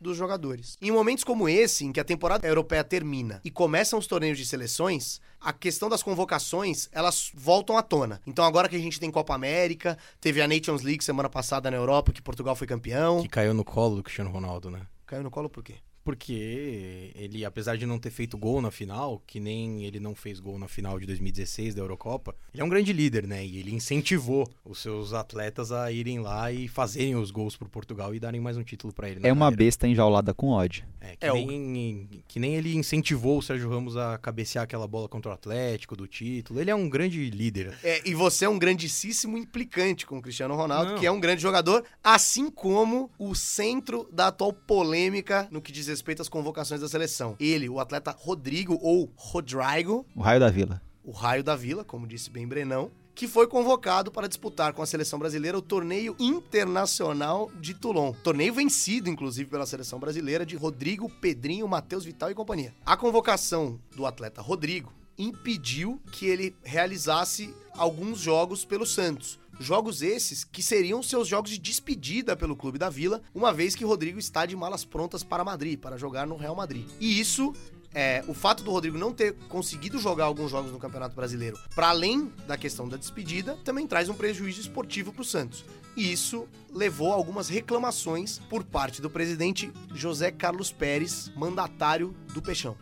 dos 0.00 0.16
jogadores. 0.16 0.76
Em 0.80 0.90
momentos 0.90 1.24
como 1.24 1.48
esse, 1.48 1.84
em 1.84 1.92
que 1.92 2.00
a 2.00 2.04
temporada 2.04 2.46
europeia 2.46 2.84
termina 2.84 3.40
e 3.44 3.50
começam 3.50 3.98
os 3.98 4.06
torneios 4.06 4.38
de 4.38 4.46
seleções, 4.46 5.20
a 5.40 5.52
questão 5.52 5.88
das 5.88 6.02
convocações, 6.02 6.88
elas 6.92 7.30
voltam 7.34 7.76
à 7.76 7.82
tona. 7.82 8.20
Então 8.26 8.44
agora 8.44 8.68
que 8.68 8.76
a 8.76 8.80
gente 8.80 8.98
tem 9.00 9.10
Copa 9.10 9.34
América, 9.34 9.96
teve 10.20 10.42
a 10.42 10.48
Nations 10.48 10.82
League 10.82 11.04
semana 11.04 11.28
passada 11.28 11.70
na 11.70 11.76
Europa, 11.76 12.12
que 12.12 12.22
Portugal 12.22 12.56
foi 12.56 12.66
campeão. 12.66 13.22
Que 13.22 13.28
caiu 13.28 13.54
no 13.54 13.64
colo 13.64 13.96
do 13.96 14.02
Cristiano 14.02 14.30
Ronaldo, 14.30 14.70
né? 14.70 14.86
Caiu 15.06 15.22
no 15.22 15.30
colo 15.30 15.48
por 15.48 15.62
quê? 15.62 15.76
Porque 16.08 17.12
ele, 17.14 17.44
apesar 17.44 17.76
de 17.76 17.84
não 17.84 17.98
ter 17.98 18.10
feito 18.10 18.38
gol 18.38 18.62
na 18.62 18.70
final, 18.70 19.22
que 19.26 19.38
nem 19.38 19.84
ele 19.84 20.00
não 20.00 20.14
fez 20.14 20.40
gol 20.40 20.58
na 20.58 20.66
final 20.66 20.98
de 20.98 21.04
2016 21.04 21.74
da 21.74 21.82
Eurocopa, 21.82 22.34
ele 22.54 22.62
é 22.62 22.64
um 22.64 22.68
grande 22.70 22.94
líder, 22.94 23.26
né? 23.26 23.44
E 23.44 23.58
ele 23.58 23.74
incentivou 23.74 24.48
os 24.64 24.80
seus 24.80 25.12
atletas 25.12 25.70
a 25.70 25.92
irem 25.92 26.20
lá 26.20 26.50
e 26.50 26.66
fazerem 26.66 27.14
os 27.14 27.30
gols 27.30 27.56
pro 27.58 27.68
Portugal 27.68 28.14
e 28.14 28.18
darem 28.18 28.40
mais 28.40 28.56
um 28.56 28.62
título 28.62 28.90
para 28.90 29.10
ele. 29.10 29.20
É 29.22 29.30
uma 29.30 29.46
carreira. 29.50 29.64
besta 29.66 29.86
enjaulada 29.86 30.32
com 30.32 30.48
ódio. 30.48 30.82
É, 30.98 31.14
que, 31.14 31.26
É, 31.26 31.30
o- 31.32 31.34
nem, 31.46 32.08
que 32.26 32.40
nem 32.40 32.54
ele 32.56 32.74
incentivou 32.74 33.36
o 33.38 33.42
Sérgio 33.42 33.68
Ramos 33.68 33.94
a 33.94 34.16
cabecear 34.16 34.64
aquela 34.64 34.86
bola 34.88 35.10
contra 35.10 35.30
o 35.30 35.34
Atlético 35.34 35.94
do 35.94 36.06
título. 36.06 36.58
Ele 36.58 36.70
é 36.70 36.74
um 36.74 36.88
grande 36.88 37.28
líder. 37.28 37.76
É, 37.84 38.00
e 38.08 38.14
você 38.14 38.46
é 38.46 38.48
um 38.48 38.58
grandíssimo 38.58 39.36
implicante 39.36 40.06
com 40.06 40.16
o 40.16 40.22
Cristiano 40.22 40.54
Ronaldo, 40.56 40.92
Não. 40.92 40.98
que 40.98 41.04
é 41.06 41.10
um 41.10 41.20
grande 41.20 41.42
jogador, 41.42 41.84
assim 42.02 42.50
como 42.50 43.10
o 43.18 43.34
centro 43.34 44.08
da 44.10 44.28
atual 44.28 44.54
polêmica 44.54 45.46
no 45.50 45.60
que 45.60 45.70
diz 45.70 45.86
respeito 45.86 45.97
às 46.22 46.28
convocações 46.28 46.80
da 46.80 46.88
seleção. 46.88 47.36
Ele, 47.40 47.68
o 47.68 47.80
atleta 47.80 48.14
Rodrigo, 48.18 48.78
ou 48.82 49.10
Rodrigo, 49.16 50.06
O 50.14 50.20
raio 50.20 50.40
da 50.40 50.50
vila. 50.50 50.82
o 51.04 51.10
raio 51.10 51.42
da 51.44 51.56
vila, 51.56 51.84
como 51.84 52.06
disse 52.06 52.30
bem 52.30 52.46
Brenão, 52.46 52.90
que 53.14 53.26
foi 53.26 53.46
convocado 53.48 54.12
para 54.12 54.28
disputar 54.28 54.72
com 54.72 54.80
a 54.82 54.86
seleção 54.86 55.18
brasileira 55.18 55.58
o 55.58 55.62
torneio 55.62 56.14
internacional 56.20 57.50
de 57.60 57.74
Toulon. 57.74 58.12
Torneio 58.22 58.54
vencido, 58.54 59.08
inclusive, 59.10 59.50
pela 59.50 59.66
seleção 59.66 59.98
brasileira 59.98 60.46
de 60.46 60.54
Rodrigo, 60.54 61.08
Pedrinho, 61.20 61.66
Matheus 61.66 62.04
Vital 62.04 62.30
e 62.30 62.34
companhia. 62.34 62.72
A 62.86 62.96
convocação 62.96 63.80
do 63.96 64.06
atleta 64.06 64.40
Rodrigo 64.40 64.92
impediu 65.16 66.00
que 66.12 66.26
ele 66.26 66.54
realizasse 66.62 67.52
alguns 67.74 68.20
jogos 68.20 68.64
pelo 68.64 68.86
Santos. 68.86 69.38
Jogos 69.60 70.02
esses 70.02 70.44
que 70.44 70.62
seriam 70.62 71.02
seus 71.02 71.26
jogos 71.26 71.50
de 71.50 71.58
despedida 71.58 72.36
pelo 72.36 72.56
clube 72.56 72.78
da 72.78 72.88
Vila, 72.88 73.22
uma 73.34 73.52
vez 73.52 73.74
que 73.74 73.84
Rodrigo 73.84 74.18
está 74.18 74.46
de 74.46 74.54
malas 74.54 74.84
prontas 74.84 75.22
para 75.22 75.44
Madrid, 75.44 75.78
para 75.78 75.96
jogar 75.96 76.26
no 76.26 76.36
Real 76.36 76.54
Madrid. 76.54 76.86
E 77.00 77.18
isso 77.18 77.52
é, 77.94 78.22
o 78.28 78.34
fato 78.34 78.62
do 78.62 78.70
Rodrigo 78.70 78.98
não 78.98 79.12
ter 79.12 79.34
conseguido 79.48 79.98
jogar 79.98 80.26
alguns 80.26 80.50
jogos 80.50 80.70
no 80.70 80.78
Campeonato 80.78 81.16
Brasileiro, 81.16 81.58
para 81.74 81.88
além 81.88 82.32
da 82.46 82.56
questão 82.56 82.88
da 82.88 82.96
despedida, 82.96 83.56
também 83.64 83.86
traz 83.86 84.08
um 84.08 84.14
prejuízo 84.14 84.60
esportivo 84.60 85.12
para 85.12 85.22
o 85.22 85.24
Santos. 85.24 85.64
E 85.96 86.12
isso 86.12 86.46
levou 86.72 87.10
a 87.12 87.14
algumas 87.14 87.48
reclamações 87.48 88.38
por 88.48 88.62
parte 88.62 89.02
do 89.02 89.10
presidente 89.10 89.72
José 89.92 90.30
Carlos 90.30 90.70
Pérez, 90.70 91.32
mandatário 91.34 92.14
do 92.32 92.40
Peixão. 92.40 92.76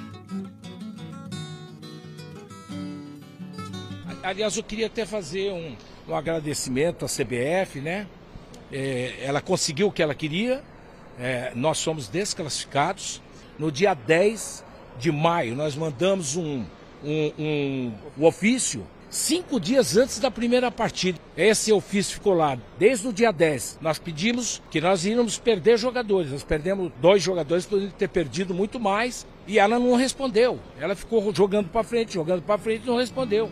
Aliás, 4.23 4.57
eu 4.57 4.63
queria 4.63 4.89
até 4.89 5.07
fazer 5.07 5.53
um, 5.53 5.77
um 6.09 6.15
agradecimento 6.15 7.05
à 7.05 7.09
CBF, 7.09 7.81
né? 7.81 8.07
É, 8.73 9.15
ela 9.23 9.41
conseguiu 9.41 9.89
o 9.89 9.93
que 9.93 10.03
ela 10.03 10.15
queria, 10.15 10.63
é, 11.19 11.53
nós 11.55 11.79
somos 11.79 12.09
desclassificados. 12.09 13.23
No 13.59 13.73
dia 13.73 13.95
10 13.95 14.65
de 14.99 15.11
maio, 15.11 15.55
nós 15.55 15.75
mandamos 15.75 16.37
um, 16.37 16.65
um, 17.03 17.33
um, 17.39 17.93
um 18.19 18.25
ofício 18.25 18.87
cinco 19.09 19.59
dias 19.59 19.97
antes 19.97 20.19
da 20.19 20.31
primeira 20.31 20.71
partida. 20.71 21.19
Esse 21.37 21.73
ofício 21.73 22.15
ficou 22.15 22.35
lá 22.35 22.59
desde 22.79 23.09
o 23.09 23.13
dia 23.13 23.33
10. 23.33 23.79
Nós 23.81 23.99
pedimos 23.99 24.63
que 24.71 24.81
nós 24.81 25.07
íamos 25.07 25.39
perder 25.39 25.79
jogadores. 25.79 26.31
Nós 26.31 26.45
perdemos 26.45 26.93
dois 27.01 27.23
jogadores, 27.23 27.65
poderiam 27.65 27.93
ter 27.93 28.09
perdido 28.09 28.53
muito 28.53 28.79
mais. 28.79 29.27
E 29.47 29.59
ela 29.59 29.79
não 29.79 29.95
respondeu. 29.97 30.59
Ela 30.79 30.95
ficou 30.95 31.35
jogando 31.35 31.69
para 31.69 31.83
frente, 31.85 32.15
jogando 32.15 32.43
para 32.43 32.59
frente 32.59 32.87
não 32.87 32.97
respondeu. 32.97 33.51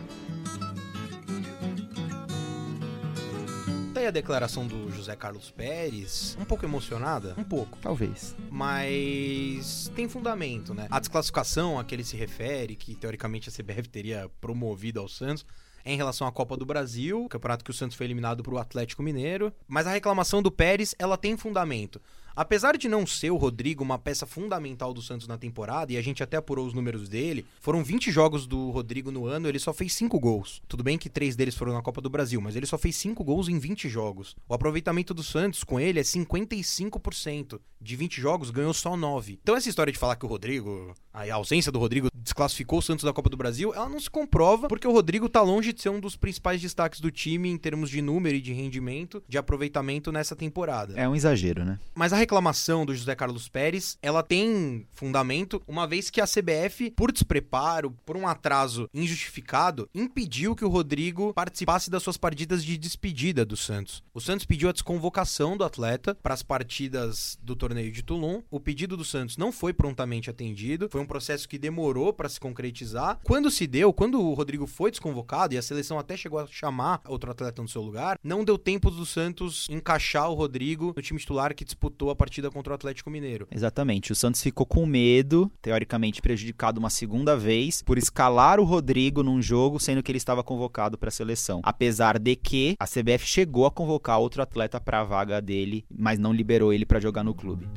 Tá 3.95 4.01
aí 4.01 4.07
a 4.07 4.11
declaração 4.11 4.67
do 4.67 4.91
José 4.91 5.15
Carlos 5.15 5.49
Pérez, 5.51 6.37
um 6.37 6.43
pouco 6.43 6.65
emocionada, 6.65 7.33
um 7.37 7.45
pouco, 7.45 7.77
Talvez. 7.81 8.35
mas 8.51 9.89
tem 9.95 10.09
fundamento, 10.09 10.73
né? 10.73 10.87
A 10.91 10.99
desclassificação 10.99 11.79
a 11.79 11.83
que 11.85 11.95
ele 11.95 12.03
se 12.03 12.17
refere, 12.17 12.75
que 12.75 12.93
teoricamente 12.93 13.47
a 13.47 13.53
CBF 13.53 13.87
teria 13.87 14.29
promovido 14.41 14.99
ao 14.99 15.07
Santos, 15.07 15.45
é 15.85 15.93
em 15.93 15.95
relação 15.95 16.27
à 16.27 16.31
Copa 16.31 16.57
do 16.57 16.65
Brasil, 16.65 17.25
campeonato 17.29 17.63
que 17.63 17.71
o 17.71 17.73
Santos 17.73 17.95
foi 17.95 18.05
eliminado 18.05 18.43
pro 18.43 18.57
Atlético 18.57 19.01
Mineiro, 19.01 19.53
mas 19.65 19.87
a 19.87 19.91
reclamação 19.91 20.43
do 20.43 20.51
Pérez, 20.51 20.93
ela 20.99 21.15
tem 21.15 21.37
fundamento. 21.37 22.01
Apesar 22.35 22.77
de 22.77 22.89
não 22.89 23.07
ser 23.07 23.31
o 23.31 23.37
Rodrigo 23.37 23.81
uma 23.81 23.97
peça 23.97 24.25
fundamental 24.25 24.93
do 24.93 25.01
Santos 25.01 25.27
na 25.27 25.37
temporada, 25.37 25.93
e 25.93 25.97
a 25.97 26.01
gente 26.01 26.21
até 26.21 26.35
apurou 26.35 26.67
os 26.67 26.73
números 26.73 27.07
dele, 27.07 27.45
foram 27.61 27.83
20 27.83 28.11
jogos 28.11 28.45
do 28.45 28.71
Rodrigo 28.71 29.09
no 29.09 29.25
ano, 29.25 29.47
ele 29.47 29.57
só 29.57 29.73
fez 29.73 29.93
5 29.93 30.19
gols. 30.19 30.61
Tudo 30.67 30.83
bem 30.83 30.97
que 30.97 31.09
três 31.09 31.35
deles 31.35 31.55
foram 31.55 31.73
na 31.73 31.81
Copa 31.81 32.01
do 32.01 32.09
Brasil, 32.09 32.41
mas 32.41 32.55
ele 32.55 32.65
só 32.65 32.77
fez 32.77 32.97
5 32.97 33.23
gols 33.23 33.47
em 33.47 33.57
20 33.57 33.87
jogos. 33.87 34.35
O 34.49 34.53
aproveitamento 34.53 35.13
do 35.13 35.23
Santos 35.23 35.63
com 35.63 35.79
ele 35.79 35.99
é 35.99 36.03
55%. 36.03 37.59
De 37.79 37.95
20 37.95 38.19
jogos, 38.19 38.49
ganhou 38.49 38.73
só 38.73 38.97
9. 38.97 39.39
Então 39.41 39.55
essa 39.55 39.69
história 39.69 39.93
de 39.93 39.99
falar 39.99 40.15
que 40.15 40.25
o 40.25 40.29
Rodrigo, 40.29 40.93
a 41.13 41.31
ausência 41.35 41.71
do 41.71 41.77
Rodrigo 41.77 42.09
desclassificou 42.15 42.79
o 42.79 42.81
Santos 42.81 43.05
da 43.05 43.13
Copa 43.13 43.29
do 43.29 43.37
Brasil, 43.37 43.73
ela 43.75 43.87
não 43.87 43.99
se 43.99 44.09
comprova, 44.09 44.67
porque 44.67 44.87
o 44.87 44.91
Rodrigo 44.91 45.29
tá 45.29 45.41
longe 45.41 45.71
de 45.71 45.81
ser 45.81 45.89
um 45.89 45.99
dos 45.99 46.15
principais 46.15 46.59
destaques 46.59 46.99
do 46.99 47.11
time 47.11 47.47
em 47.47 47.57
termos 47.57 47.89
de 47.89 48.01
número 48.01 48.35
e 48.35 48.41
de 48.41 48.51
rendimento, 48.51 49.23
de 49.27 49.37
aproveitamento 49.37 50.11
nessa 50.11 50.35
temporada. 50.35 50.93
É 50.97 51.07
um 51.07 51.15
exagero, 51.15 51.63
né? 51.63 51.79
Mas 51.93 52.11
a 52.11 52.17
reclamação 52.25 52.87
do 52.87 52.95
José 52.95 53.13
Carlos 53.13 53.47
Pérez, 53.47 53.99
ela 54.01 54.23
tem 54.23 54.87
fundamento, 54.93 55.61
uma 55.67 55.85
vez 55.85 56.09
que 56.09 56.19
a 56.19 56.25
CBF, 56.25 56.89
por 56.91 57.11
despreparo, 57.11 57.91
por 58.03 58.17
um 58.17 58.27
atraso 58.27 58.89
injustificado, 58.91 59.87
impediu 59.93 60.55
que 60.55 60.65
o 60.65 60.69
Rodrigo 60.69 61.31
participasse 61.35 61.89
das 61.89 62.01
suas 62.01 62.17
partidas 62.17 62.65
de 62.65 62.77
despedida 62.77 63.45
do 63.45 63.55
Santos. 63.55 64.03
O 64.11 64.19
Santos 64.19 64.45
pediu 64.45 64.69
a 64.69 64.71
desconvocação 64.71 65.55
do 65.55 65.63
atleta 65.63 66.15
para 66.15 66.33
as 66.33 66.41
partidas 66.41 67.37
do 67.43 67.55
torneio 67.55 67.91
de 67.91 68.01
Toulon. 68.01 68.41
O 68.49 68.59
pedido 68.59 68.97
do 68.97 69.05
Santos 69.05 69.37
não 69.37 69.51
foi 69.51 69.71
prontamente 69.71 70.27
atendido, 70.27 70.89
foi 70.89 71.01
um 71.01 71.05
processo 71.05 71.47
que 71.47 71.59
demorou 71.59 72.11
para 72.11 72.27
se 72.27 72.39
concretizar. 72.39 73.19
Quando 73.23 73.51
se 73.51 73.67
deu, 73.67 73.93
quando 73.93 74.19
o 74.19 74.33
Rodrigo 74.33 74.65
foi 74.65 74.89
desconvocado 74.89 75.53
e 75.53 75.59
a 75.59 75.61
seleção 75.61 75.99
até 75.99 76.17
chegou 76.17 76.39
a 76.39 76.47
chamar 76.47 77.01
outro 77.07 77.29
atleta 77.29 77.61
no 77.61 77.69
seu 77.69 77.83
lugar, 77.83 78.17
não 78.23 78.43
deu 78.43 78.57
tempo 78.57 78.89
do 78.89 79.05
Santos 79.05 79.67
encaixar 79.69 80.27
o 80.31 80.33
Rodrigo 80.33 80.91
no 80.95 81.01
time 81.03 81.19
titular 81.19 81.53
que 81.53 81.63
disputou 81.63 82.09
a 82.09 82.14
partida 82.15 82.49
contra 82.49 82.73
o 82.73 82.75
Atlético 82.75 83.09
Mineiro. 83.09 83.47
Exatamente. 83.51 84.11
O 84.11 84.15
Santos 84.15 84.41
ficou 84.41 84.65
com 84.65 84.85
medo, 84.85 85.51
teoricamente 85.61 86.21
prejudicado 86.21 86.79
uma 86.79 86.89
segunda 86.89 87.35
vez, 87.35 87.81
por 87.81 87.97
escalar 87.97 88.59
o 88.59 88.63
Rodrigo 88.63 89.23
num 89.23 89.41
jogo, 89.41 89.79
sendo 89.79 90.01
que 90.01 90.11
ele 90.11 90.17
estava 90.17 90.43
convocado 90.43 90.97
para 90.97 91.09
a 91.09 91.11
seleção. 91.11 91.61
Apesar 91.63 92.19
de 92.19 92.35
que 92.35 92.75
a 92.79 92.85
CBF 92.85 93.25
chegou 93.25 93.65
a 93.65 93.71
convocar 93.71 94.19
outro 94.19 94.41
atleta 94.41 94.79
para 94.79 95.01
a 95.01 95.03
vaga 95.03 95.41
dele, 95.41 95.85
mas 95.89 96.19
não 96.19 96.33
liberou 96.33 96.73
ele 96.73 96.85
para 96.85 96.99
jogar 96.99 97.23
no 97.23 97.33
clube. 97.33 97.67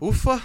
Ufa! 0.00 0.40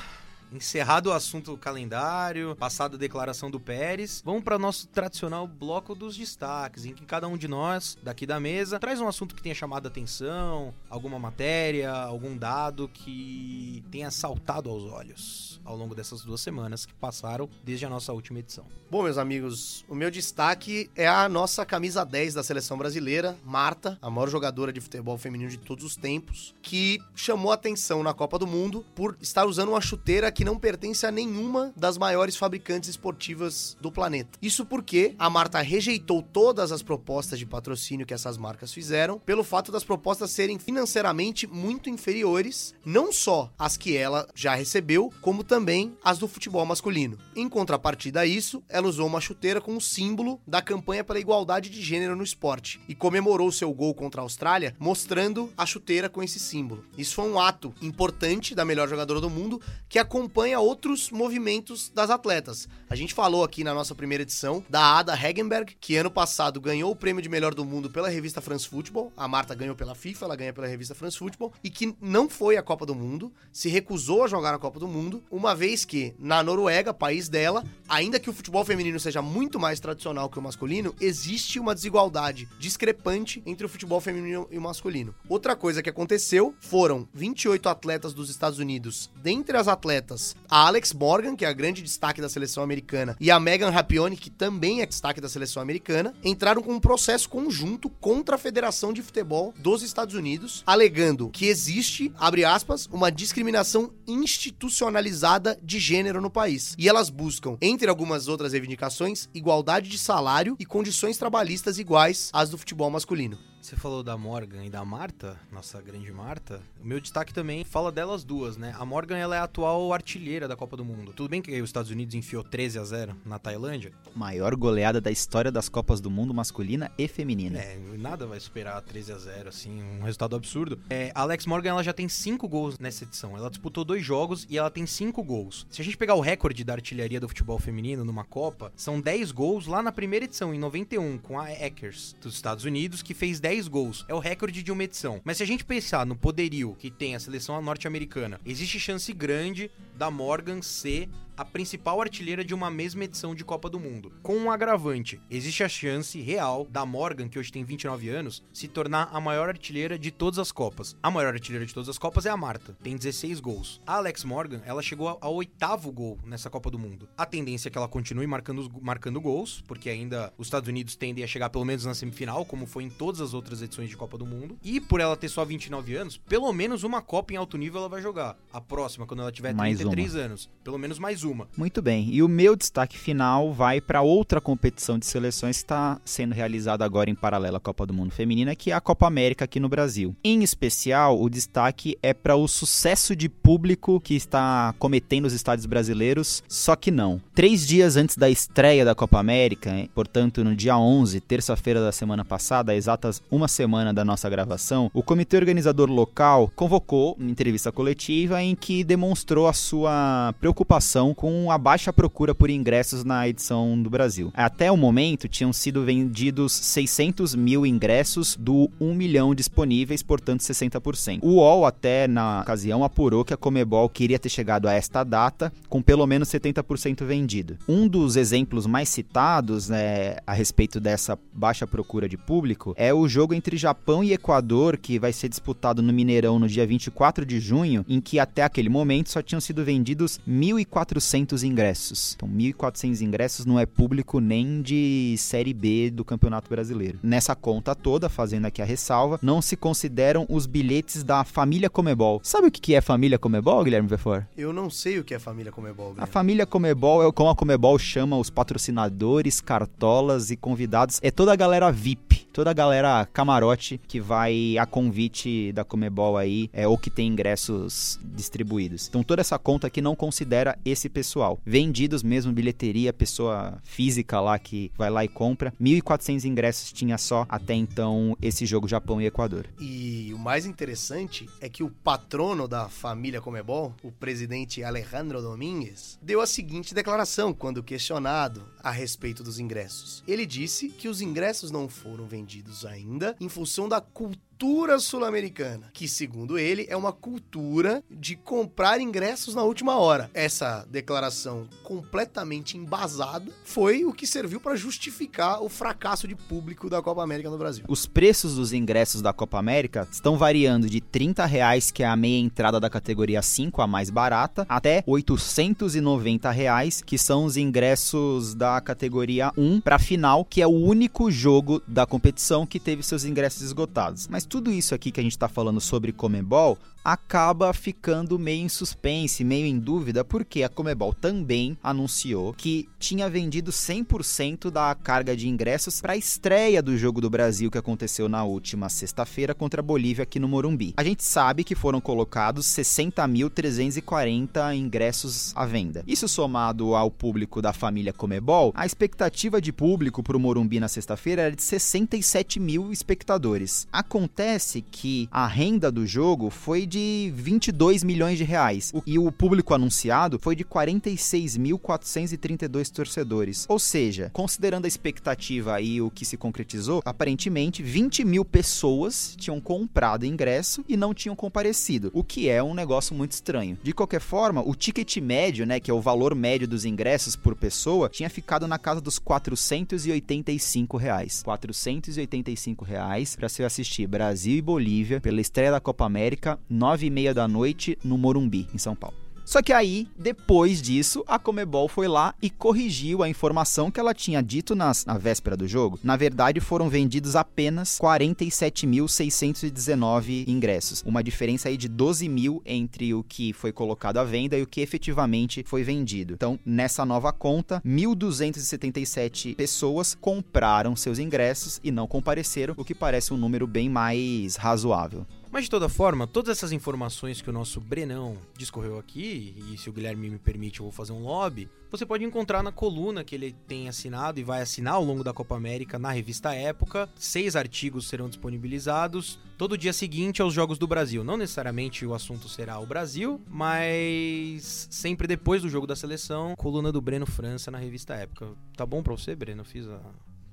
Encerrado 0.54 1.08
o 1.08 1.14
assunto 1.14 1.56
calendário, 1.56 2.58
passada 2.58 2.98
a 2.98 3.00
declaração 3.00 3.50
do 3.50 3.58
Pérez, 3.58 4.22
vamos 4.26 4.44
para 4.44 4.60
nosso 4.60 4.86
tradicional 4.90 5.48
bloco 5.48 5.96
dos 5.96 6.18
destaques, 6.18 6.84
em 6.84 6.94
que 6.94 7.06
cada 7.06 7.26
um 7.26 7.38
de 7.38 7.48
nós, 7.48 7.98
daqui 8.04 8.26
da 8.26 8.38
mesa, 8.38 8.78
traz 8.78 9.00
um 9.00 9.08
assunto 9.08 9.34
que 9.34 9.42
tenha 9.42 9.56
chamado 9.56 9.86
a 9.86 9.88
atenção, 9.88 10.74
alguma 10.90 11.18
matéria, 11.18 11.94
algum 11.94 12.36
dado 12.36 12.90
que 12.90 13.82
tenha 13.90 14.12
saltado 14.12 14.70
aos 14.70 14.84
olhos 14.84 15.52
ao 15.64 15.76
longo 15.76 15.96
dessas 15.96 16.22
duas 16.22 16.42
semanas 16.42 16.86
que 16.86 16.94
passaram 16.94 17.50
desde 17.64 17.86
a 17.86 17.90
nossa 17.90 18.14
última 18.14 18.40
edição. 18.40 18.66
Bom, 18.90 19.04
meus 19.04 19.18
amigos, 19.18 19.86
o 19.88 19.96
meu 19.96 20.12
destaque 20.12 20.90
é 20.96 21.08
a 21.08 21.30
nossa 21.30 21.66
camisa 21.66 22.04
10 22.04 22.34
da 22.34 22.44
seleção 22.44 22.78
brasileira, 22.78 23.38
Marta, 23.46 23.98
a 24.02 24.10
maior 24.10 24.28
jogadora 24.28 24.74
de 24.74 24.82
futebol 24.82 25.18
feminino 25.18 25.50
de 25.50 25.58
todos 25.58 25.84
os 25.86 25.96
tempos, 25.96 26.54
que 26.62 27.00
chamou 27.16 27.52
atenção 27.52 28.04
na 28.04 28.14
Copa 28.14 28.38
do 28.38 28.48
Mundo 28.48 28.86
por 28.96 29.18
estar 29.22 29.46
usando 29.46 29.70
uma 29.70 29.82
chuteira 29.82 30.32
que 30.32 30.41
não 30.44 30.58
pertence 30.58 31.06
a 31.06 31.12
nenhuma 31.12 31.72
das 31.76 31.98
maiores 31.98 32.36
fabricantes 32.36 32.90
esportivas 32.90 33.78
do 33.80 33.92
planeta. 33.92 34.38
Isso 34.42 34.66
porque 34.66 35.14
a 35.20 35.30
Marta 35.30 35.62
rejeitou 35.62 36.22
todas 36.22 36.72
as 36.72 36.82
propostas 36.82 37.38
de 37.38 37.46
patrocínio 37.46 38.06
que 38.06 38.14
essas 38.14 38.38
marcas 38.38 38.74
fizeram, 38.74 39.20
pelo 39.20 39.44
fato 39.44 39.72
das 39.72 39.84
propostas 39.84 40.32
serem 40.32 40.58
financeiramente 40.58 41.46
muito 41.46 41.90
inferiores, 41.90 42.74
não 42.84 43.12
só 43.12 43.52
as 43.58 43.78
que 43.78 43.96
ela 43.96 44.28
já 44.34 44.56
recebeu, 44.56 45.14
como 45.22 45.44
também 45.44 45.96
as 46.04 46.18
do 46.18 46.28
futebol 46.28 46.66
masculino. 46.66 47.18
Em 47.36 47.48
contrapartida 47.48 48.22
a 48.22 48.26
isso, 48.26 48.64
ela 48.68 48.88
usou 48.88 49.08
uma 49.08 49.22
chuteira 49.22 49.62
com 49.62 49.78
o 49.78 49.82
símbolo 49.82 50.42
da 50.48 50.62
campanha 50.62 51.04
pela 51.04 51.20
igualdade 51.20 51.70
de 51.70 51.82
gênero 51.82 52.16
no 52.16 52.24
esporte 52.24 52.82
e 52.88 52.96
comemorou 52.96 53.52
seu 53.52 53.72
gol 53.74 53.94
contra 53.94 54.22
a 54.22 54.24
Austrália 54.24 54.76
mostrando 54.80 55.52
a 55.56 55.66
chuteira 55.66 56.10
com 56.10 56.24
esse 56.24 56.40
símbolo. 56.40 56.84
Isso 56.98 57.16
foi 57.16 57.30
um 57.30 57.40
ato 57.40 57.74
importante 57.82 58.56
da 58.56 58.66
melhor 58.66 58.90
jogadora 58.90 59.22
do 59.22 59.30
mundo 59.30 59.62
que 59.88 60.00
acompanha 60.00 60.31
acompanha 60.32 60.62
outros 60.62 61.12
movimentos 61.12 61.92
das 61.94 62.10
atletas. 62.10 62.70
A 62.90 62.96
gente 62.96 63.14
falou 63.14 63.44
aqui 63.44 63.66
na 63.66 63.74
nossa 63.74 63.94
primeira 63.94 64.22
edição 64.22 64.64
da 64.70 64.98
Ada 64.98 65.14
Hegenberg, 65.14 65.76
que 65.80 65.98
ano 65.98 66.10
passado 66.10 66.62
ganhou 66.62 66.90
o 66.90 66.96
prêmio 66.96 67.22
de 67.22 67.28
melhor 67.28 67.54
do 67.54 67.66
mundo 67.66 67.90
pela 67.90 68.08
revista 68.08 68.40
France 68.40 68.66
Football. 68.66 69.12
A 69.18 69.28
Marta 69.28 69.54
ganhou 69.54 69.76
pela 69.76 69.94
FIFA, 69.94 70.26
ela 70.26 70.36
ganha 70.38 70.54
pela 70.54 70.68
revista 70.68 70.96
France 70.96 71.18
Football 71.18 71.52
e 71.62 71.70
que 71.70 71.94
não 72.00 72.30
foi 72.30 72.56
à 72.56 72.64
Copa 72.64 72.86
do 72.86 72.96
Mundo, 72.96 73.30
se 73.52 73.68
recusou 73.68 74.24
a 74.24 74.28
jogar 74.28 74.54
na 74.54 74.60
Copa 74.60 74.80
do 74.80 74.88
Mundo, 74.88 75.22
uma 75.30 75.54
vez 75.54 75.84
que 75.84 76.14
na 76.18 76.42
Noruega, 76.42 76.94
país 76.94 77.28
dela, 77.28 77.66
ainda 77.90 78.18
que 78.18 78.30
o 78.30 78.34
futebol 78.34 78.64
feminino 78.64 79.02
seja 79.02 79.22
muito 79.22 79.60
mais 79.60 79.82
tradicional 79.82 80.30
que 80.30 80.40
o 80.40 80.42
masculino, 80.42 80.96
existe 81.02 81.60
uma 81.60 81.76
desigualdade 81.76 82.48
discrepante 82.58 83.44
entre 83.46 83.66
o 83.66 83.70
futebol 83.70 84.00
feminino 84.00 84.48
e 84.50 84.58
o 84.58 84.62
masculino. 84.62 85.14
Outra 85.28 85.58
coisa 85.58 85.84
que 85.84 85.90
aconteceu 85.90 86.56
foram 86.62 87.06
28 87.14 87.68
atletas 87.68 88.14
dos 88.14 88.30
Estados 88.30 88.60
Unidos. 88.60 89.10
Dentre 89.22 89.58
as 89.58 89.68
atletas, 89.68 90.21
a 90.50 90.68
Alex 90.68 90.94
Morgan, 90.94 91.36
que 91.36 91.46
é 91.46 91.48
a 91.48 91.54
grande 91.54 91.82
destaque 91.82 92.22
da 92.22 92.30
seleção 92.30 92.64
americana, 92.64 93.16
e 93.20 93.32
a 93.32 93.40
Megan 93.40 93.70
Rappione, 93.70 94.18
que 94.18 94.30
também 94.30 94.82
é 94.82 94.86
destaque 94.86 95.22
da 95.22 95.30
seleção 95.30 95.62
americana, 95.62 96.14
entraram 96.24 96.62
com 96.62 96.74
um 96.74 96.80
processo 96.80 97.30
conjunto 97.30 97.90
contra 97.90 98.36
a 98.36 98.40
Federação 98.40 98.94
de 98.94 99.02
Futebol 99.02 99.54
dos 99.58 99.82
Estados 99.82 100.16
Unidos, 100.16 100.64
alegando 100.66 101.30
que 101.30 101.46
existe, 101.46 102.12
abre 102.18 102.44
aspas, 102.46 102.88
uma 102.92 103.12
discriminação 103.12 103.92
institucionalizada 104.08 105.58
de 105.64 105.80
gênero 105.80 106.22
no 106.22 106.30
país. 106.30 106.76
E 106.78 106.90
elas 106.90 107.10
buscam, 107.10 107.58
entre 107.62 107.90
algumas 107.90 108.28
outras 108.28 108.54
reivindicações, 108.54 109.30
igualdade 109.34 109.90
de 109.90 109.98
salário 109.98 110.56
e 110.60 110.66
condições 110.66 111.18
trabalhistas 111.18 111.80
iguais 111.80 112.30
às 112.34 112.50
do 112.50 112.58
futebol 112.58 112.90
masculino. 112.90 113.51
Você 113.62 113.76
falou 113.76 114.02
da 114.02 114.18
Morgan 114.18 114.66
e 114.66 114.72
da 114.72 114.84
Marta, 114.84 115.40
nossa 115.52 115.80
grande 115.80 116.12
Marta. 116.12 116.60
O 116.84 116.88
meu 116.88 117.00
destaque 117.00 117.32
também 117.32 117.64
fala 117.64 117.92
delas 117.92 118.24
duas, 118.24 118.58
né? 118.58 118.76
A 118.76 118.84
Morgan 118.84 119.18
ela 119.18 119.36
é 119.36 119.40
a 119.40 119.44
atual 119.44 119.94
artilheira 119.94 120.48
da 120.48 120.56
Copa 120.56 120.76
do 120.76 120.84
Mundo. 120.84 121.14
Tudo 121.14 121.30
bem 121.30 121.44
que 121.44 121.62
os 121.62 121.70
Estados 121.70 121.92
Unidos 121.92 122.16
enfiou 122.16 122.44
13 122.44 122.80
a 122.80 122.84
0 122.84 123.16
na 123.24 123.38
Tailândia. 123.38 123.92
Maior 124.16 124.56
goleada 124.56 125.00
da 125.00 125.12
história 125.12 125.52
das 125.52 125.70
Copas 125.70 126.02
do 126.02 126.10
Mundo 126.10 126.34
masculina 126.34 126.92
e 126.98 127.08
feminina. 127.08 127.60
É, 127.60 127.80
nada 128.00 128.26
vai 128.26 128.40
superar 128.40 128.82
13 128.82 129.12
a 129.12 129.18
0 129.20 129.50
assim, 129.50 129.80
um 129.80 130.02
resultado 130.02 130.36
absurdo. 130.36 130.80
É, 130.90 131.12
a 131.14 131.22
Alex 131.22 131.46
Morgan 131.46 131.70
ela 131.70 131.84
já 131.84 131.94
tem 131.94 132.10
5 132.10 132.48
gols 132.48 132.80
nessa 132.80 133.04
edição. 133.04 133.38
Ela 133.38 133.52
disputou 133.52 133.86
dois 133.86 134.04
jogos 134.04 134.48
e 134.50 134.58
ela 134.58 134.72
tem 134.72 134.88
5 134.88 135.24
gols. 135.24 135.68
Se 135.70 135.84
a 135.84 135.86
gente 135.86 135.98
pegar 135.98 136.16
o 136.16 136.20
recorde 136.20 136.64
da 136.64 136.74
artilharia 136.74 137.20
do 137.20 137.28
futebol 137.28 137.60
feminino 137.60 138.04
numa 138.04 138.24
Copa, 138.24 138.74
são 138.76 139.00
10 139.00 139.32
gols 139.32 139.68
lá 139.68 139.84
na 139.84 139.92
primeira 139.92 140.26
edição, 140.26 140.52
em 140.52 140.58
91, 140.58 141.20
com 141.20 141.40
a 141.40 141.52
Eckers 141.52 142.16
dos 142.20 142.34
Estados 142.34 142.66
Unidos, 142.66 143.04
que 143.04 143.14
fez 143.14 143.40
10 143.40 143.51
gols. 143.68 144.06
É 144.08 144.14
o 144.14 144.20
recorde 144.20 144.64
de 144.64 144.72
uma 144.72 144.84
edição. 144.84 145.20
Mas 145.24 145.38
se 145.38 145.44
a 145.44 145.46
gente 145.46 145.66
pensar 145.66 146.06
no 146.06 146.16
poderio 146.16 146.76
que 146.80 146.90
tem 146.90 147.16
a 147.16 147.20
seleção 147.20 147.62
norte-americana, 147.62 148.40
existe 148.46 148.80
chance 148.80 149.12
grande 149.12 149.70
da 149.96 150.10
Morgan 150.10 150.62
ser 150.62 151.10
a 151.42 151.46
principal 151.46 152.00
artilheira 152.00 152.46
de 152.46 152.54
uma 152.54 152.70
mesma 152.70 153.04
edição 153.04 153.34
de 153.34 153.44
Copa 153.44 153.68
do 153.68 153.80
Mundo. 153.80 154.14
Com 154.22 154.38
um 154.38 154.52
agravante, 154.52 155.20
existe 155.28 155.64
a 155.64 155.68
chance 155.68 156.22
real 156.22 156.68
da 156.70 156.86
Morgan, 156.86 157.28
que 157.28 157.40
hoje 157.40 157.52
tem 157.52 157.64
29 157.64 158.10
anos, 158.10 158.44
se 158.54 158.68
tornar 158.68 159.10
a 159.12 159.20
maior 159.20 159.50
artilheira 159.50 159.98
de 159.98 160.12
todas 160.12 160.38
as 160.38 160.52
Copas. 160.52 160.96
A 161.02 161.10
maior 161.10 161.34
artilheira 161.34 161.66
de 161.66 161.74
todas 161.74 161.90
as 161.90 161.98
Copas 161.98 162.28
é 162.28 162.30
a 162.30 162.38
Marta, 162.38 162.78
tem 162.84 162.96
16 162.96 163.40
gols. 163.40 163.82
A 163.88 163.96
Alex 163.96 164.24
Morgan, 164.24 164.62
ela 164.68 164.84
chegou 164.84 165.18
ao 165.20 165.34
oitavo 165.34 165.92
gol 165.92 166.20
nessa 166.24 166.48
Copa 166.48 166.70
do 166.70 166.78
Mundo. 166.78 167.10
A 167.18 167.26
tendência 167.26 167.70
é 167.70 167.72
que 167.72 167.78
ela 167.80 167.88
continue 167.88 168.28
marcando, 168.28 168.70
marcando 168.80 169.20
gols, 169.20 169.64
porque 169.68 169.90
ainda 169.90 170.32
os 170.38 170.46
Estados 170.46 170.70
Unidos 170.70 170.96
tendem 170.96 171.24
a 171.24 171.28
chegar 171.28 171.50
pelo 171.50 171.66
menos 171.66 171.86
na 171.86 171.96
semifinal, 171.96 172.46
como 172.46 172.68
foi 172.68 172.84
em 172.84 172.90
todas 172.92 173.20
as 173.20 173.34
outras 173.34 173.64
edições 173.64 173.90
de 173.90 173.98
Copa 173.98 174.16
do 174.16 174.28
Mundo. 174.28 174.60
E 174.64 174.80
por 174.80 175.00
ela 175.00 175.18
ter 175.18 175.28
só 175.28 175.44
29 175.44 175.96
anos, 175.96 176.18
pelo 176.18 176.54
menos 176.54 176.84
uma 176.84 177.02
Copa 177.02 177.34
em 177.34 177.38
alto 177.38 177.58
nível 177.58 177.80
ela 177.80 177.90
vai 177.90 178.00
jogar. 178.00 178.38
A 178.54 178.62
próxima, 178.62 179.08
quando 179.08 179.22
ela 179.22 179.32
tiver 179.32 179.56
Mais 179.56 179.80
33 179.80 180.16
anos. 180.16 180.52
Pelo 180.64 180.78
menos 180.78 181.00
mais 181.00 181.24
uma. 181.24 181.31
Muito 181.58 181.82
bem. 181.82 182.10
E 182.12 182.22
o 182.24 182.28
meu 182.28 182.56
destaque 182.56 182.98
final 182.98 183.54
vai 183.54 183.80
para 183.80 184.02
outra 184.02 184.42
competição 184.42 184.98
de 184.98 185.06
seleções 185.06 185.58
que 185.58 185.64
está 185.64 186.00
sendo 186.04 186.34
realizada 186.34 186.84
agora 186.84 187.10
em 187.10 187.16
paralelo 187.16 187.58
à 187.58 187.60
Copa 187.60 187.86
do 187.86 187.94
Mundo 187.94 188.12
Feminina, 188.12 188.56
que 188.56 188.72
é 188.72 188.74
a 188.74 188.82
Copa 188.82 189.08
América 189.08 189.46
aqui 189.46 189.60
no 189.60 189.70
Brasil. 189.70 190.16
Em 190.24 190.44
especial, 190.44 191.22
o 191.22 191.30
destaque 191.30 191.98
é 192.02 192.14
para 192.14 192.36
o 192.36 192.48
sucesso 192.48 193.16
de 193.16 193.30
público 193.30 194.00
que 194.00 194.16
está 194.16 194.74
cometendo 194.80 195.26
os 195.26 195.34
estádios 195.34 195.66
brasileiros, 195.66 196.44
só 196.48 196.76
que 196.76 196.92
não. 196.92 197.22
Três 197.34 197.66
dias 197.66 197.96
antes 197.96 198.18
da 198.18 198.30
estreia 198.30 198.86
da 198.86 198.96
Copa 198.96 199.20
América, 199.20 199.72
portanto 199.94 200.44
no 200.44 200.56
dia 200.56 200.78
11, 200.78 201.20
terça-feira 201.22 201.82
da 201.82 201.92
semana 201.92 202.26
passada, 202.26 202.76
exatas 202.76 203.22
uma 203.30 203.48
semana 203.48 203.94
da 203.94 204.06
nossa 204.06 204.30
gravação, 204.30 204.90
o 204.94 205.04
comitê 205.04 205.38
organizador 205.38 205.90
local 205.90 206.52
convocou 206.56 207.16
uma 207.20 207.30
entrevista 207.30 207.72
coletiva 207.72 208.42
em 208.42 208.56
que 208.56 208.84
demonstrou 208.84 209.48
a 209.48 209.54
sua 209.54 210.34
preocupação 210.40 211.11
com 211.14 211.52
a 211.52 211.58
baixa 211.58 211.92
procura 211.92 212.34
por 212.34 212.50
ingressos 212.50 213.04
na 213.04 213.28
edição 213.28 213.82
do 213.82 213.90
Brasil. 213.90 214.32
Até 214.34 214.72
o 214.72 214.78
momento, 214.78 215.28
tinham 215.28 215.54
sido 215.54 215.84
vendidos 215.84 216.54
600 216.54 217.36
mil 217.36 217.66
ingressos 217.66 218.36
do 218.36 218.70
1 218.80 218.94
milhão 218.94 219.34
disponíveis, 219.36 220.04
portanto 220.04 220.42
60%. 220.42 221.20
O 221.22 221.36
UOL, 221.36 221.66
até 221.66 222.08
na 222.08 222.42
ocasião, 222.42 222.84
apurou 222.84 223.26
que 223.26 223.34
a 223.34 223.38
Comebol 223.38 223.90
queria 223.90 224.20
ter 224.20 224.30
chegado 224.30 224.68
a 224.68 224.74
esta 224.74 225.04
data 225.04 225.52
com 225.70 225.82
pelo 225.82 226.06
menos 226.06 226.30
70% 226.30 227.04
vendido. 227.04 227.58
Um 227.68 227.88
dos 227.88 228.16
exemplos 228.16 228.66
mais 228.66 228.90
citados 228.90 229.70
né, 229.70 230.18
a 230.26 230.34
respeito 230.34 230.80
dessa 230.80 231.18
baixa 231.34 231.66
procura 231.66 232.08
de 232.08 232.18
público 232.18 232.74
é 232.78 232.94
o 232.94 233.08
jogo 233.08 233.34
entre 233.34 233.58
Japão 233.58 234.04
e 234.04 234.14
Equador, 234.14 234.78
que 234.78 235.00
vai 235.00 235.14
ser 235.14 235.30
disputado 235.30 235.82
no 235.82 235.94
Mineirão 235.94 236.40
no 236.40 236.48
dia 236.48 236.66
24 236.66 237.26
de 237.26 237.40
junho, 237.40 237.86
em 237.88 238.00
que 238.00 238.20
até 238.20 238.44
aquele 238.44 238.70
momento 238.70 239.10
só 239.10 239.22
tinham 239.22 239.42
sido 239.42 239.64
vendidos 239.64 240.20
1.400 240.28 241.01
ingressos. 241.44 242.14
Então, 242.16 242.28
1.400 242.30 243.02
ingressos 243.02 243.46
não 243.46 243.60
é 243.60 243.66
público 243.66 244.20
nem 244.20 244.62
de 244.62 245.16
Série 245.18 245.54
B 245.54 245.90
do 245.92 246.04
Campeonato 246.04 246.50
Brasileiro. 246.50 247.00
Nessa 247.04 247.36
conta 247.36 247.76
toda, 247.76 248.10
fazendo 248.10 248.46
aqui 248.46 248.62
a 248.62 248.66
ressalva, 248.66 249.20
não 249.22 249.42
se 249.42 249.56
consideram 249.56 250.26
os 250.30 250.46
bilhetes 250.46 251.04
da 251.04 251.24
família 251.24 251.70
Comebol. 251.70 252.20
Sabe 252.24 252.48
o 252.48 252.52
que 252.52 252.76
é 252.76 252.82
família 252.82 253.18
Comebol, 253.18 253.64
Guilherme 253.64 253.88
Vefor? 253.88 254.26
Eu 254.38 254.52
não 254.52 254.70
sei 254.70 255.00
o 255.00 255.04
que 255.04 255.14
é 255.14 255.20
família 255.20 255.52
Comebol. 255.52 255.88
A 255.88 255.92
Guilherme. 255.92 256.12
família 256.12 256.46
Comebol 256.46 257.08
é 257.08 257.12
como 257.12 257.30
a 257.30 257.36
Comebol 257.36 257.78
chama 257.80 258.18
os 258.18 258.30
patrocinadores, 258.30 259.42
cartolas 259.42 260.32
e 260.32 260.38
convidados. 260.38 261.00
É 261.02 261.12
toda 261.12 261.34
a 261.34 261.36
galera 261.36 261.72
VIP, 261.72 262.11
toda 262.32 262.50
a 262.50 262.54
galera 262.54 263.06
camarote 263.06 263.80
que 263.88 264.00
vai 264.00 264.58
a 264.58 264.66
convite 264.66 265.52
da 265.52 265.64
Comebol 265.64 266.18
aí, 266.18 266.50
é, 266.54 266.68
ou 266.68 266.78
que 266.78 266.90
tem 266.90 267.08
ingressos 267.08 268.00
distribuídos. 268.04 268.88
Então 268.88 269.04
toda 269.04 269.22
essa 269.22 269.38
conta 269.38 269.68
aqui 269.68 269.82
não 269.82 269.96
considera 269.96 270.58
esse 270.64 270.90
pessoal. 270.90 271.40
Vendidos 271.46 272.04
mesmo, 272.04 272.32
bilheteria, 272.32 272.94
pessoa 272.94 273.60
física 273.64 274.20
lá 274.20 274.38
que 274.38 274.72
vai 274.78 274.90
lá 274.90 275.04
e 275.04 275.08
compra. 275.08 275.54
1.400 275.62 276.26
ingressos 276.26 276.72
tinha 276.72 276.98
só 276.98 277.26
até 277.30 277.54
então 277.54 278.18
esse 278.22 278.46
jogo 278.46 278.68
Japão 278.68 279.02
e 279.02 279.06
Equador. 279.06 279.48
E 279.60 280.12
o 280.14 280.18
mais 280.18 280.46
interessante 280.46 281.30
é 281.40 281.50
que 281.50 281.64
o 281.64 281.70
patrono 281.70 282.48
da 282.48 282.70
família 282.70 283.22
Comebol, 283.22 283.74
o 283.84 283.92
presidente 283.92 284.64
Alejandro 284.64 285.22
Domingues, 285.22 286.00
deu 286.02 286.22
a 286.22 286.28
seguinte 286.28 286.74
declaração 286.74 287.34
quando 287.34 287.64
questionado 287.64 288.44
a 288.64 288.72
respeito 288.72 289.24
dos 289.24 289.40
ingressos. 289.40 290.04
Ele 290.08 290.26
disse 290.26 290.70
que 290.70 290.88
os 290.88 291.02
ingressos 291.02 291.52
não 291.52 291.68
foram 291.68 292.06
vendidos 292.12 292.66
ainda 292.66 293.16
em 293.22 293.30
função 293.30 293.70
da 293.70 293.80
cultura 293.80 294.31
sul-americana, 294.80 295.70
que 295.74 295.88
segundo 295.88 296.38
ele 296.38 296.66
é 296.70 296.76
uma 296.76 296.92
cultura 296.92 297.84
de 297.90 298.16
comprar 298.16 298.82
ingressos 298.82 299.36
na 299.36 299.44
última 299.44 299.78
hora. 299.78 300.10
Essa 300.14 300.66
declaração 300.70 301.48
completamente 301.64 302.58
embasada 302.58 303.32
foi 303.44 303.86
o 303.86 303.94
que 303.94 304.08
serviu 304.08 304.40
para 304.40 304.56
justificar 304.56 305.42
o 305.44 305.50
fracasso 305.50 306.08
de 306.08 306.16
público 306.16 306.70
da 306.70 306.82
Copa 306.82 307.04
América 307.04 307.30
no 307.30 307.38
Brasil. 307.38 307.66
Os 307.68 307.86
preços 307.86 308.36
dos 308.36 308.52
ingressos 308.52 309.02
da 309.02 309.14
Copa 309.14 309.38
América 309.38 309.88
estão 309.92 310.18
variando 310.18 310.70
de 310.70 310.82
30 310.82 311.26
reais, 311.26 311.72
que 311.72 311.84
é 311.84 311.88
a 311.88 311.96
meia 311.96 312.20
entrada 312.20 312.60
da 312.60 312.70
categoria 312.70 313.22
5, 313.22 313.62
a 313.62 313.68
mais 313.68 313.90
barata, 313.90 314.46
até 314.50 314.84
890 314.88 316.32
reais, 316.32 316.82
que 316.82 316.98
são 316.98 317.26
os 317.26 317.38
ingressos 317.38 318.34
da 318.34 318.60
categoria 318.60 319.32
1 319.38 319.62
para 319.62 319.76
a 319.76 319.80
final, 319.80 320.26
que 320.26 320.42
é 320.42 320.48
o 320.48 320.52
único 320.52 321.12
jogo 321.12 321.62
da 321.68 321.86
competição 321.86 322.46
que 322.46 322.60
teve 322.60 322.84
seus 322.84 323.06
ingressos 323.06 323.42
esgotados. 323.42 324.08
Mas 324.08 324.26
tudo 324.32 324.50
isso 324.50 324.74
aqui 324.74 324.92
que 324.94 325.00
a 325.02 325.04
gente 325.04 325.12
está 325.12 325.28
falando 325.28 325.60
sobre 325.60 325.92
Comebol 325.92 326.58
acaba 326.84 327.54
ficando 327.54 328.20
meio 328.20 328.46
em 328.46 328.50
suspense, 328.50 329.24
meio 329.24 329.46
em 329.46 329.60
dúvida, 329.60 330.04
porque 330.04 330.42
a 330.44 330.50
Comebol 330.50 330.94
também 330.94 331.58
anunciou 331.64 332.34
que 332.34 332.68
tinha 332.80 333.10
vendido 333.10 333.52
100% 333.52 334.50
da 334.50 334.76
carga 334.76 335.16
de 335.16 335.30
ingressos 335.30 335.80
para 335.80 335.94
a 335.94 335.98
estreia 335.98 336.62
do 336.62 336.78
jogo 336.78 337.00
do 337.00 337.10
Brasil 337.10 337.50
que 337.52 337.58
aconteceu 337.58 338.10
na 338.10 338.24
última 338.24 338.70
sexta-feira 338.70 339.36
contra 339.36 339.62
a 339.62 339.64
Bolívia 339.64 340.04
aqui 340.04 340.20
no 340.20 340.28
Morumbi. 340.28 340.74
A 340.78 340.84
gente 340.84 341.04
sabe 341.04 341.44
que 341.44 341.56
foram 341.56 341.80
colocados 341.80 342.48
60.340 342.48 344.56
ingressos 344.56 345.32
à 345.36 345.46
venda. 345.46 345.84
Isso 345.86 346.08
somado 346.08 346.74
ao 346.76 346.90
público 346.90 347.42
da 347.42 347.54
família 347.54 347.94
Comebol, 347.94 348.52
a 348.56 348.66
expectativa 348.66 349.40
de 349.42 349.54
público 349.54 350.02
para 350.02 350.18
o 350.18 350.20
Morumbi 350.20 350.60
na 350.60 350.68
sexta-feira 350.68 351.22
era 351.24 351.36
de 351.36 351.44
67 351.44 352.40
mil 352.40 352.72
espectadores. 352.72 353.68
Acontece 353.72 354.62
que 354.62 355.08
a 355.12 355.28
renda 355.28 355.72
do 355.72 355.86
jogo 355.86 356.30
foi 356.30 356.66
de 356.72 357.12
22 357.14 357.84
milhões 357.84 358.18
de 358.18 358.24
reais. 358.24 358.72
E 358.88 358.98
o 358.98 359.12
público 359.12 359.54
anunciado 359.54 360.18
foi 360.18 360.38
de 360.38 360.46
46.432 360.46 362.72
torcedores. 362.72 363.46
Ou 363.50 363.60
seja, 363.60 364.10
considerando 364.14 364.64
a 364.64 364.70
expectativa 364.70 365.60
e 365.60 365.82
o 365.82 365.92
que 365.92 366.06
se 366.06 366.16
concretizou, 366.16 366.82
aparentemente 366.86 367.62
20 367.62 368.06
mil 368.06 368.24
pessoas 368.24 369.18
tinham 369.18 369.42
comprado 369.42 370.06
ingresso 370.06 370.64
e 370.66 370.78
não 370.78 370.94
tinham 370.94 371.16
comparecido, 371.16 371.92
o 371.94 372.06
que 372.06 372.30
é 372.30 372.42
um 372.42 372.54
negócio 372.54 372.96
muito 372.96 373.12
estranho. 373.12 373.58
De 373.62 373.74
qualquer 373.74 374.00
forma, 374.00 374.42
o 374.42 374.56
ticket 374.56 374.96
médio, 374.98 375.46
né, 375.46 375.60
que 375.60 375.70
é 375.70 375.74
o 375.74 375.82
valor 375.82 376.16
médio 376.16 376.48
dos 376.48 376.64
ingressos 376.64 377.18
por 377.18 377.36
pessoa, 377.36 377.90
tinha 377.90 378.10
ficado 378.10 378.48
na 378.48 378.58
casa 378.58 378.80
dos 378.80 378.98
485 378.98 380.78
reais. 380.78 381.22
485 381.22 382.64
reais 382.64 383.14
para 383.14 383.28
se 383.28 383.44
assistir 383.44 383.88
Brasil 383.88 384.38
e 384.38 384.42
Bolívia 384.42 385.02
pela 385.02 385.20
estreia 385.20 385.52
da 385.52 385.60
Copa 385.60 385.86
América, 385.86 386.40
nove 386.62 386.86
e 386.86 386.92
meia 386.92 387.12
da 387.12 387.28
noite 387.28 387.76
no 387.84 387.98
Morumbi, 387.98 388.48
em 388.54 388.58
São 388.60 388.76
Paulo. 388.76 388.96
Só 389.26 389.42
que 389.42 389.52
aí, 389.52 389.88
depois 389.98 390.62
disso, 390.62 391.04
a 391.08 391.18
Comebol 391.18 391.68
foi 391.68 391.88
lá 391.88 392.14
e 392.22 392.30
corrigiu 392.30 393.02
a 393.02 393.10
informação 393.10 393.72
que 393.72 393.80
ela 393.80 393.96
tinha 393.96 394.22
dito 394.22 394.54
nas, 394.54 394.86
na 394.86 394.96
véspera 394.96 395.36
do 395.36 395.48
jogo. 395.48 395.80
Na 395.84 395.98
verdade, 395.98 396.40
foram 396.40 396.70
vendidos 396.70 397.16
apenas 397.16 397.80
47.619 397.80 400.28
ingressos. 400.28 400.84
Uma 400.86 401.04
diferença 401.04 401.50
aí 401.50 401.58
de 401.58 401.68
12 401.68 402.08
mil 402.08 402.44
entre 402.46 402.94
o 402.94 403.04
que 403.04 403.34
foi 403.34 403.52
colocado 403.52 403.98
à 403.98 404.04
venda 404.04 404.38
e 404.38 404.44
o 404.44 404.48
que 404.48 404.62
efetivamente 404.62 405.44
foi 405.48 405.64
vendido. 405.64 406.14
Então, 406.14 406.38
nessa 406.46 406.86
nova 406.86 407.12
conta, 407.12 407.60
1.277 407.66 409.36
pessoas 409.36 409.98
compraram 410.00 410.76
seus 410.76 411.00
ingressos 411.00 411.60
e 411.64 411.72
não 411.72 411.88
compareceram, 411.88 412.54
o 412.56 412.64
que 412.64 412.76
parece 412.76 413.12
um 413.14 413.18
número 413.18 413.48
bem 413.48 413.68
mais 413.68 414.36
razoável. 414.36 415.08
Mas 415.32 415.46
de 415.46 415.50
toda 415.50 415.70
forma, 415.70 416.06
todas 416.06 416.38
essas 416.38 416.52
informações 416.52 417.22
que 417.22 417.30
o 417.30 417.34
nosso 417.34 417.62
Brenão 417.62 418.18
discorreu 418.38 418.78
aqui, 418.78 419.34
e 419.50 419.58
se 419.58 419.70
o 419.70 419.74
Guilherme 419.74 420.10
me 420.10 420.20
permite, 420.20 420.60
eu 420.60 420.66
vou 420.66 420.74
fazer 420.74 420.92
um 420.92 421.04
lobby, 421.04 421.48
você 421.72 421.86
pode 421.86 422.04
encontrar 422.04 422.44
na 422.44 422.52
coluna 422.52 423.02
que 423.02 423.16
ele 423.16 423.34
tem 423.48 423.70
assinado 423.70 424.20
e 424.20 424.26
vai 424.26 424.42
assinar 424.42 424.74
ao 424.74 424.84
longo 424.84 425.06
da 425.06 425.14
Copa 425.14 425.38
América 425.38 425.80
na 425.80 425.90
revista 425.90 426.34
Época. 426.34 426.90
Seis 426.96 427.38
artigos 427.38 427.88
serão 427.88 428.10
disponibilizados 428.10 429.18
todo 429.38 429.58
dia 429.58 429.72
seguinte 429.72 430.22
aos 430.22 430.34
Jogos 430.34 430.58
do 430.58 430.68
Brasil. 430.68 431.02
Não 431.02 431.16
necessariamente 431.16 431.86
o 431.86 431.94
assunto 431.94 432.28
será 432.28 432.60
o 432.60 432.66
Brasil, 432.66 433.22
mas 433.26 434.68
sempre 434.70 435.08
depois 435.08 435.42
do 435.44 435.50
jogo 435.50 435.66
da 435.66 435.78
seleção, 435.78 436.36
coluna 436.36 436.74
do 436.74 436.82
Breno 436.82 437.06
França 437.06 437.50
na 437.50 437.58
revista 437.58 437.94
Época. 437.94 438.34
Tá 438.58 438.66
bom 438.66 438.84
pra 438.84 438.92
você, 438.92 439.16
Breno? 439.16 439.46
Fiz 439.46 439.66
a. 439.66 439.80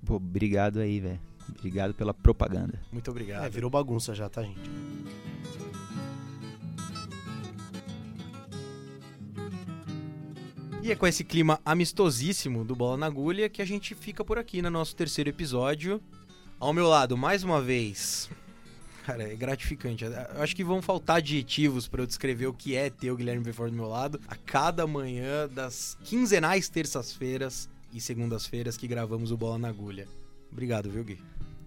Pô, 0.05 0.17
obrigado 0.17 0.81
aí, 0.81 0.99
velho. 0.99 1.21
Obrigado 1.57 1.95
pela 1.95 2.15
propaganda. 2.15 2.81
Muito 2.93 3.11
obrigado. 3.11 3.45
É, 3.45 3.49
virou 3.49 3.71
bagunça 3.71 4.15
já, 4.15 4.29
tá, 4.29 4.43
gente? 4.43 4.71
E 10.83 10.93
é 10.93 10.97
com 10.97 11.07
esse 11.07 11.23
clima 11.23 11.61
amistosíssimo 11.67 12.65
do 12.65 12.75
Bola 12.75 12.97
na 12.97 13.07
Agulha 13.07 13.49
que 13.49 13.61
a 13.61 13.65
gente 13.65 13.95
fica 13.95 14.25
por 14.25 14.39
aqui 14.39 14.63
no 14.63 14.71
nosso 14.71 14.97
terceiro 14.97 15.29
episódio. 15.29 16.01
Ao 16.59 16.73
meu 16.73 16.89
lado, 16.89 17.17
mais 17.17 17.45
uma 17.45 17.61
vez. 17.61 18.31
Cara, 19.05 19.23
é 19.23 19.35
gratificante. 19.35 20.05
Eu 20.05 20.43
acho 20.43 20.55
que 20.55 20.65
vão 20.65 20.81
faltar 20.81 21.17
adjetivos 21.17 21.89
para 21.89 22.03
eu 22.03 22.07
descrever 22.07 22.47
o 22.47 22.53
que 22.53 22.75
é 22.75 22.91
ter 22.91 23.11
o 23.11 23.17
Guilherme 23.17 23.43
Belfort 23.43 23.71
do 23.71 23.77
meu 23.77 23.89
lado 23.89 24.21
a 24.29 24.37
cada 24.37 24.87
manhã 24.87 25.49
das 25.49 25.97
quinzenais 26.05 26.69
terças-feiras 26.69 27.69
e 27.93 28.01
segundas-feiras 28.01 28.77
que 28.77 28.87
gravamos 28.87 29.33
o 29.33 29.37
Bola 29.37 29.59
na 29.59 29.69
Agulha. 29.69 30.07
Obrigado, 30.51 30.91
viu, 30.91 31.05
Gui? 31.05 31.19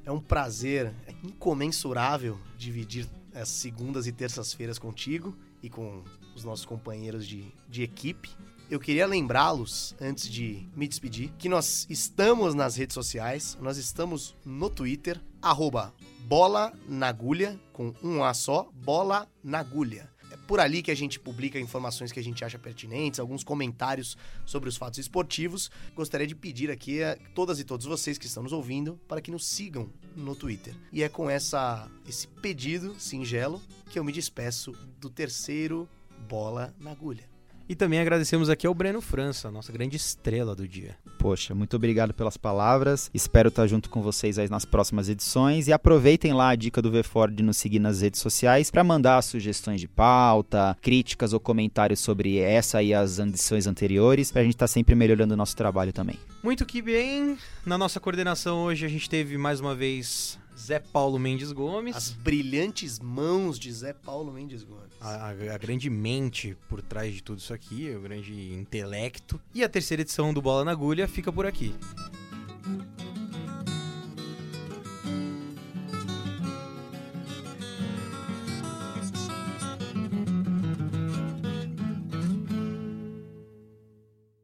É 0.05 0.11
um 0.11 0.19
prazer 0.19 0.93
incomensurável 1.23 2.39
dividir 2.57 3.07
as 3.33 3.49
segundas 3.49 4.07
e 4.07 4.11
terças-feiras 4.11 4.79
contigo 4.79 5.37
e 5.61 5.69
com 5.69 6.03
os 6.35 6.43
nossos 6.43 6.65
companheiros 6.65 7.25
de, 7.27 7.53
de 7.69 7.83
equipe. 7.83 8.29
Eu 8.69 8.79
queria 8.79 9.05
lembrá-los, 9.05 9.95
antes 9.99 10.29
de 10.29 10.67
me 10.75 10.87
despedir, 10.87 11.31
que 11.37 11.49
nós 11.49 11.85
estamos 11.89 12.55
nas 12.55 12.75
redes 12.75 12.93
sociais, 12.93 13.57
nós 13.61 13.77
estamos 13.77 14.35
no 14.45 14.69
Twitter, 14.69 15.21
arroba 15.41 15.93
bola 16.31 16.71
na 16.87 17.09
agulha, 17.09 17.59
com 17.73 17.93
um 18.01 18.23
A 18.23 18.33
só, 18.33 18.69
bola 18.73 19.27
na 19.43 19.59
agulha. 19.59 20.11
Por 20.51 20.59
ali 20.59 20.83
que 20.83 20.91
a 20.91 20.95
gente 20.95 21.17
publica 21.17 21.57
informações 21.57 22.11
que 22.11 22.19
a 22.19 22.23
gente 22.23 22.43
acha 22.43 22.59
pertinentes, 22.59 23.21
alguns 23.21 23.41
comentários 23.41 24.17
sobre 24.45 24.67
os 24.67 24.75
fatos 24.75 24.99
esportivos. 24.99 25.71
Gostaria 25.95 26.27
de 26.27 26.35
pedir 26.35 26.69
aqui 26.69 27.01
a 27.01 27.17
todas 27.33 27.61
e 27.61 27.63
todos 27.63 27.85
vocês 27.85 28.17
que 28.17 28.25
estão 28.25 28.43
nos 28.43 28.51
ouvindo 28.51 28.99
para 29.07 29.21
que 29.21 29.31
nos 29.31 29.47
sigam 29.47 29.89
no 30.13 30.35
Twitter. 30.35 30.75
E 30.91 31.03
é 31.03 31.07
com 31.07 31.29
essa 31.29 31.89
esse 32.05 32.27
pedido 32.27 32.99
singelo 32.99 33.61
que 33.89 33.97
eu 33.97 34.03
me 34.03 34.11
despeço 34.11 34.73
do 34.99 35.09
terceiro 35.09 35.87
Bola 36.27 36.75
na 36.77 36.91
Agulha. 36.91 37.30
E 37.72 37.76
também 37.76 38.01
agradecemos 38.01 38.49
aqui 38.49 38.67
ao 38.67 38.74
Breno 38.74 38.99
França, 38.99 39.49
nossa 39.49 39.72
grande 39.72 39.95
estrela 39.95 40.53
do 40.53 40.67
dia. 40.67 40.97
Poxa, 41.17 41.55
muito 41.55 41.78
obrigado 41.78 42.13
pelas 42.13 42.36
palavras. 42.36 43.09
Espero 43.13 43.47
estar 43.47 43.65
junto 43.65 43.89
com 43.89 44.01
vocês 44.01 44.38
aí 44.38 44.49
nas 44.49 44.65
próximas 44.65 45.07
edições. 45.07 45.69
E 45.69 45.72
aproveitem 45.72 46.34
lá 46.34 46.49
a 46.49 46.55
dica 46.57 46.82
do 46.82 46.91
VFord 46.91 47.34
de 47.34 47.41
nos 47.41 47.55
seguir 47.55 47.80
nas 47.80 48.01
redes 48.01 48.19
sociais 48.19 48.69
para 48.69 48.84
mandar 48.84 49.22
sugestões 49.22 49.80
de 49.80 49.88
pauta, 49.88 50.76
críticas 50.82 51.32
ou 51.32 51.39
comentários 51.39 52.01
sobre 52.01 52.39
essa 52.39 52.84
e 52.84 52.93
as 52.93 53.19
edições 53.19 53.65
anteriores, 53.65 54.34
para 54.34 54.41
a 54.41 54.43
gente 54.43 54.55
estar 54.55 54.67
sempre 54.67 54.93
melhorando 54.93 55.34
o 55.34 55.38
nosso 55.38 55.55
trabalho 55.55 55.93
também. 55.93 56.19
Muito 56.43 56.65
que 56.65 56.82
bem. 56.82 57.38
Na 57.65 57.78
nossa 57.78 58.01
coordenação 58.01 58.63
hoje 58.63 58.86
a 58.86 58.89
gente 58.89 59.09
teve 59.09 59.38
mais 59.38 59.61
uma 59.61 59.74
vez 59.74 60.38
Zé 60.57 60.79
Paulo 60.79 61.17
Mendes 61.17 61.51
Gomes. 61.51 61.95
As 61.95 62.09
brilhantes 62.09 62.99
mãos 62.99 63.57
de 63.57 63.71
Zé 63.71 63.93
Paulo 63.93 64.31
Mendes 64.31 64.63
Gomes. 64.63 64.91
A, 64.99 65.09
a, 65.09 65.29
a, 65.29 65.57
grande 65.57 65.89
mente 65.89 66.57
por 66.69 66.81
trás 66.81 67.13
de 67.13 67.23
tudo 67.23 67.39
isso 67.39 67.53
aqui, 67.53 67.89
o 67.95 68.01
grande 68.01 68.53
intelecto. 68.53 69.39
E 69.53 69.63
a 69.63 69.69
terceira 69.69 70.01
edição 70.01 70.33
do 70.33 70.41
Bola 70.41 70.63
na 70.65 70.71
Agulha 70.71 71.07
fica 71.07 71.31
por 71.31 71.45
aqui. 71.45 71.73